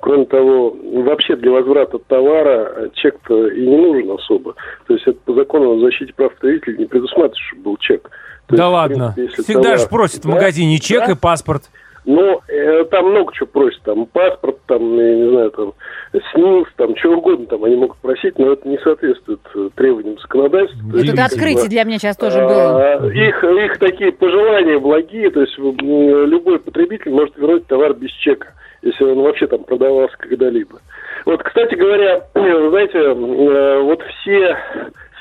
Кроме 0.00 0.24
того, 0.26 0.76
вообще 1.04 1.36
для 1.36 1.52
возврата 1.52 1.98
товара 2.08 2.90
чек-то 2.94 3.46
и 3.48 3.66
не 3.66 3.76
нужен 3.76 4.10
особо. 4.10 4.54
То 4.88 4.94
есть 4.94 5.06
это 5.06 5.18
по 5.24 5.32
закону 5.34 5.72
о 5.76 5.78
защите 5.80 6.12
прав 6.14 6.32
потребителей 6.34 6.78
не 6.78 6.84
предусматривает, 6.86 7.36
чтобы 7.36 7.62
был 7.62 7.76
чек. 7.78 8.10
То 8.48 8.56
да 8.56 8.64
есть, 8.64 8.70
в 8.70 8.74
ладно. 8.74 9.12
принципе, 9.14 9.42
Всегда 9.42 9.62
товар- 9.62 9.78
же 9.78 9.86
просят 9.88 10.24
в 10.24 10.28
Да, 10.28 10.34
магазине 10.34 10.78
чек 10.78 11.06
да. 11.06 11.12
и 11.12 11.14
паспорт. 11.14 11.62
Ну, 12.04 12.40
э, 12.48 12.84
там 12.90 13.10
много 13.10 13.32
чего 13.32 13.46
просят, 13.46 13.80
там 13.82 14.06
паспорт, 14.06 14.58
там, 14.66 14.98
я 14.98 15.14
не 15.14 15.30
знаю, 15.30 15.50
там 15.52 15.72
СНИЛС, 16.12 16.68
там, 16.76 16.94
чего 16.96 17.14
угодно 17.14 17.46
там 17.46 17.62
они 17.64 17.76
могут 17.76 17.96
просить, 17.98 18.38
но 18.38 18.52
это 18.52 18.68
не 18.68 18.78
соответствует 18.78 19.40
э, 19.54 19.68
требованиям 19.76 20.18
законодательства. 20.18 20.84
Вот 20.84 20.98
есть, 20.98 21.12
это 21.12 21.24
открытие 21.24 21.68
для 21.68 21.84
меня 21.84 21.98
сейчас 21.98 22.16
тоже 22.16 22.38
было. 22.38 22.96
а, 22.96 23.06
Их, 23.06 23.44
их 23.44 23.78
такие 23.78 24.10
пожелания 24.10 24.78
благие, 24.80 25.30
то 25.30 25.42
есть 25.42 25.56
любой 25.58 26.58
потребитель 26.58 27.12
может 27.12 27.36
вернуть 27.36 27.66
товар 27.68 27.94
без 27.94 28.10
чека, 28.10 28.52
если 28.82 29.04
он 29.04 29.22
вообще 29.22 29.46
там 29.46 29.62
продавался 29.62 30.16
когда-либо. 30.18 30.80
Вот, 31.24 31.40
кстати 31.42 31.76
говоря, 31.76 32.26
знаете, 32.34 32.98
э, 32.98 33.80
вот 33.82 34.02
все 34.02 34.56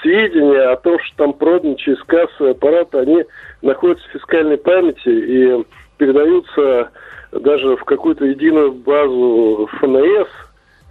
сведения 0.01 0.71
о 0.71 0.77
том, 0.77 0.97
что 0.99 1.17
там 1.17 1.34
продано 1.34 1.75
через 1.75 2.01
кассовый 2.05 2.53
аппарат, 2.53 2.93
они 2.95 3.23
находятся 3.61 4.07
в 4.09 4.11
фискальной 4.13 4.57
памяти 4.57 5.09
и 5.09 5.63
передаются 6.02 6.89
даже 7.32 7.78
в 7.78 7.84
какую-то 7.84 8.26
единую 8.26 8.72
базу 8.72 9.70
ФНС, 9.74 10.28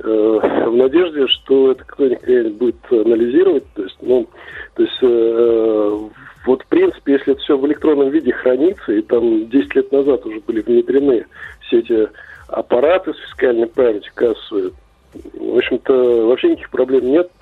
э, 0.04 0.66
в 0.68 0.76
надежде, 0.76 1.26
что 1.26 1.72
это 1.72 1.82
кто-нибудь 1.84 2.52
будет 2.52 2.92
анализировать. 2.92 3.64
То 3.74 3.82
есть, 3.82 3.96
ну, 4.02 4.28
то 4.76 4.82
есть, 4.84 4.98
э, 5.02 5.98
вот 6.46 6.62
в 6.62 6.66
принципе, 6.66 7.14
если 7.14 7.32
это 7.32 7.42
все 7.42 7.58
в 7.58 7.66
электронном 7.66 8.10
виде 8.10 8.32
хранится, 8.32 8.92
и 8.92 9.02
там 9.02 9.48
10 9.48 9.74
лет 9.74 9.90
назад 9.90 10.24
уже 10.24 10.38
были 10.46 10.60
внедрены 10.60 11.26
все 11.66 11.80
эти 11.80 12.08
аппараты 12.46 13.12
с 13.12 13.16
фискальной 13.16 13.66
памятью 13.66 14.12
кассовые, 14.14 14.70
в 15.12 15.56
общем-то, 15.56 16.26
вообще 16.28 16.50
никаких 16.50 16.70
проблем 16.70 17.10
нет. 17.10 17.32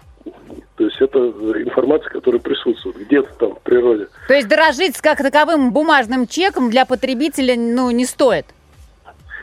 То 0.77 0.85
есть 0.85 1.01
это 1.01 1.19
информация, 1.19 2.11
которая 2.11 2.41
присутствует 2.41 2.97
где-то 2.99 3.29
там 3.39 3.55
в 3.55 3.61
природе. 3.63 4.07
То 4.29 4.35
есть 4.35 4.49
дорожить 4.49 5.01
как 5.01 5.19
таковым 5.19 5.73
бумажным 5.73 6.27
чеком 6.27 6.71
для 6.71 6.85
потребителя 6.85 7.57
ну, 7.57 7.91
не 7.91 8.05
стоит. 8.05 8.47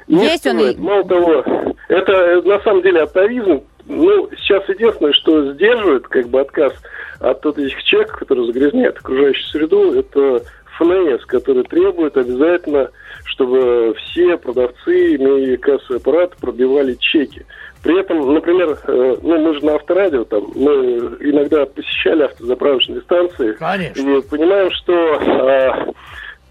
Не 0.07 0.23
Есть 0.23 0.45
он 0.47 0.59
стоит. 0.59 0.77
и- 0.77 0.81
Мало 0.81 1.03
того, 1.03 1.43
это 1.89 2.11
э, 2.11 2.41
на 2.41 2.59
самом 2.61 2.81
деле 2.83 3.01
атовизм. 3.03 3.63
Ну, 3.87 4.29
сейчас 4.37 4.67
единственное, 4.69 5.13
что 5.13 5.53
сдерживает 5.53 6.07
как 6.07 6.27
бы 6.27 6.41
отказ 6.41 6.73
от 7.19 7.45
этих 7.45 7.83
чеков, 7.83 8.17
которые 8.17 8.47
загрязняют 8.47 8.97
окружающую 8.97 9.45
среду, 9.47 9.93
это 9.93 10.43
ФНС, 10.77 11.25
который 11.25 11.63
требует 11.63 12.17
обязательно, 12.17 12.89
чтобы 13.25 13.95
все 13.95 14.37
продавцы, 14.37 15.15
имея 15.15 15.57
кассовый 15.57 15.99
аппарат, 15.99 16.35
пробивали 16.37 16.95
чеки. 16.95 17.45
При 17.85 17.99
этом, 17.99 18.33
например, 18.33 18.79
э, 18.87 19.15
ну, 19.21 19.37
мы 19.39 19.53
же 19.53 19.63
на 19.63 19.75
авторадио, 19.75 20.23
там, 20.23 20.47
мы 20.55 20.73
иногда 21.19 21.67
посещали 21.67 22.23
автозаправочные 22.23 23.01
станции, 23.01 23.51
Конечно. 23.51 24.01
и 24.01 24.21
понимаем, 24.23 24.71
что 24.71 24.93
а, 25.21 25.93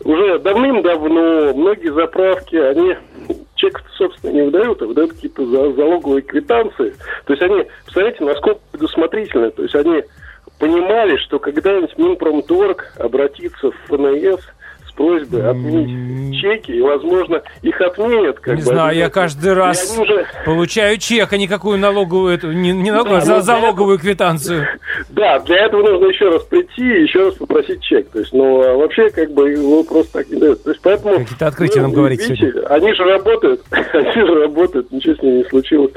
уже 0.04 0.38
давным-давно 0.38 1.52
многие 1.54 1.92
заправки, 1.92 2.54
они 2.54 2.94
чек, 3.56 3.82
собственно, 3.96 4.30
не 4.30 4.42
выдают, 4.42 4.80
а 4.82 4.86
выдают 4.86 5.14
какие-то 5.14 5.44
за- 5.44 5.72
залоговые 5.72 6.22
квитанции. 6.22 6.94
То 7.24 7.32
есть 7.32 7.42
они, 7.42 7.64
представляете, 7.82 8.24
насколько 8.24 8.60
предусмотрительны. 8.70 9.50
То 9.50 9.62
есть 9.64 9.74
они 9.74 10.04
понимали, 10.60 11.16
что 11.16 11.40
когда-нибудь 11.40 11.98
Минпромторг 11.98 12.92
обратится 12.96 13.72
в 13.72 13.74
ФНС 13.88 14.40
просьбой 14.94 15.48
отменить 15.48 16.40
чеки, 16.40 16.72
и, 16.72 16.80
возможно, 16.80 17.42
их 17.62 17.80
отменят. 17.80 18.38
Как 18.40 18.56
Не 18.56 18.62
бы, 18.62 18.66
знаю, 18.66 18.96
я 18.96 19.10
каждый 19.10 19.52
раз 19.52 19.96
уже 19.98 20.26
получаю 20.44 20.98
чек, 20.98 21.32
а 21.32 21.36
никакую 21.36 21.78
налоговую, 21.78 22.34
эту, 22.34 22.52
не, 22.52 22.72
не 22.72 22.90
налоговую, 22.90 23.20
Да, 23.20 23.26
за 23.26 23.34
ну, 23.36 23.42
залоговую 23.42 23.98
квитанцию. 23.98 24.66
Да, 25.10 25.38
для 25.40 25.66
этого 25.66 25.82
нужно 25.82 26.06
еще 26.06 26.28
раз 26.28 26.42
прийти 26.44 26.82
и 26.82 27.02
еще 27.02 27.24
раз 27.24 27.34
попросить 27.34 27.82
чек. 27.82 28.08
То 28.10 28.20
есть, 28.20 28.32
ну, 28.32 28.62
а 28.62 28.76
вообще, 28.76 29.10
как 29.10 29.30
бы, 29.32 29.50
его 29.50 29.84
просто 29.84 30.18
так 30.18 30.28
не 30.28 30.38
дают. 30.38 30.62
То 30.62 30.70
есть, 30.70 30.82
поэтому... 30.82 31.18
Какие-то 31.18 31.46
открытия 31.46 31.80
ну, 31.80 31.88
нам 31.88 31.92
говорите 31.92 32.26
видите, 32.26 32.60
Они 32.68 32.92
же 32.94 33.04
работают, 33.04 33.62
они 33.92 34.12
же 34.12 34.40
работают, 34.40 34.90
ничего 34.92 35.14
с 35.14 35.22
ними 35.22 35.38
не 35.38 35.44
случилось. 35.44 35.92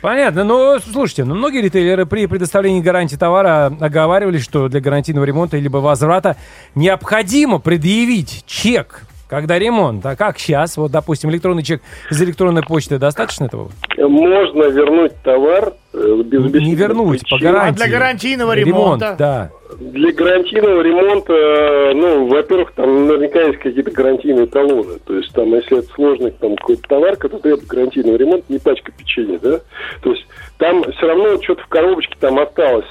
Понятно, 0.00 0.44
но 0.44 0.78
слушайте, 0.78 1.24
ну, 1.24 1.34
многие 1.34 1.60
ритейлеры 1.60 2.06
при 2.06 2.26
предоставлении 2.26 2.80
гарантии 2.80 3.16
товара 3.16 3.72
оговаривались, 3.80 4.44
что 4.44 4.68
для 4.68 4.80
гарантийного 4.80 5.24
ремонта 5.24 5.56
либо 5.56 5.78
возврата 5.78 6.36
необходимо 6.76 7.58
предъявить 7.58 8.44
чек, 8.46 9.02
когда 9.28 9.58
ремонт. 9.58 10.06
А 10.06 10.14
как 10.14 10.38
сейчас? 10.38 10.76
Вот, 10.76 10.92
допустим, 10.92 11.30
электронный 11.30 11.64
чек 11.64 11.82
из 12.10 12.22
электронной 12.22 12.62
почты 12.62 12.98
достаточно 12.98 13.46
этого? 13.46 13.70
Можно 13.96 14.64
вернуть 14.64 15.20
товар 15.24 15.72
э, 15.98 16.22
без 16.22 16.44
Не 16.62 16.74
вернуть, 16.74 17.20
по 17.28 17.36
причин. 17.36 17.52
гарантии. 17.52 17.82
А 17.82 17.86
для 17.86 17.98
гарантийного 17.98 18.52
Ремонт, 18.54 19.02
ремонта? 19.02 19.16
да. 19.18 19.50
Для 19.80 20.12
гарантийного 20.12 20.80
ремонта, 20.80 21.32
э, 21.32 21.92
ну, 21.94 22.26
во-первых, 22.28 22.72
там 22.72 23.06
наверняка 23.06 23.40
есть 23.42 23.58
какие-то 23.58 23.90
гарантийные 23.90 24.46
талоны. 24.46 24.98
То 25.04 25.14
есть, 25.14 25.32
там, 25.34 25.54
если 25.54 25.78
это 25.78 25.88
сложный 25.94 26.30
там 26.30 26.56
какой-то 26.56 26.82
товар, 26.88 27.16
который 27.16 27.40
требует 27.42 27.66
гарантийного 27.66 28.16
ремонта, 28.16 28.44
не 28.48 28.58
пачка 28.58 28.90
печенья, 28.96 29.38
да? 29.38 29.60
То 30.02 30.10
есть, 30.12 30.26
там 30.56 30.82
все 30.92 31.06
равно 31.06 31.40
что-то 31.42 31.62
в 31.62 31.66
коробочке 31.68 32.16
там 32.18 32.38
осталось 32.38 32.86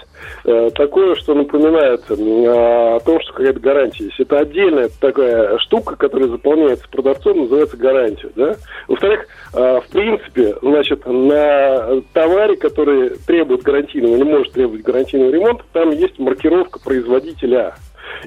такое, 0.75 1.15
что 1.15 1.33
напоминает 1.33 2.01
э, 2.09 2.13
о 2.15 2.99
том, 2.99 3.19
что 3.21 3.33
какая-то 3.33 3.59
гарантия 3.59 4.05
есть. 4.05 4.19
Это 4.19 4.39
отдельная 4.39 4.89
такая 4.99 5.57
штука, 5.59 5.95
которая 5.95 6.29
заполняется 6.29 6.87
продавцом, 6.89 7.39
называется 7.41 7.77
гарантия, 7.77 8.29
да? 8.35 8.55
Во-вторых, 8.87 9.27
э, 9.53 9.81
в 9.81 9.91
принципе, 9.91 10.55
значит, 10.61 11.05
на 11.05 12.01
товаре, 12.13 12.55
который 12.57 13.09
требует 13.25 13.63
гарантийного 13.63 14.15
или 14.15 14.23
может 14.23 14.53
требовать 14.53 14.83
гарантийного 14.83 15.31
ремонта, 15.31 15.63
там 15.73 15.91
есть 15.91 16.17
маркировка 16.19 16.79
производителя. 16.79 17.75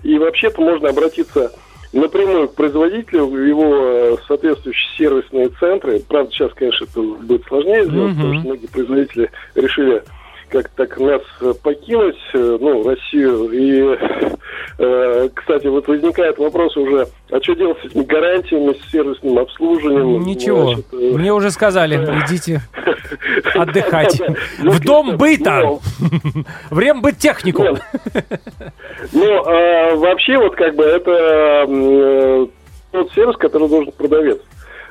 И 0.03 0.19
вообще-то 0.19 0.61
можно 0.61 0.91
обратиться 0.91 1.53
напрямую 1.93 2.49
к 2.49 2.55
производителю, 2.55 3.27
в 3.27 3.37
его 3.37 3.75
э, 3.75 4.17
соответствующие 4.29 4.97
сервисные 4.97 5.49
центры. 5.59 6.01
Правда, 6.09 6.31
сейчас, 6.31 6.53
конечно, 6.55 6.85
это 6.85 7.01
будет 7.01 7.45
сложнее 7.47 7.85
сделать, 7.85 8.13
Мгм. 8.13 8.17
потому 8.17 8.35
что 8.35 8.47
многие 8.47 8.67
производители 8.69 9.31
решили 9.55 10.03
как 10.51 10.69
так 10.71 10.99
нас 10.99 11.23
покинуть, 11.63 12.19
э, 12.35 12.59
ну, 12.61 12.83
Россию. 12.83 13.51
И, 13.53 13.99
э, 14.79 15.29
кстати, 15.35 15.67
вот 15.67 15.87
возникает 15.89 16.39
вопрос 16.39 16.77
уже, 16.77 17.07
а 17.31 17.41
что 17.41 17.55
делать 17.55 17.79
с 17.83 17.87
этими 17.87 18.03
гарантиями, 18.03 18.75
с 18.75 18.91
сервисным 18.91 19.39
обслуживанием? 19.39 20.23
Ничего, 20.23 20.75
Значит, 20.75 20.87
э, 20.93 20.97
мне 20.97 21.33
уже 21.33 21.51
сказали, 21.51 21.97
идите 22.27 22.61
отдыхать. 23.55 24.21
Ну, 24.59 24.73
В 24.73 24.81
дом 24.81 25.09
это, 25.11 25.19
быта, 25.19 25.61
ну, 25.63 25.81
в 26.71 26.79
рембыттехнику. 26.79 27.63
Нет. 27.63 27.83
Ну, 29.13 29.43
а, 29.47 29.97
вообще, 29.97 30.37
вот 30.37 30.57
как 30.57 30.75
бы 30.75 30.85
это 30.85 31.67
э, 31.69 32.47
тот 32.93 33.13
сервис, 33.13 33.37
который 33.37 33.69
должен 33.69 33.93
продавец. 33.93 34.39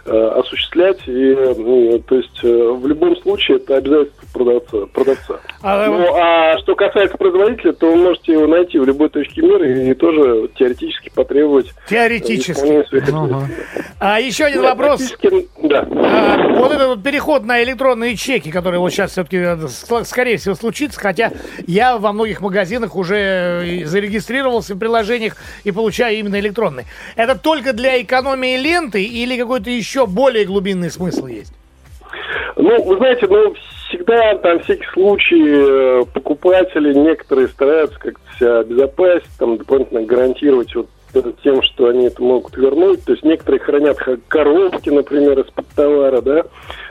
Э, 0.10 0.39
осуществлять. 0.39 0.97
И, 1.07 1.36
ну, 1.57 1.99
то 1.99 2.16
есть, 2.16 2.39
э, 2.43 2.47
в 2.74 2.86
любом 2.88 3.16
случае, 3.22 3.57
это 3.57 3.78
обязательство 3.78 4.26
продавца. 4.34 4.78
продавца. 4.93 5.39
А, 5.62 5.88
Ну, 5.88 6.16
а 6.16 6.57
что 6.60 6.76
касается 6.76 7.18
производителя, 7.18 7.74
то 7.74 7.88
вы 7.91 7.95
можете 7.97 8.34
его 8.34 8.47
найти 8.47 8.78
в 8.80 8.86
любой 8.86 9.10
точке 9.10 9.41
мира 9.41 9.68
и 9.68 9.93
тоже 9.93 10.49
теоретически 10.57 11.10
потребовать 11.14 11.68
э, 11.68 11.89
Теоретически. 11.89 12.60
своих 12.60 12.86
Ага. 12.93 12.97
обязательств. 12.97 13.95
А 13.99 14.20
еще 14.20 14.45
один 14.45 14.62
Ну, 14.62 14.68
вопрос. 14.68 15.14
Да. 15.64 15.88
А, 15.91 16.47
вот 16.60 16.72
этот 16.72 16.88
вот 16.88 17.03
переход 17.03 17.43
на 17.45 17.62
электронные 17.64 18.16
чеки, 18.16 18.51
который 18.51 18.80
вот 18.80 18.91
сейчас 18.91 19.12
все-таки, 19.12 19.43
скорее 20.05 20.38
всего, 20.38 20.55
случится, 20.55 20.99
хотя 20.99 21.32
я 21.68 21.97
во 21.97 22.12
многих 22.14 22.41
магазинах 22.41 22.95
уже 22.95 23.16
э, 23.18 23.86
зарегистрировался 23.86 24.76
в 24.76 24.80
приложениях 24.80 25.36
и 25.64 25.72
получаю 25.72 26.18
именно 26.18 26.39
электронный. 26.39 26.86
Это 27.16 27.36
только 27.38 27.74
для 27.74 28.01
экономии 28.01 28.57
ленты 28.57 29.03
или 29.03 29.38
какой-то 29.38 29.70
еще 29.70 29.99
более 30.06 30.45
глубинный 30.45 30.89
смысл 30.89 31.28
есть? 31.28 31.54
Ну, 32.56 32.84
вы 32.84 32.97
знаете, 32.97 33.28
ну, 33.30 33.54
всегда 33.88 34.36
там 34.36 34.60
всякий 34.60 34.88
случай 34.93 35.43
э, 35.45 36.06
покупатели 36.14 36.93
некоторые 36.93 37.47
стараются 37.47 37.97
как-то 38.00 38.22
себя 38.38 38.60
обезопасить, 38.60 39.30
там 39.38 39.58
дополнительно 39.58 40.02
гарантировать 40.02 40.76
вот 40.76 40.88
тем, 41.43 41.62
что 41.64 41.88
они 41.88 42.06
это 42.06 42.22
могут 42.22 42.56
вернуть. 42.56 43.04
То 43.04 43.14
есть 43.14 43.24
некоторые 43.24 43.60
хранят 43.60 43.97
коробки, 44.28 44.89
например, 44.89 45.39
из-под 45.39 45.68
товара, 45.70 46.22
да. 46.22 46.43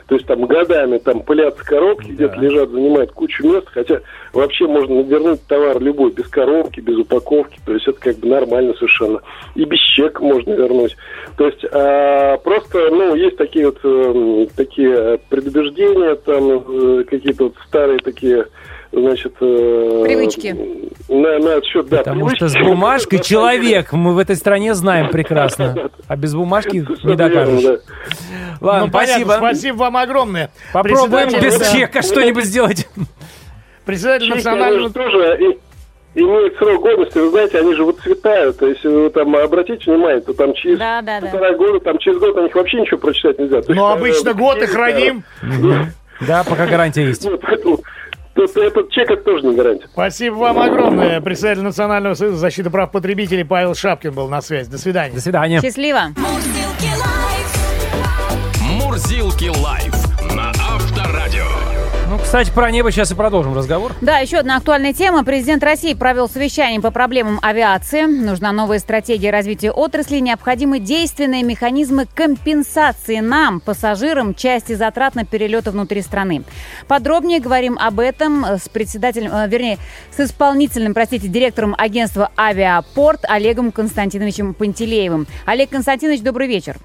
То 0.09 0.15
есть 0.15 0.25
там 0.25 0.45
годами 0.47 0.97
там 0.97 1.21
пылятся 1.21 1.63
коробки, 1.63 2.09
где-то 2.09 2.35
лежат, 2.39 2.71
занимают 2.71 3.11
кучу 3.11 3.45
места, 3.45 3.69
хотя 3.71 4.01
вообще 4.33 4.65
можно 4.65 5.01
вернуть 5.01 5.45
товар 5.45 5.79
любой, 5.79 6.11
без 6.11 6.27
коробки, 6.27 6.79
без 6.79 6.97
упаковки, 6.97 7.59
то 7.63 7.73
есть 7.73 7.87
это 7.87 7.99
как 7.99 8.17
бы 8.17 8.27
нормально 8.27 8.73
совершенно. 8.73 9.21
И 9.53 9.63
без 9.65 9.79
чека 9.79 10.23
можно 10.23 10.53
вернуть. 10.53 10.97
То 11.37 11.45
есть 11.45 11.63
а, 11.71 12.37
просто, 12.37 12.89
ну, 12.89 13.13
есть 13.13 13.37
такие 13.37 13.67
вот 13.67 13.77
эм, 13.83 14.47
такие 14.55 15.19
предубеждения, 15.29 16.15
там 16.15 16.53
э, 16.53 17.03
какие-то 17.03 17.43
вот 17.45 17.53
старые 17.67 17.99
такие 17.99 18.47
значит... 18.91 19.33
э, 19.41 20.01
Привычки. 20.05 20.55
На, 21.09 21.39
на 21.39 21.61
счет, 21.63 21.87
да, 21.89 21.97
Потому 21.99 22.29
что 22.29 22.47
с 22.49 22.53
привычки. 22.53 22.69
бумажкой 22.71 23.19
человек, 23.19 23.93
мы 23.93 24.13
в 24.13 24.19
этой 24.19 24.35
стране 24.35 24.73
знаем 24.75 25.09
прекрасно. 25.09 25.89
А 26.07 26.15
без 26.15 26.35
бумажки 26.35 26.85
не 27.03 27.15
докажешь. 27.15 27.63
да. 27.63 27.77
Ладно, 28.61 28.85
ну, 28.87 28.91
понятно. 28.91 29.25
спасибо. 29.25 29.33
Спасибо 29.37 29.75
вам 29.77 29.97
огромное. 29.97 30.51
Попробуем 30.73 31.29
без 31.41 31.57
да, 31.59 31.71
чека 31.71 32.01
что-нибудь 32.01 32.45
сделать. 32.45 32.87
Председатель 33.85 34.29
национального... 34.29 34.89
тоже 34.91 35.37
и- 35.39 36.19
имеют 36.19 36.57
срок 36.57 36.81
годности, 36.81 37.17
вы 37.17 37.29
знаете, 37.29 37.59
они 37.59 37.73
же 37.75 37.83
выцветают. 37.85 38.57
То 38.57 38.67
есть, 38.67 38.83
вы 38.83 39.09
там 39.09 39.35
обратите 39.35 39.91
внимание, 39.91 40.21
то 40.21 40.33
там 40.33 40.53
через 40.53 40.77
Да, 40.77 41.01
да, 41.01 41.19
да. 41.21 41.27
полтора 41.27 41.53
года, 41.53 41.79
там 41.79 41.97
через 41.99 42.19
год 42.19 42.37
о 42.37 42.41
них 42.43 42.53
вообще 42.53 42.81
ничего 42.81 42.97
прочитать 42.99 43.39
нельзя. 43.39 43.61
То 43.61 43.73
Но 43.73 43.89
есть, 43.91 43.99
обычно 43.99 44.29
э, 44.29 44.33
год 44.33 44.61
и 44.61 44.65
храним. 44.65 45.23
э, 45.41 45.85
Да, 46.27 46.43
пока 46.43 46.67
гарантия 46.67 47.05
есть. 47.07 47.23
Вот, 47.25 47.39
поэтому 47.41 47.79
тут 48.47 48.57
этот 48.57 48.91
чек 48.91 49.11
это 49.11 49.23
тоже 49.23 49.45
не 49.45 49.55
гарантия. 49.55 49.87
Спасибо 49.91 50.35
вам 50.35 50.59
огромное. 50.59 51.21
Председатель 51.21 51.61
Национального 51.61 52.13
союза 52.13 52.37
защиты 52.37 52.69
прав 52.69 52.91
потребителей 52.91 53.43
Павел 53.43 53.75
Шапкин 53.75 54.13
был 54.13 54.29
на 54.29 54.41
связи. 54.41 54.69
До 54.69 54.77
свидания. 54.77 55.13
До 55.13 55.21
свидания. 55.21 55.61
Счастливо. 55.61 56.13
Мурзилки 56.15 56.89
лайф. 56.99 57.69
Мурзилки 58.61 59.49
лайф. 59.63 59.93
Ну, 59.93 60.08
кстати, 62.29 62.51
про 62.51 62.69
небо 62.69 62.91
сейчас 62.91 63.09
и 63.09 63.15
продолжим 63.15 63.55
разговор. 63.55 63.93
Да, 64.01 64.19
еще 64.19 64.37
одна 64.37 64.57
актуальная 64.57 64.93
тема. 64.93 65.23
Президент 65.23 65.63
России 65.63 65.95
провел 65.95 66.29
совещание 66.29 66.79
по 66.79 66.91
проблемам 66.91 67.39
авиации. 67.41 68.03
Нужна 68.03 68.51
новая 68.51 68.77
стратегия 68.77 69.31
развития 69.31 69.71
отрасли. 69.71 70.19
Необходимы 70.19 70.79
действенные 70.79 71.41
механизмы 71.41 72.05
компенсации 72.05 73.17
нам, 73.17 73.59
пассажирам, 73.59 74.35
части 74.35 74.73
затрат 74.73 75.15
на 75.15 75.25
перелеты 75.25 75.71
внутри 75.71 76.03
страны. 76.03 76.43
Подробнее 76.87 77.39
говорим 77.39 77.79
об 77.79 77.99
этом 77.99 78.45
с 78.45 78.69
председателем, 78.69 79.31
э, 79.33 79.47
вернее, 79.47 79.79
с 80.15 80.19
исполнительным, 80.19 80.93
простите, 80.93 81.27
директором 81.27 81.73
агентства 81.79 82.29
«Авиапорт» 82.37 83.25
Олегом 83.27 83.71
Константиновичем 83.71 84.53
Пантелеевым. 84.53 85.25
Олег 85.47 85.71
Константинович, 85.71 86.21
добрый 86.21 86.47
вечер. 86.47 86.77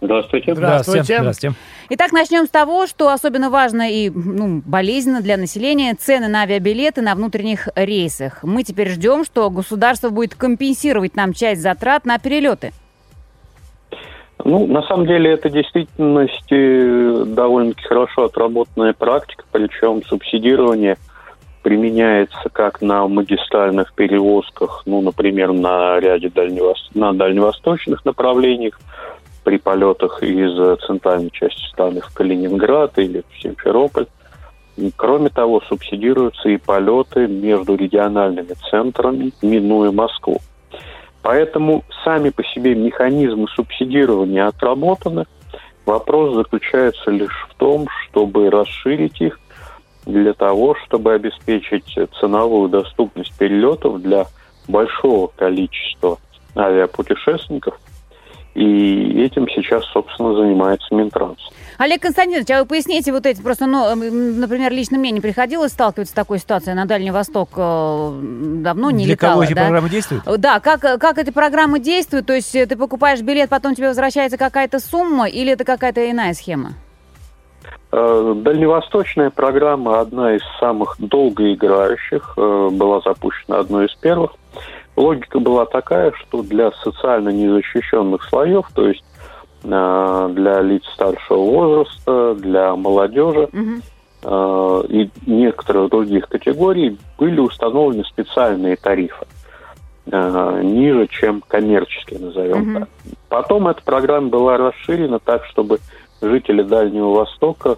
Здравствуйте. 0.00 0.54
Здравствуйте. 0.54 1.18
Здравствуйте. 1.18 1.56
Итак, 1.90 2.12
начнем 2.12 2.46
с 2.46 2.50
того, 2.50 2.86
что 2.86 3.10
особенно 3.10 3.50
важно 3.50 3.90
и 3.90 4.10
ну, 4.10 4.62
болезненно 4.64 5.20
для 5.20 5.36
населения– 5.36 5.94
цены 5.98 6.28
на 6.28 6.42
авиабилеты 6.42 7.02
на 7.02 7.14
внутренних 7.14 7.68
рейсах. 7.74 8.42
Мы 8.42 8.62
теперь 8.62 8.90
ждем, 8.90 9.24
что 9.24 9.50
государство 9.50 10.10
будет 10.10 10.34
компенсировать 10.34 11.16
нам 11.16 11.32
часть 11.32 11.62
затрат 11.62 12.04
на 12.04 12.18
перелеты. 12.18 12.72
Ну, 14.44 14.66
на 14.66 14.82
самом 14.82 15.06
деле, 15.06 15.32
это 15.32 15.48
в 15.48 15.52
действительности 15.52 17.24
довольно-таки 17.34 17.82
хорошо 17.88 18.26
отработанная 18.26 18.92
практика, 18.92 19.44
причем 19.50 20.02
субсидирование 20.04 20.96
применяется 21.62 22.48
как 22.52 22.80
на 22.80 23.08
магистральных 23.08 23.92
перевозках, 23.92 24.84
ну, 24.86 25.02
например, 25.02 25.52
на 25.52 25.98
ряде 25.98 26.28
дальневос- 26.28 26.88
на 26.94 27.12
дальневосточных 27.12 28.04
направлениях, 28.04 28.80
при 29.48 29.56
полетах 29.56 30.22
из 30.22 30.78
центральной 30.86 31.30
части 31.30 31.70
страны 31.70 32.02
в 32.02 32.12
Калининград 32.12 32.98
или 32.98 33.24
в 33.30 33.42
Симферополь. 33.42 34.04
Кроме 34.94 35.30
того, 35.30 35.62
субсидируются 35.62 36.50
и 36.50 36.58
полеты 36.58 37.26
между 37.26 37.74
региональными 37.74 38.54
центрами, 38.70 39.32
минуя 39.40 39.90
Москву. 39.90 40.36
Поэтому 41.22 41.82
сами 42.04 42.28
по 42.28 42.44
себе 42.44 42.74
механизмы 42.74 43.48
субсидирования 43.48 44.48
отработаны. 44.48 45.24
Вопрос 45.86 46.34
заключается 46.34 47.10
лишь 47.10 47.48
в 47.48 47.54
том, 47.54 47.88
чтобы 48.02 48.50
расширить 48.50 49.18
их 49.22 49.40
для 50.04 50.34
того, 50.34 50.74
чтобы 50.84 51.14
обеспечить 51.14 51.98
ценовую 52.20 52.68
доступность 52.68 53.34
перелетов 53.38 54.02
для 54.02 54.26
большого 54.68 55.28
количества 55.28 56.18
авиапутешественников. 56.54 57.80
И 58.58 59.22
этим 59.22 59.46
сейчас, 59.48 59.84
собственно, 59.92 60.34
занимается 60.34 60.92
Минтранс. 60.92 61.38
Олег 61.78 62.02
Константинович, 62.02 62.50
а 62.50 62.60
вы 62.60 62.66
поясните 62.66 63.12
вот 63.12 63.24
эти, 63.24 63.40
просто, 63.40 63.66
ну, 63.66 63.94
например, 63.94 64.72
лично 64.72 64.98
мне 64.98 65.12
не 65.12 65.20
приходилось 65.20 65.70
сталкиваться 65.70 66.10
с 66.10 66.14
такой 66.14 66.40
ситуацией. 66.40 66.74
На 66.74 66.84
Дальний 66.84 67.12
Восток 67.12 67.50
э, 67.54 68.18
давно 68.64 68.90
не 68.90 69.04
Для 69.04 69.12
летала. 69.12 69.32
кого 69.34 69.44
эти 69.44 69.52
да? 69.52 69.62
программы 69.62 69.88
действуют? 69.88 70.24
Да, 70.38 70.58
как, 70.58 70.80
как 70.80 71.18
эти 71.18 71.30
программы 71.30 71.78
действуют? 71.78 72.26
То 72.26 72.32
есть 72.32 72.52
э, 72.56 72.66
ты 72.66 72.76
покупаешь 72.76 73.20
билет, 73.20 73.48
потом 73.48 73.76
тебе 73.76 73.86
возвращается 73.86 74.36
какая-то 74.36 74.80
сумма 74.80 75.28
или 75.28 75.52
это 75.52 75.64
какая-то 75.64 76.10
иная 76.10 76.34
схема? 76.34 76.72
Э, 77.92 78.34
Дальневосточная 78.36 79.30
программа 79.30 80.00
одна 80.00 80.34
из 80.34 80.42
самых 80.58 80.96
долгоиграющих, 80.98 82.34
э, 82.36 82.68
была 82.72 83.02
запущена 83.02 83.60
одной 83.60 83.86
из 83.86 83.94
первых. 83.94 84.32
Логика 84.98 85.38
была 85.38 85.64
такая, 85.64 86.12
что 86.12 86.42
для 86.42 86.72
социально 86.72 87.28
незащищенных 87.28 88.24
слоев, 88.24 88.66
то 88.74 88.88
есть 88.88 89.04
э, 89.62 90.30
для 90.34 90.60
лиц 90.60 90.82
старшего 90.92 91.38
возраста, 91.38 92.34
для 92.34 92.74
молодежи 92.74 93.48
э, 94.22 94.82
и 94.88 95.10
некоторых 95.26 95.90
других 95.90 96.28
категорий 96.28 96.98
были 97.16 97.38
установлены 97.38 98.04
специальные 98.04 98.76
тарифы 98.76 99.26
э, 100.10 100.60
ниже, 100.64 101.06
чем 101.06 101.42
коммерческие, 101.46 102.18
назовем 102.18 102.80
так. 102.80 102.88
Потом 103.28 103.68
эта 103.68 103.82
программа 103.82 104.28
была 104.28 104.56
расширена 104.56 105.20
так, 105.20 105.44
чтобы 105.44 105.78
жители 106.20 106.62
Дальнего 106.62 107.10
Востока 107.10 107.76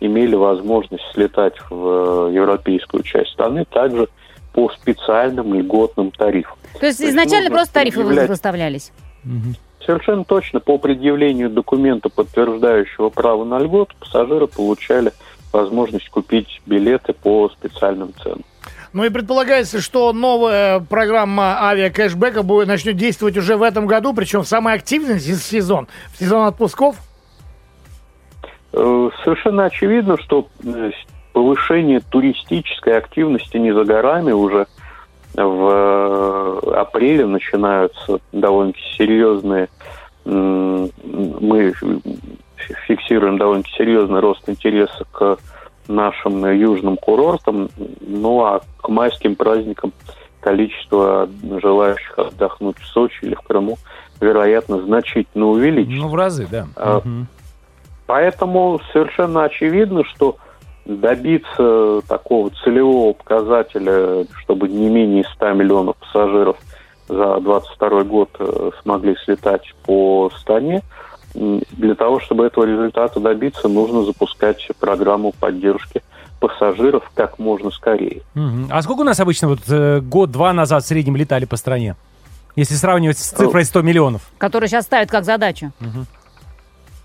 имели 0.00 0.34
возможность 0.34 1.04
слетать 1.12 1.54
в 1.70 2.28
европейскую 2.32 3.04
часть 3.04 3.30
страны 3.30 3.64
также 3.70 4.08
по 4.56 4.70
специальным 4.70 5.52
льготным 5.52 6.10
тарифам. 6.12 6.56
То 6.80 6.86
есть 6.86 6.98
То 6.98 7.04
есть 7.04 7.14
изначально 7.14 7.50
просто 7.50 7.74
тарифы 7.74 7.98
вы- 7.98 8.04
предъявлять- 8.06 8.30
выставлялись? 8.30 8.90
Совершенно 9.84 10.24
точно 10.24 10.60
по 10.60 10.78
предъявлению 10.78 11.50
документа, 11.50 12.08
подтверждающего 12.08 13.10
право 13.10 13.44
на 13.44 13.58
льготу, 13.58 13.94
пассажиры 14.00 14.46
получали 14.46 15.12
возможность 15.52 16.08
купить 16.08 16.62
билеты 16.64 17.12
по 17.12 17.50
специальным 17.50 18.14
ценам. 18.22 18.44
Ну 18.94 19.04
и 19.04 19.10
предполагается, 19.10 19.82
что 19.82 20.10
новая 20.14 20.80
программа 20.80 21.62
авиакэшбэка 21.68 22.42
будет, 22.42 22.66
начнет 22.66 22.96
действовать 22.96 23.36
уже 23.36 23.56
в 23.58 23.62
этом 23.62 23.86
году, 23.86 24.14
причем 24.14 24.42
в 24.42 24.48
самый 24.48 24.72
активный 24.72 25.20
се- 25.20 25.34
сезон, 25.36 25.86
в 26.14 26.18
сезон 26.18 26.46
отпусков. 26.46 26.96
Э, 28.72 29.10
Совершенно 29.22 29.66
очевидно, 29.66 30.16
что 30.18 30.48
э, 30.64 30.90
повышение 31.46 32.00
туристической 32.00 32.98
активности 32.98 33.56
не 33.56 33.72
за 33.72 33.84
горами 33.84 34.32
уже 34.32 34.66
в 35.34 36.60
э, 36.64 36.72
апреле 36.74 37.24
начинаются 37.24 38.18
довольно 38.32 38.72
серьезные, 38.96 39.68
мы 40.24 41.72
фиксируем 42.88 43.38
довольно 43.38 43.62
серьезный 43.76 44.18
рост 44.18 44.48
интереса 44.48 45.04
к 45.12 45.38
нашим 45.86 46.44
южным 46.50 46.96
курортам, 46.96 47.68
ну 48.00 48.44
а 48.44 48.62
к 48.78 48.88
майским 48.88 49.36
праздникам 49.36 49.92
количество 50.40 51.28
желающих 51.62 52.18
отдохнуть 52.18 52.78
в 52.78 52.86
Сочи 52.86 53.18
или 53.22 53.34
в 53.36 53.42
Крыму, 53.42 53.78
вероятно, 54.20 54.80
значительно 54.82 55.46
увеличится. 55.46 56.02
Ну, 56.02 56.08
в 56.08 56.14
разы, 56.16 56.48
да. 56.50 56.66
А. 56.74 57.02
Поэтому 58.06 58.80
совершенно 58.92 59.44
очевидно, 59.44 60.02
что 60.04 60.38
добиться 60.86 62.00
такого 62.08 62.50
целевого 62.62 63.12
показателя, 63.12 64.24
чтобы 64.42 64.68
не 64.68 64.88
менее 64.88 65.24
100 65.34 65.52
миллионов 65.52 65.96
пассажиров 65.96 66.56
за 67.08 67.40
22 67.40 68.04
год 68.04 68.30
э, 68.38 68.70
смогли 68.82 69.16
слетать 69.24 69.74
по 69.84 70.30
стране, 70.38 70.82
для 71.34 71.94
того, 71.94 72.18
чтобы 72.20 72.46
этого 72.46 72.64
результата 72.64 73.20
добиться, 73.20 73.68
нужно 73.68 74.04
запускать 74.04 74.66
программу 74.80 75.32
поддержки 75.32 76.02
пассажиров 76.40 77.10
как 77.14 77.38
можно 77.38 77.70
скорее. 77.70 78.22
А 78.70 78.82
сколько 78.82 79.00
у 79.00 79.04
нас 79.04 79.20
обычно 79.20 79.48
вот 79.48 79.60
э, 79.68 80.00
год-два 80.00 80.52
назад 80.52 80.84
в 80.84 80.86
среднем 80.86 81.16
летали 81.16 81.44
по 81.44 81.56
стране? 81.56 81.96
Если 82.54 82.74
сравнивать 82.74 83.18
с 83.18 83.30
цифрой 83.30 83.64
100 83.64 83.82
миллионов. 83.82 84.22
Который 84.38 84.68
сейчас 84.68 84.84
ставят 84.84 85.10
как 85.10 85.24
задачу. 85.24 85.72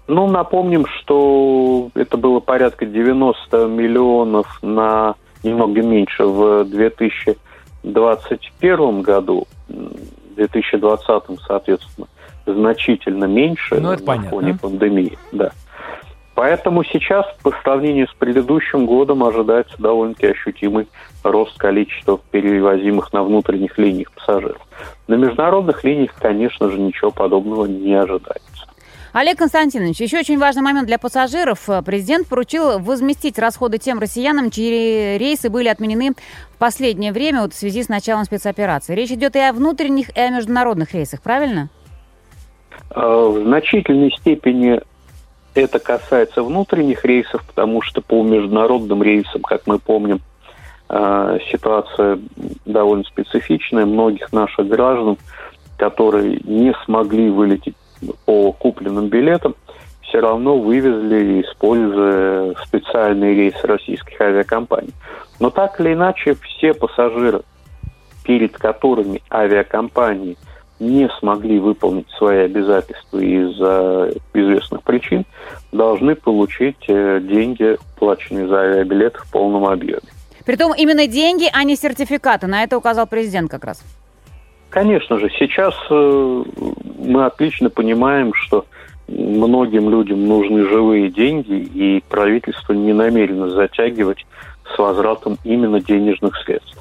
Ну, 0.07 0.27
напомним, 0.27 0.85
что 0.87 1.89
это 1.95 2.17
было 2.17 2.39
порядка 2.39 2.85
90 2.85 3.65
миллионов 3.67 4.59
на 4.61 5.15
немного 5.43 5.81
меньше 5.81 6.25
в 6.25 6.65
2021 6.65 9.01
году, 9.01 9.47
м, 9.69 9.91
в 10.31 10.35
2020, 10.35 11.39
соответственно, 11.47 12.07
значительно 12.45 13.25
меньше 13.25 13.79
Ну, 13.79 13.91
это 13.91 14.01
на 14.01 14.07
понятно. 14.07 14.29
фоне 14.29 14.57
пандемии. 14.61 15.17
Да. 15.31 15.51
Поэтому 16.33 16.83
сейчас 16.85 17.25
по 17.43 17.51
сравнению 17.61 18.07
с 18.07 18.13
предыдущим 18.13 18.85
годом 18.85 19.21
ожидается 19.23 19.75
довольно-таки 19.79 20.27
ощутимый 20.27 20.87
рост 21.23 21.57
количества 21.57 22.19
перевозимых 22.31 23.11
на 23.13 23.23
внутренних 23.23 23.77
линиях 23.77 24.11
пассажиров. 24.13 24.57
На 25.07 25.15
международных 25.15 25.83
линиях, 25.83 26.11
конечно 26.19 26.69
же, 26.71 26.79
ничего 26.79 27.11
подобного 27.11 27.65
не 27.65 27.93
ожидается. 27.93 28.47
Олег 29.13 29.39
Константинович, 29.39 29.99
еще 29.99 30.19
очень 30.19 30.39
важный 30.39 30.61
момент 30.61 30.87
для 30.87 30.97
пассажиров. 30.97 31.67
Президент 31.85 32.27
поручил 32.27 32.79
возместить 32.79 33.37
расходы 33.37 33.77
тем 33.77 33.99
россиянам, 33.99 34.51
чьи 34.51 35.17
рейсы 35.17 35.49
были 35.49 35.67
отменены 35.67 36.13
в 36.55 36.57
последнее 36.57 37.11
время 37.11 37.41
вот 37.41 37.53
в 37.53 37.57
связи 37.57 37.83
с 37.83 37.89
началом 37.89 38.23
спецоперации. 38.23 38.95
Речь 38.95 39.11
идет 39.11 39.35
и 39.35 39.39
о 39.39 39.51
внутренних, 39.51 40.15
и 40.15 40.19
о 40.19 40.29
международных 40.29 40.93
рейсах, 40.93 41.21
правильно? 41.21 41.67
Э, 42.95 43.01
В 43.01 43.43
значительной 43.43 44.11
степени 44.11 44.79
это 45.55 45.79
касается 45.79 46.41
внутренних 46.41 47.03
рейсов, 47.03 47.43
потому 47.45 47.81
что 47.81 48.01
по 48.01 48.23
международным 48.23 49.03
рейсам, 49.03 49.41
как 49.41 49.67
мы 49.67 49.77
помним, 49.77 50.21
э, 50.87 51.37
ситуация 51.51 52.17
довольно 52.65 53.03
специфичная. 53.03 53.85
Многих 53.85 54.31
наших 54.31 54.69
граждан, 54.69 55.17
которые 55.75 56.39
не 56.45 56.73
смогли 56.85 57.29
вылететь 57.29 57.75
по 58.25 58.51
купленным 58.51 59.07
билетам, 59.07 59.55
все 60.01 60.19
равно 60.19 60.57
вывезли, 60.57 61.41
используя 61.41 62.53
специальные 62.65 63.35
рейсы 63.35 63.65
российских 63.65 64.19
авиакомпаний. 64.19 64.93
Но 65.39 65.49
так 65.49 65.79
или 65.79 65.93
иначе, 65.93 66.35
все 66.35 66.73
пассажиры, 66.73 67.41
перед 68.23 68.57
которыми 68.57 69.21
авиакомпании 69.31 70.37
не 70.79 71.07
смогли 71.19 71.59
выполнить 71.59 72.09
свои 72.17 72.39
обязательства 72.39 73.19
из-за 73.19 74.11
известных 74.33 74.83
причин, 74.83 75.25
должны 75.71 76.15
получить 76.15 76.83
э, 76.87 77.19
деньги, 77.21 77.77
плаченные 77.97 78.47
за 78.47 78.61
авиабилеты 78.61 79.19
в 79.19 79.31
полном 79.31 79.65
объеме. 79.65 80.01
Притом 80.43 80.73
именно 80.73 81.05
деньги, 81.05 81.47
а 81.53 81.63
не 81.63 81.75
сертификаты. 81.75 82.47
На 82.47 82.63
это 82.63 82.77
указал 82.77 83.05
президент 83.05 83.51
как 83.51 83.63
раз. 83.63 83.83
Конечно 84.71 85.19
же, 85.19 85.29
сейчас 85.37 85.75
э, 85.89 86.43
мы 86.99 87.25
отлично 87.25 87.69
понимаем, 87.69 88.33
что 88.33 88.65
многим 89.09 89.89
людям 89.89 90.25
нужны 90.25 90.65
живые 90.65 91.09
деньги, 91.09 91.55
и 91.55 92.01
правительство 92.07 92.71
не 92.71 92.93
намерено 92.93 93.49
затягивать 93.49 94.25
с 94.73 94.77
возвратом 94.77 95.37
именно 95.43 95.81
денежных 95.81 96.37
средств. 96.45 96.77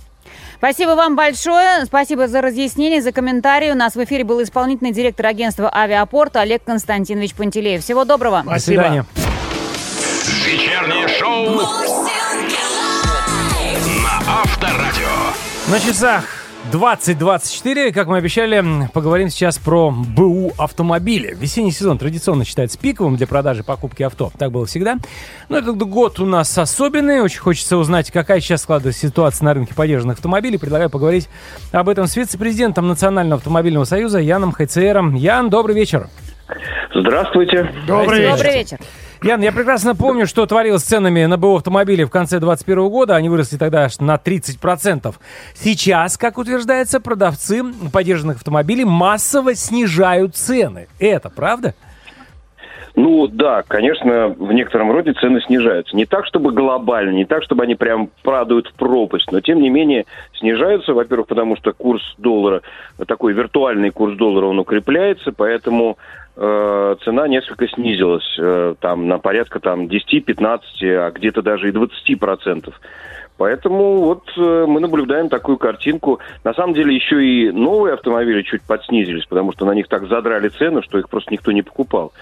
Спасибо 0.57 0.91
вам 0.91 1.17
большое. 1.17 1.85
Спасибо 1.85 2.29
за 2.29 2.41
разъяснение, 2.43 3.03
за 3.03 3.11
комментарий. 3.11 3.73
У 3.73 3.75
нас 3.75 3.97
в 3.97 4.05
эфире 4.05 4.23
был 4.23 4.41
исполнительный 4.41 4.93
директор 4.93 5.27
агентства 5.27 5.69
«Авиапорт» 5.75 6.37
Олег 6.37 6.63
Константинович 6.63 7.35
Пантелеев. 7.35 7.83
Всего 7.83 8.05
доброго. 8.05 8.45
До 8.47 8.59
свидания. 8.61 9.05
Вечернее 10.47 11.09
шоу 11.09 11.57
на 11.57 11.65
Авторадио. 14.29 15.09
На 15.69 15.81
часах 15.81 16.40
20.24, 16.73 17.93
как 17.93 18.07
мы 18.07 18.19
обещали, 18.19 18.89
поговорим 18.95 19.29
сейчас 19.29 19.59
про 19.59 19.91
БУ 19.91 20.53
автомобили. 20.57 21.35
Весенний 21.35 21.73
сезон 21.73 21.99
традиционно 21.99 22.45
считается 22.45 22.79
пиковым 22.79 23.17
для 23.17 23.27
продажи 23.27 23.63
и 23.63 23.65
покупки 23.65 24.05
авто. 24.05 24.31
Так 24.39 24.53
было 24.53 24.67
всегда. 24.67 24.97
Но 25.49 25.59
этот 25.59 25.77
год 25.79 26.21
у 26.21 26.27
нас 26.27 26.57
особенный. 26.57 27.23
Очень 27.23 27.41
хочется 27.41 27.77
узнать, 27.77 28.13
какая 28.13 28.39
сейчас 28.39 28.63
складывается 28.63 29.09
ситуация 29.09 29.47
на 29.47 29.55
рынке 29.55 29.75
подержанных 29.75 30.19
автомобилей. 30.19 30.59
Предлагаю 30.59 30.91
поговорить 30.91 31.29
об 31.73 31.89
этом 31.89 32.07
с 32.07 32.17
вице-президентом 32.17 32.87
Национального 32.87 33.39
автомобильного 33.39 33.85
союза 33.85 34.21
Яном 34.21 34.53
Хайцером. 34.53 35.15
Ян, 35.17 35.51
добрый 35.51 35.75
вечер. 35.75 36.09
Здравствуйте. 36.95 37.73
Добрый 37.89 38.21
вечер. 38.21 38.37
Добрый 38.37 38.55
вечер. 38.55 38.79
Ян, 39.23 39.43
я 39.43 39.53
прекрасно 39.53 39.95
помню, 39.95 40.27
что 40.27 40.47
творилось 40.47 40.81
с 40.81 40.87
ценами 40.87 41.27
на 41.27 41.37
БУ 41.37 41.57
автомобили 41.57 42.05
в 42.05 42.11
конце 42.11 42.41
2021 42.41 42.89
года. 42.89 43.17
Они 43.17 43.29
выросли 43.29 43.59
тогда 43.59 43.87
на 43.99 44.15
30%. 44.15 45.15
Сейчас, 45.53 46.17
как 46.17 46.39
утверждается, 46.39 47.01
продавцы 47.01 47.63
подержанных 47.93 48.39
автомобилей 48.39 48.87
массово 48.87 49.55
снижают 49.55 50.37
цены. 50.37 50.89
Это 50.99 51.29
правда? 51.29 51.75
Ну 52.97 53.29
да, 53.29 53.63
конечно, 53.67 54.29
в 54.29 54.53
некотором 54.53 54.91
роде 54.91 55.13
цены 55.13 55.41
снижаются. 55.43 55.95
Не 55.95 56.07
так, 56.07 56.27
чтобы 56.27 56.53
глобально, 56.53 57.11
не 57.11 57.25
так, 57.25 57.43
чтобы 57.45 57.63
они 57.65 57.75
прям 57.75 58.09
падают 58.23 58.69
в 58.69 58.75
пропасть, 58.75 59.31
но 59.31 59.41
тем 59.41 59.61
не 59.61 59.71
менее 59.71 60.07
снижаются, 60.39 60.93
во-первых, 60.93 61.29
потому 61.29 61.57
что 61.57 61.73
курс 61.73 62.03
доллара, 62.19 62.63
такой 63.07 63.33
виртуальный 63.33 63.91
курс 63.91 64.17
доллара, 64.17 64.47
он 64.47 64.59
укрепляется, 64.59 65.31
поэтому 65.31 65.99
э, 66.41 66.97
цена 67.05 67.29
несколько 67.29 67.69
снизилась, 67.69 68.37
э, 68.39 68.75
там 68.81 69.07
на 69.07 69.19
порядка 69.19 69.61
там 69.61 69.87
10-15, 69.87 70.61
а 70.83 71.11
где-то 71.11 71.43
даже 71.43 71.69
и 71.69 71.73
20 71.73 72.19
процентов. 72.19 72.81
Поэтому 73.41 74.03
вот 74.03 74.25
э, 74.37 74.67
мы 74.69 74.81
наблюдаем 74.81 75.31
такую 75.31 75.57
картинку. 75.57 76.21
На 76.45 76.53
самом 76.53 76.75
деле 76.75 76.95
еще 76.95 77.25
и 77.25 77.51
новые 77.51 77.95
автомобили 77.95 78.43
чуть 78.43 78.61
подснизились, 78.61 79.25
потому 79.25 79.53
что 79.53 79.65
на 79.65 79.73
них 79.73 79.89
так 79.89 80.07
задрали 80.09 80.49
цены, 80.49 80.83
что 80.83 80.99
их 80.99 81.09
просто 81.09 81.33
никто 81.33 81.51
не 81.51 81.63
покупал. 81.63 82.13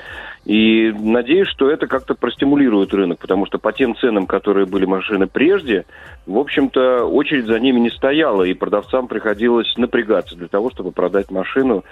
И 0.45 0.95
надеюсь, 0.97 1.49
что 1.49 1.69
это 1.71 1.89
как-то 1.89 2.15
простимулирует 2.15 2.95
рынок, 2.95 3.19
потому 3.19 3.47
что 3.47 3.59
по 3.59 3.73
тем 3.73 3.97
ценам, 3.97 4.29
которые 4.29 4.67
были 4.67 4.85
машины 4.85 5.27
прежде, 5.27 5.87
в 6.25 6.39
общем-то, 6.39 7.05
очередь 7.05 7.47
за 7.47 7.59
ними 7.59 7.81
не 7.81 7.91
стояла, 7.91 8.45
и 8.45 8.55
продавцам 8.55 9.09
приходилось 9.09 9.77
напрягаться 9.77 10.37
для 10.37 10.47
того, 10.47 10.71
чтобы 10.71 10.93
продать 10.93 11.33
машину, 11.33 11.85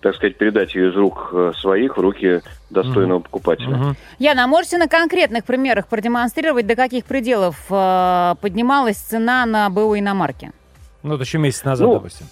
так 0.00 0.14
сказать, 0.16 0.36
передать 0.36 0.74
ее 0.74 0.90
из 0.90 0.96
рук 0.96 1.30
э, 1.32 1.52
своих 1.60 1.96
в 1.96 2.00
руки 2.00 2.40
достойного 2.70 3.20
покупателя. 3.20 3.94
Яна, 4.18 4.44
а 4.44 4.46
можете 4.46 4.78
на 4.78 4.88
конкретных 4.88 5.44
примерах 5.44 5.86
продемонстрировать, 5.88 6.66
до 6.66 6.76
каких 6.76 7.04
пределов 7.04 7.56
э, 7.70 8.34
поднималась 8.40 8.96
цена 8.96 9.44
на 9.46 9.68
БУ 9.70 9.98
иномарки? 9.98 10.52
Ну, 11.02 11.12
вот 11.12 11.20
еще 11.20 11.38
месяц 11.38 11.64
назад, 11.64 11.86
Ну, 11.88 11.94
допустим. 11.94 12.26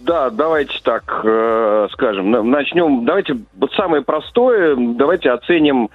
Да, 0.00 0.28
давайте 0.28 0.78
так 0.82 1.22
э, 1.24 1.88
скажем. 1.92 2.30
На- 2.30 2.42
Начнем. 2.42 3.06
Давайте 3.06 3.38
вот 3.54 3.72
самое 3.72 4.02
простое. 4.02 4.76
Давайте 4.76 5.30
оценим 5.30 5.88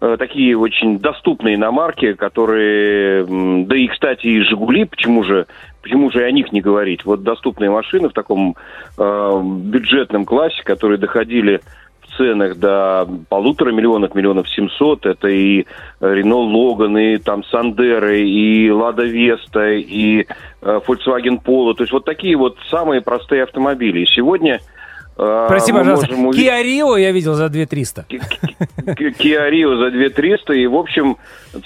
э, 0.00 0.16
такие 0.18 0.56
очень 0.56 1.00
доступные 1.00 1.56
иномарки, 1.56 2.12
которые, 2.12 3.24
да 3.66 3.76
и, 3.76 3.88
кстати, 3.88 4.26
и 4.28 4.40
Жигули. 4.42 4.84
Почему 4.84 5.24
же, 5.24 5.46
почему 5.86 6.10
же 6.10 6.24
о 6.24 6.30
них 6.32 6.50
не 6.52 6.60
говорить? 6.60 7.04
Вот 7.04 7.22
доступные 7.22 7.70
машины 7.70 8.08
в 8.08 8.12
таком 8.12 8.56
э, 8.98 9.42
бюджетном 9.44 10.24
классе, 10.24 10.60
которые 10.64 10.98
доходили 10.98 11.60
в 12.00 12.16
ценах 12.16 12.56
до 12.58 13.08
полутора 13.28 13.70
миллионов, 13.70 14.12
миллионов 14.16 14.48
семьсот. 14.48 15.06
Это 15.06 15.28
и 15.28 15.64
Рено 16.00 16.38
Логан, 16.38 16.98
и 16.98 17.18
там 17.18 17.44
Сандеры, 17.44 18.20
и 18.20 18.68
Лада 18.68 19.04
Веста, 19.04 19.74
и 19.74 20.22
э, 20.22 20.24
Volkswagen 20.60 21.40
Polo. 21.40 21.74
То 21.74 21.84
есть 21.84 21.92
вот 21.92 22.04
такие 22.04 22.36
вот 22.36 22.56
самые 22.68 23.00
простые 23.00 23.44
автомобили. 23.44 24.00
И 24.00 24.06
сегодня 24.06 24.60
Прости, 25.16 25.72
мы 25.72 25.78
пожалуйста. 25.80 26.14
можем 26.14 26.40
Kia 26.40 26.62
Rio 26.62 27.00
я 27.00 27.10
видел 27.10 27.34
за 27.34 27.48
2300. 27.48 28.04
Kia 28.08 29.50
Rio 29.50 29.78
за 29.78 29.90
2300, 29.90 30.52
и, 30.52 30.66
в 30.66 30.76
общем, 30.76 31.16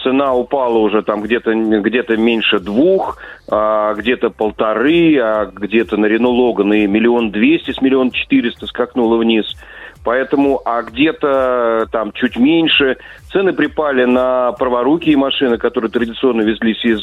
цена 0.02 0.34
упала 0.34 0.78
уже 0.78 1.02
там 1.02 1.22
где-то 1.22 1.52
где 1.54 2.04
меньше 2.16 2.60
двух. 2.60 3.18
а, 3.50 3.94
где-то 3.94 4.30
полторы, 4.30 5.18
а 5.20 5.46
где-то 5.46 5.96
на 5.96 6.06
Рено 6.06 6.28
Логан 6.28 6.72
и 6.72 6.86
миллион 6.86 7.32
двести 7.32 7.72
с 7.72 7.80
миллион 7.80 8.12
четыреста 8.12 8.66
скакнуло 8.66 9.16
вниз. 9.16 9.56
Поэтому, 10.02 10.62
а 10.64 10.82
где-то 10.82 11.86
там 11.92 12.12
чуть 12.12 12.36
меньше. 12.36 12.96
Цены 13.30 13.52
припали 13.52 14.04
на 14.04 14.52
праворукие 14.52 15.16
машины, 15.16 15.58
которые 15.58 15.90
традиционно 15.90 16.40
везлись 16.40 16.82
из, 16.84 17.00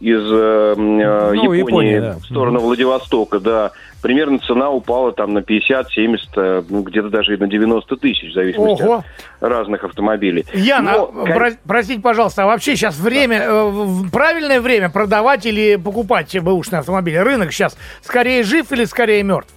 из 0.00 0.20
э, 0.32 0.74
э, 0.76 0.76
Ну, 0.76 1.32
Японии, 1.34 1.58
Япония, 1.58 2.00
да. 2.00 2.12
в 2.18 2.24
сторону 2.24 2.60
Владивостока, 2.60 3.38
да. 3.38 3.72
Примерно 4.00 4.38
цена 4.38 4.70
упала 4.70 5.12
там 5.12 5.34
на 5.34 5.40
50-70, 5.40 6.18
э, 6.36 6.62
ну, 6.70 6.82
где-то 6.82 7.10
даже 7.10 7.34
и 7.34 7.36
на 7.36 7.48
90 7.48 7.96
тысяч, 7.96 8.30
в 8.30 8.34
зависимости 8.34 8.82
Ого. 8.82 9.04
от 9.40 9.48
разных 9.50 9.84
автомобилей. 9.84 10.46
Ян, 10.54 10.84
Но, 10.84 11.06
про- 11.08 11.52
простите, 11.66 12.00
пожалуйста, 12.00 12.44
а 12.44 12.46
вообще 12.46 12.76
сейчас 12.76 12.98
время, 12.98 13.40
э, 13.42 13.64
в- 13.64 14.10
правильное 14.10 14.60
время 14.60 14.88
продавать 14.88 15.44
или 15.46 15.76
покупать 15.76 16.34
бэушные 16.40 16.80
автомобили? 16.80 17.16
Рынок 17.18 17.52
сейчас 17.52 17.76
скорее 18.02 18.42
жив 18.42 18.70
или 18.72 18.84
скорее 18.84 19.22
мертв? 19.22 19.52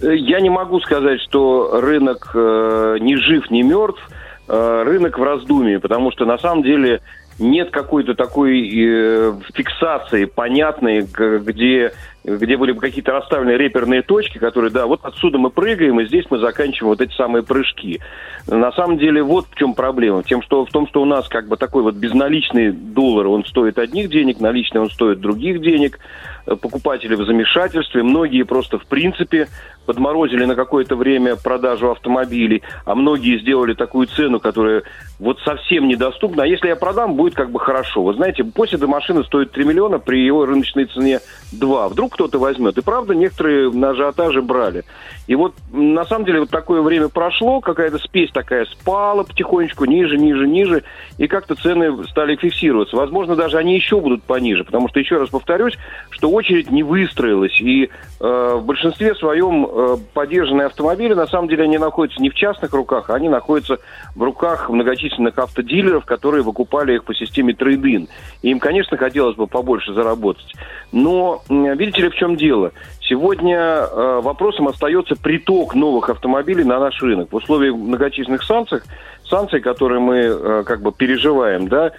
Э, 0.00 0.14
Я 0.14 0.40
не 0.40 0.50
могу 0.50 0.80
сказать, 0.80 1.20
что 1.22 1.80
рынок 1.80 2.30
э, 2.34 2.96
ни 3.00 3.14
жив, 3.16 3.50
ни 3.50 3.62
мертв. 3.62 4.00
Э, 4.48 4.82
рынок 4.84 5.18
в 5.18 5.22
раздумии, 5.22 5.76
потому 5.76 6.10
что 6.10 6.24
на 6.24 6.38
самом 6.38 6.62
деле 6.62 7.02
нет 7.38 7.70
какой-то 7.70 8.14
такой 8.14 8.66
э, 8.66 9.34
фиксации 9.54 10.24
понятной, 10.24 11.02
где, 11.02 11.92
где 12.36 12.56
были 12.56 12.72
бы 12.72 12.80
какие-то 12.80 13.12
расставлены 13.12 13.52
реперные 13.52 14.02
точки, 14.02 14.38
которые, 14.38 14.70
да, 14.70 14.86
вот 14.86 15.00
отсюда 15.04 15.38
мы 15.38 15.50
прыгаем, 15.50 16.00
и 16.00 16.06
здесь 16.06 16.26
мы 16.30 16.38
заканчиваем 16.38 16.90
вот 16.90 17.00
эти 17.00 17.12
самые 17.14 17.42
прыжки. 17.42 18.00
На 18.46 18.72
самом 18.72 18.98
деле 18.98 19.22
вот 19.22 19.46
в 19.50 19.54
чем 19.56 19.74
проблема. 19.74 20.22
Тем, 20.22 20.42
что, 20.42 20.64
в 20.64 20.70
том, 20.70 20.88
что 20.88 21.02
у 21.02 21.04
нас 21.04 21.28
как 21.28 21.48
бы 21.48 21.56
такой 21.56 21.82
вот 21.82 21.94
безналичный 21.94 22.72
доллар, 22.72 23.26
он 23.26 23.44
стоит 23.44 23.78
одних 23.78 24.10
денег, 24.10 24.40
наличный 24.40 24.80
он 24.80 24.90
стоит 24.90 25.20
других 25.20 25.60
денег. 25.60 25.98
Покупатели 26.46 27.14
в 27.14 27.24
замешательстве. 27.26 28.02
Многие 28.02 28.42
просто 28.44 28.78
в 28.78 28.86
принципе 28.86 29.48
подморозили 29.84 30.44
на 30.44 30.54
какое-то 30.54 30.96
время 30.96 31.36
продажу 31.36 31.90
автомобилей, 31.90 32.62
а 32.84 32.94
многие 32.94 33.38
сделали 33.38 33.74
такую 33.74 34.06
цену, 34.06 34.38
которая 34.38 34.82
вот 35.18 35.40
совсем 35.40 35.88
недоступна. 35.88 36.42
А 36.42 36.46
если 36.46 36.68
я 36.68 36.76
продам, 36.76 37.16
будет 37.16 37.34
как 37.34 37.50
бы 37.50 37.58
хорошо. 37.58 38.02
Вы 38.02 38.14
знаете, 38.14 38.44
после 38.44 38.76
этой 38.76 38.88
машины 38.88 39.24
стоит 39.24 39.52
3 39.52 39.64
миллиона, 39.64 39.98
при 39.98 40.24
его 40.24 40.46
рыночной 40.46 40.86
цене 40.86 41.20
2. 41.52 41.88
Вдруг 41.88 42.12
кто-то 42.18 42.40
возьмет. 42.40 42.76
И 42.76 42.80
правда, 42.80 43.14
некоторые 43.14 43.70
на 43.70 43.90
ажиотаже 43.90 44.42
брали. 44.42 44.82
И 45.28 45.36
вот 45.36 45.54
на 45.72 46.04
самом 46.04 46.24
деле 46.24 46.40
вот 46.40 46.50
такое 46.50 46.82
время 46.82 47.08
прошло, 47.08 47.60
какая-то 47.60 47.98
спесь 47.98 48.30
такая 48.32 48.64
спала 48.64 49.22
потихонечку, 49.22 49.84
ниже, 49.84 50.16
ниже, 50.16 50.48
ниже, 50.48 50.82
и 51.16 51.28
как-то 51.28 51.54
цены 51.54 52.04
стали 52.08 52.34
фиксироваться. 52.34 52.96
Возможно, 52.96 53.36
даже 53.36 53.56
они 53.56 53.76
еще 53.76 54.00
будут 54.00 54.24
пониже, 54.24 54.64
потому 54.64 54.88
что, 54.88 54.98
еще 54.98 55.18
раз 55.18 55.28
повторюсь, 55.28 55.78
что 56.10 56.28
очередь 56.30 56.72
не 56.72 56.82
выстроилась, 56.82 57.60
и 57.60 57.84
э, 57.84 57.88
в 58.20 58.64
большинстве 58.64 59.14
своем 59.14 59.66
э, 59.66 59.96
поддержанные 60.12 60.66
автомобили, 60.66 61.14
на 61.14 61.28
самом 61.28 61.48
деле, 61.48 61.64
они 61.64 61.78
находятся 61.78 62.20
не 62.20 62.30
в 62.30 62.34
частных 62.34 62.72
руках, 62.72 63.10
а 63.10 63.14
они 63.14 63.28
находятся 63.28 63.78
в 64.16 64.22
руках 64.24 64.70
многочисленных 64.70 65.38
автодилеров, 65.38 66.04
которые 66.04 66.42
выкупали 66.42 66.94
их 66.94 67.04
по 67.04 67.14
системе 67.14 67.54
трейдин. 67.54 68.08
Им, 68.42 68.58
конечно, 68.58 68.96
хотелось 68.96 69.36
бы 69.36 69.46
побольше 69.46 69.92
заработать. 69.92 70.52
Но, 70.90 71.42
м, 71.48 71.66
видите 71.98 72.02
ли, 72.02 72.08
в 72.10 72.14
чем 72.14 72.36
дело? 72.36 72.72
Сегодня 73.00 73.58
э, 73.58 74.20
вопросом 74.22 74.68
остается 74.68 75.14
приток 75.16 75.74
новых 75.74 76.10
автомобилей 76.10 76.64
на 76.64 76.78
наш 76.78 77.00
рынок. 77.02 77.32
В 77.32 77.36
условиях 77.36 77.74
многочисленных 77.74 78.42
санкций, 78.42 78.80
санкций, 79.28 79.60
которые 79.60 80.00
мы 80.00 80.16
э, 80.16 80.62
как 80.64 80.82
бы 80.82 80.92
переживаем, 80.92 81.68
да, 81.68 81.92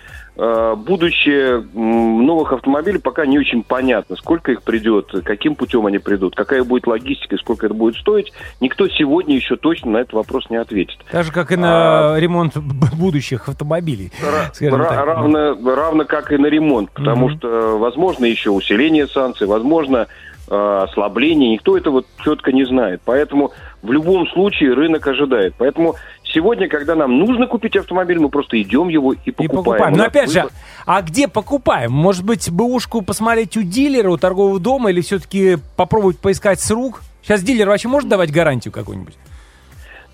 будущее 0.76 1.66
м, 1.76 2.26
новых 2.26 2.54
автомобилей 2.54 3.00
пока 3.00 3.26
не 3.26 3.38
очень 3.38 3.64
понятно, 3.64 4.16
сколько 4.16 4.52
их 4.52 4.64
придет, 4.64 5.12
каким 5.26 5.56
путем 5.56 5.86
они 5.86 5.98
придут, 6.00 6.36
какая 6.36 6.64
будет 6.64 6.88
логистика 6.88 7.38
сколько 7.38 7.66
это 7.66 7.76
будет 7.76 7.96
стоить. 7.96 8.32
Никто 8.62 8.88
сегодня 8.88 9.36
еще 9.36 9.56
точно 9.58 9.92
на 9.92 9.98
этот 9.98 10.14
вопрос 10.14 10.50
не 10.50 10.58
ответит. 10.58 10.98
Так 11.12 11.26
же, 11.26 11.32
как 11.32 11.52
и 11.52 11.56
на 11.56 12.18
ремонт 12.20 12.56
б- 12.58 12.88
будущих 12.96 13.50
автомобилей. 13.50 14.12
Ра- 14.22 14.52
так. 14.88 15.06
равно, 15.06 15.58
равно 15.76 16.06
как 16.06 16.32
и 16.32 16.38
на 16.38 16.48
ремонт, 16.48 16.92
потому 16.92 17.28
Мгм. 17.28 17.38
что 17.38 17.78
возможно 17.78 18.26
еще 18.26 18.50
усиление 18.52 19.08
санкций, 19.08 19.48
возможно 19.48 20.08
э, 20.52 20.80
ослабление, 20.84 21.52
никто 21.52 21.78
это 21.78 21.92
вот 21.92 22.08
четко 22.24 22.52
не 22.52 22.64
знает. 22.66 23.02
Поэтому 23.06 23.52
в 23.84 23.92
любом 23.92 24.28
случае 24.30 24.74
рынок 24.74 25.06
ожидает. 25.06 25.54
Поэтому 25.60 25.94
сегодня, 26.34 26.68
когда 26.68 26.96
нам 26.96 27.18
нужно 27.20 27.48
купить 27.48 27.76
автомобиль, 27.76 28.20
мы 28.20 28.30
просто 28.30 28.62
идем 28.62 28.88
его 28.90 29.14
и 29.14 29.18
И 29.26 29.32
покупаем. 29.32 29.64
покупаем. 29.64 29.94
У 29.94 29.98
Но 29.98 30.04
опять 30.06 30.32
же, 30.32 30.48
а 30.86 31.02
где 31.02 31.28
покупаем? 31.28 31.92
Может 31.92 32.24
быть, 32.24 32.50
бэушку 32.52 33.02
посмотреть 33.02 33.58
у 33.58 33.62
дилера, 33.62 34.10
у 34.12 34.18
торгового 34.18 34.60
дома, 34.60 34.92
или 34.92 35.02
все-таки 35.02 35.58
попробовать 35.76 36.20
поискать 36.20 36.60
с 36.60 36.70
рук? 36.72 37.02
Сейчас 37.24 37.44
дилер 37.44 37.68
вообще 37.68 37.88
может 37.88 38.10
давать 38.10 38.32
гарантию 38.32 38.72
какую-нибудь? 38.72 39.16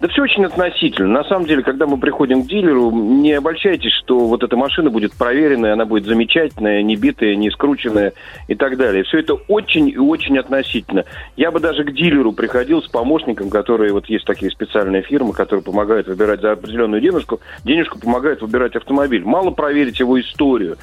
Да 0.02 0.10
все 0.10 0.24
очень 0.24 0.44
относительно. 0.44 1.08
На 1.08 1.24
самом 1.24 1.46
деле, 1.46 1.64
когда 1.64 1.88
мы 1.88 1.98
приходим 1.98 2.44
к 2.44 2.48
дилеру, 2.48 2.92
не 2.92 3.32
обольщайтесь, 3.32 3.94
что 3.94 4.28
вот 4.28 4.44
эта 4.44 4.58
машина 4.58 4.90
будет 4.90 5.14
проверенная, 5.14 5.74
она 5.74 5.86
будет 5.86 6.06
замечательная, 6.06 6.84
не 6.84 6.98
битая, 6.98 7.36
не 7.36 7.50
скрученная 7.50 8.12
и 8.50 8.56
так 8.56 8.76
далее. 8.76 9.04
Все 9.06 9.20
это 9.20 9.36
очень 9.36 9.88
и 9.88 9.98
очень 9.98 10.38
относительно. 10.38 11.06
Я 11.38 11.50
бы 11.50 11.62
даже 11.62 11.86
к 11.86 11.94
дилеру 11.94 12.34
приходил 12.34 12.84
с 12.84 12.88
помощником, 12.90 13.50
которые, 13.50 13.94
вот 13.94 14.08
есть 14.08 14.26
такие 14.26 14.52
специальные 14.52 15.02
фирмы, 15.02 15.32
которые 15.32 15.64
помогают 15.64 16.08
выбирать 16.08 16.42
за 16.42 16.52
определенную 16.52 17.02
денежку, 17.02 17.40
денежку 17.64 17.98
помогают 17.98 18.42
выбирать 18.42 18.76
автомобиль. 18.76 19.24
Мало 19.24 19.52
проверить 19.52 20.00
его 20.02 20.20
историю. 20.20 20.78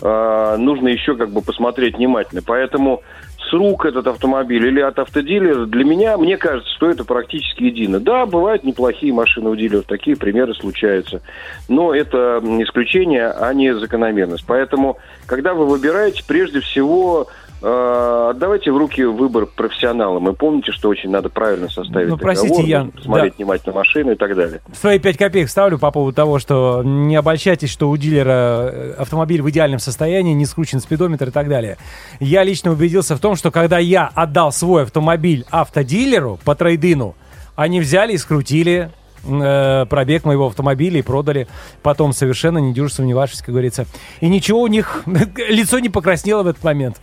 А, 0.00 0.56
нужно 0.56 0.88
еще 0.88 1.16
как 1.16 1.30
бы 1.30 1.40
посмотреть 1.40 1.96
внимательно. 1.96 2.42
Поэтому 2.46 3.02
с 3.48 3.52
рук 3.52 3.86
этот 3.86 4.06
автомобиль 4.06 4.66
или 4.66 4.80
от 4.80 4.98
автодилера, 4.98 5.66
для 5.66 5.84
меня, 5.84 6.16
мне 6.16 6.36
кажется, 6.36 6.70
что 6.74 6.90
это 6.90 7.04
практически 7.04 7.64
едино. 7.64 8.00
Да, 8.00 8.26
бывают 8.26 8.64
неплохие 8.64 9.12
машины 9.12 9.50
у 9.50 9.56
дилеров, 9.56 9.84
такие 9.86 10.16
примеры 10.16 10.54
случаются. 10.54 11.20
Но 11.68 11.94
это 11.94 12.40
исключение, 12.60 13.30
а 13.30 13.52
не 13.54 13.74
закономерность. 13.74 14.44
Поэтому, 14.46 14.98
когда 15.28 15.52
вы 15.52 15.66
выбираете, 15.66 16.24
прежде 16.26 16.60
всего, 16.60 17.28
э, 17.60 18.28
отдавайте 18.30 18.72
в 18.72 18.78
руки 18.78 19.04
выбор 19.04 19.44
профессионалам. 19.44 20.26
И 20.30 20.32
помните, 20.32 20.72
что 20.72 20.88
очень 20.88 21.10
надо 21.10 21.28
правильно 21.28 21.68
составить 21.68 22.08
Ну, 22.08 22.16
договор, 22.16 22.64
Ян, 22.64 22.86
нужно 22.86 22.98
посмотреть 22.98 23.32
да. 23.32 23.36
внимательно 23.36 23.74
машину 23.74 24.12
и 24.12 24.14
так 24.14 24.34
далее. 24.34 24.60
Свои 24.72 24.98
5 24.98 25.18
копеек 25.18 25.50
ставлю 25.50 25.78
по 25.78 25.90
поводу 25.90 26.16
того, 26.16 26.38
что 26.38 26.82
не 26.82 27.14
обольщайтесь, 27.14 27.70
что 27.70 27.90
у 27.90 27.96
дилера 27.98 28.70
э, 28.72 28.94
автомобиль 28.98 29.42
в 29.42 29.50
идеальном 29.50 29.80
состоянии, 29.80 30.32
не 30.32 30.46
скручен 30.46 30.80
спидометр 30.80 31.28
и 31.28 31.30
так 31.30 31.48
далее. 31.48 31.76
Я 32.20 32.42
лично 32.42 32.72
убедился 32.72 33.14
в 33.14 33.20
том, 33.20 33.36
что 33.36 33.50
когда 33.50 33.78
я 33.78 34.10
отдал 34.14 34.50
свой 34.50 34.84
автомобиль 34.84 35.44
автодилеру 35.50 36.38
по 36.42 36.54
трейдину, 36.54 37.14
они 37.54 37.80
взяли 37.80 38.14
и 38.14 38.16
скрутили 38.16 38.90
э, 39.28 39.86
пробег 39.86 40.24
моего 40.24 40.46
автомобиля 40.46 40.98
и 40.98 41.02
продали 41.02 41.46
потом 41.82 42.12
совершенно 42.12 42.58
не 42.58 42.72
дюже 42.72 42.92
сомневавшись, 42.94 43.40
как 43.40 43.50
говорится. 43.50 43.86
И 44.20 44.28
ничего 44.28 44.62
у 44.62 44.66
них, 44.66 45.02
лицо 45.48 45.78
не 45.78 45.88
покраснело 45.88 46.42
в 46.42 46.48
этот 46.48 46.64
момент. 46.64 46.96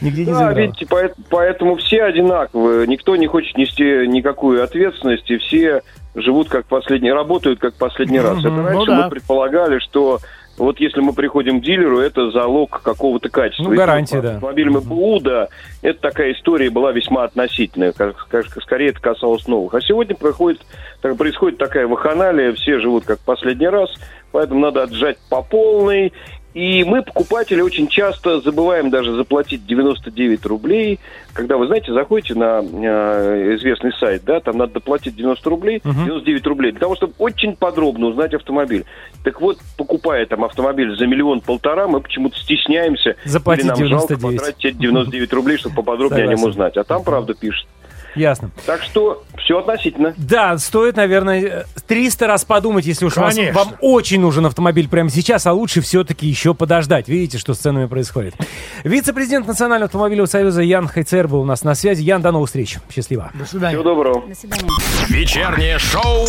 Нигде 0.00 0.24
не 0.24 0.32
Да, 0.32 0.38
заиграло. 0.38 0.58
видите, 0.58 0.86
поэт- 0.86 1.14
поэтому 1.30 1.76
все 1.76 2.02
одинаковые. 2.04 2.86
Никто 2.86 3.16
не 3.16 3.26
хочет 3.26 3.56
нести 3.56 3.82
никакую 4.06 4.62
ответственность, 4.62 5.30
и 5.30 5.38
все 5.38 5.82
живут 6.14 6.48
как 6.48 6.66
последний, 6.66 7.12
работают 7.12 7.60
как 7.60 7.74
последний 7.74 8.20
раз. 8.20 8.38
Это 8.40 8.50
ну 8.50 8.62
раньше 8.64 8.86
да. 8.86 9.04
мы 9.04 9.10
предполагали, 9.10 9.78
что 9.78 10.20
вот 10.56 10.80
если 10.80 11.00
мы 11.00 11.12
приходим 11.12 11.60
к 11.60 11.64
дилеру, 11.64 11.98
это 11.98 12.30
залог 12.30 12.80
какого-то 12.82 13.28
качества. 13.28 13.70
Ну, 13.70 13.76
гарантия, 13.76 14.20
да. 14.20 14.34
Автомобиль 14.34 14.70
МПУ, 14.70 15.20
да, 15.20 15.48
это 15.82 16.00
такая 16.00 16.32
история 16.32 16.70
была 16.70 16.92
весьма 16.92 17.24
относительная. 17.24 17.92
Как, 17.92 18.26
как- 18.28 18.46
скорее 18.62 18.90
это 18.90 19.00
касалось 19.00 19.46
новых. 19.46 19.74
А 19.74 19.80
сегодня 19.80 20.14
проходит, 20.16 20.60
так, 21.02 21.16
происходит 21.16 21.58
такая 21.58 21.86
ваханалия, 21.86 22.52
все 22.52 22.78
живут 22.80 23.04
как 23.04 23.18
последний 23.20 23.68
раз, 23.68 23.90
поэтому 24.32 24.60
надо 24.60 24.84
отжать 24.84 25.18
по 25.28 25.42
полной. 25.42 26.12
И 26.56 26.84
мы, 26.84 27.02
покупатели, 27.02 27.60
очень 27.60 27.86
часто 27.86 28.40
забываем 28.40 28.88
даже 28.88 29.14
заплатить 29.14 29.66
99 29.66 30.46
рублей. 30.46 30.98
Когда, 31.34 31.58
вы 31.58 31.66
знаете, 31.66 31.92
заходите 31.92 32.34
на 32.34 32.62
э, 32.62 33.56
известный 33.56 33.92
сайт, 34.00 34.22
да, 34.24 34.40
там 34.40 34.56
надо 34.56 34.72
доплатить 34.72 35.14
90 35.14 35.50
рублей, 35.50 35.82
Мгм. 35.84 36.06
99 36.06 36.46
рублей, 36.46 36.70
для 36.70 36.80
того, 36.80 36.96
чтобы 36.96 37.12
очень 37.18 37.56
подробно 37.56 38.06
узнать 38.06 38.32
автомобиль. 38.32 38.86
Так 39.22 39.42
вот, 39.42 39.58
покупая 39.76 40.24
там 40.24 40.44
автомобиль 40.44 40.96
за 40.96 41.06
миллион-полтора, 41.06 41.88
мы 41.88 42.00
почему-то 42.00 42.38
стесняемся. 42.38 43.16
Заплатить 43.26 43.64
или 43.64 43.68
нам 43.68 43.76
99. 43.76 44.08
жалко 44.22 44.26
потратить 44.38 44.64
эти 44.64 44.76
99 44.76 45.32
рублей, 45.34 45.58
чтобы 45.58 45.74
поподробнее 45.76 46.24
о 46.24 46.28
нем 46.28 46.38
Согласен. 46.38 46.50
узнать. 46.52 46.76
А 46.78 46.84
там 46.84 47.04
правда 47.04 47.34
пишет. 47.34 47.66
Ясно. 48.16 48.50
Так 48.64 48.82
что 48.82 49.24
все 49.38 49.58
относительно. 49.58 50.14
Да, 50.16 50.56
стоит, 50.58 50.96
наверное, 50.96 51.66
300 51.86 52.26
раз 52.26 52.44
подумать, 52.44 52.86
если 52.86 53.04
уж 53.06 53.16
вас- 53.16 53.36
вам 53.52 53.74
очень 53.80 54.20
нужен 54.20 54.46
автомобиль 54.46 54.88
прямо 54.88 55.10
сейчас, 55.10 55.46
а 55.46 55.52
лучше 55.52 55.80
все-таки 55.80 56.26
еще 56.26 56.54
подождать. 56.54 57.08
Видите, 57.08 57.38
что 57.38 57.54
с 57.54 57.58
ценами 57.58 57.86
происходит. 57.86 58.34
Вице-президент 58.84 59.46
Национального 59.46 59.86
автомобильного 59.86 60.26
союза 60.26 60.62
Ян 60.62 60.88
Хайцер 60.88 61.28
был 61.28 61.40
у 61.40 61.44
нас 61.44 61.62
на 61.62 61.74
связи. 61.74 62.02
Ян, 62.02 62.22
до 62.22 62.32
новых 62.32 62.48
встреч. 62.48 62.78
Счастливо. 62.92 63.30
До 63.34 63.44
свидания. 63.44 63.76
Всего 63.76 63.84
доброго. 63.84 64.26
До 64.26 64.34
свидания. 64.34 64.68
Вечернее 65.08 65.78
шоу 65.78 66.26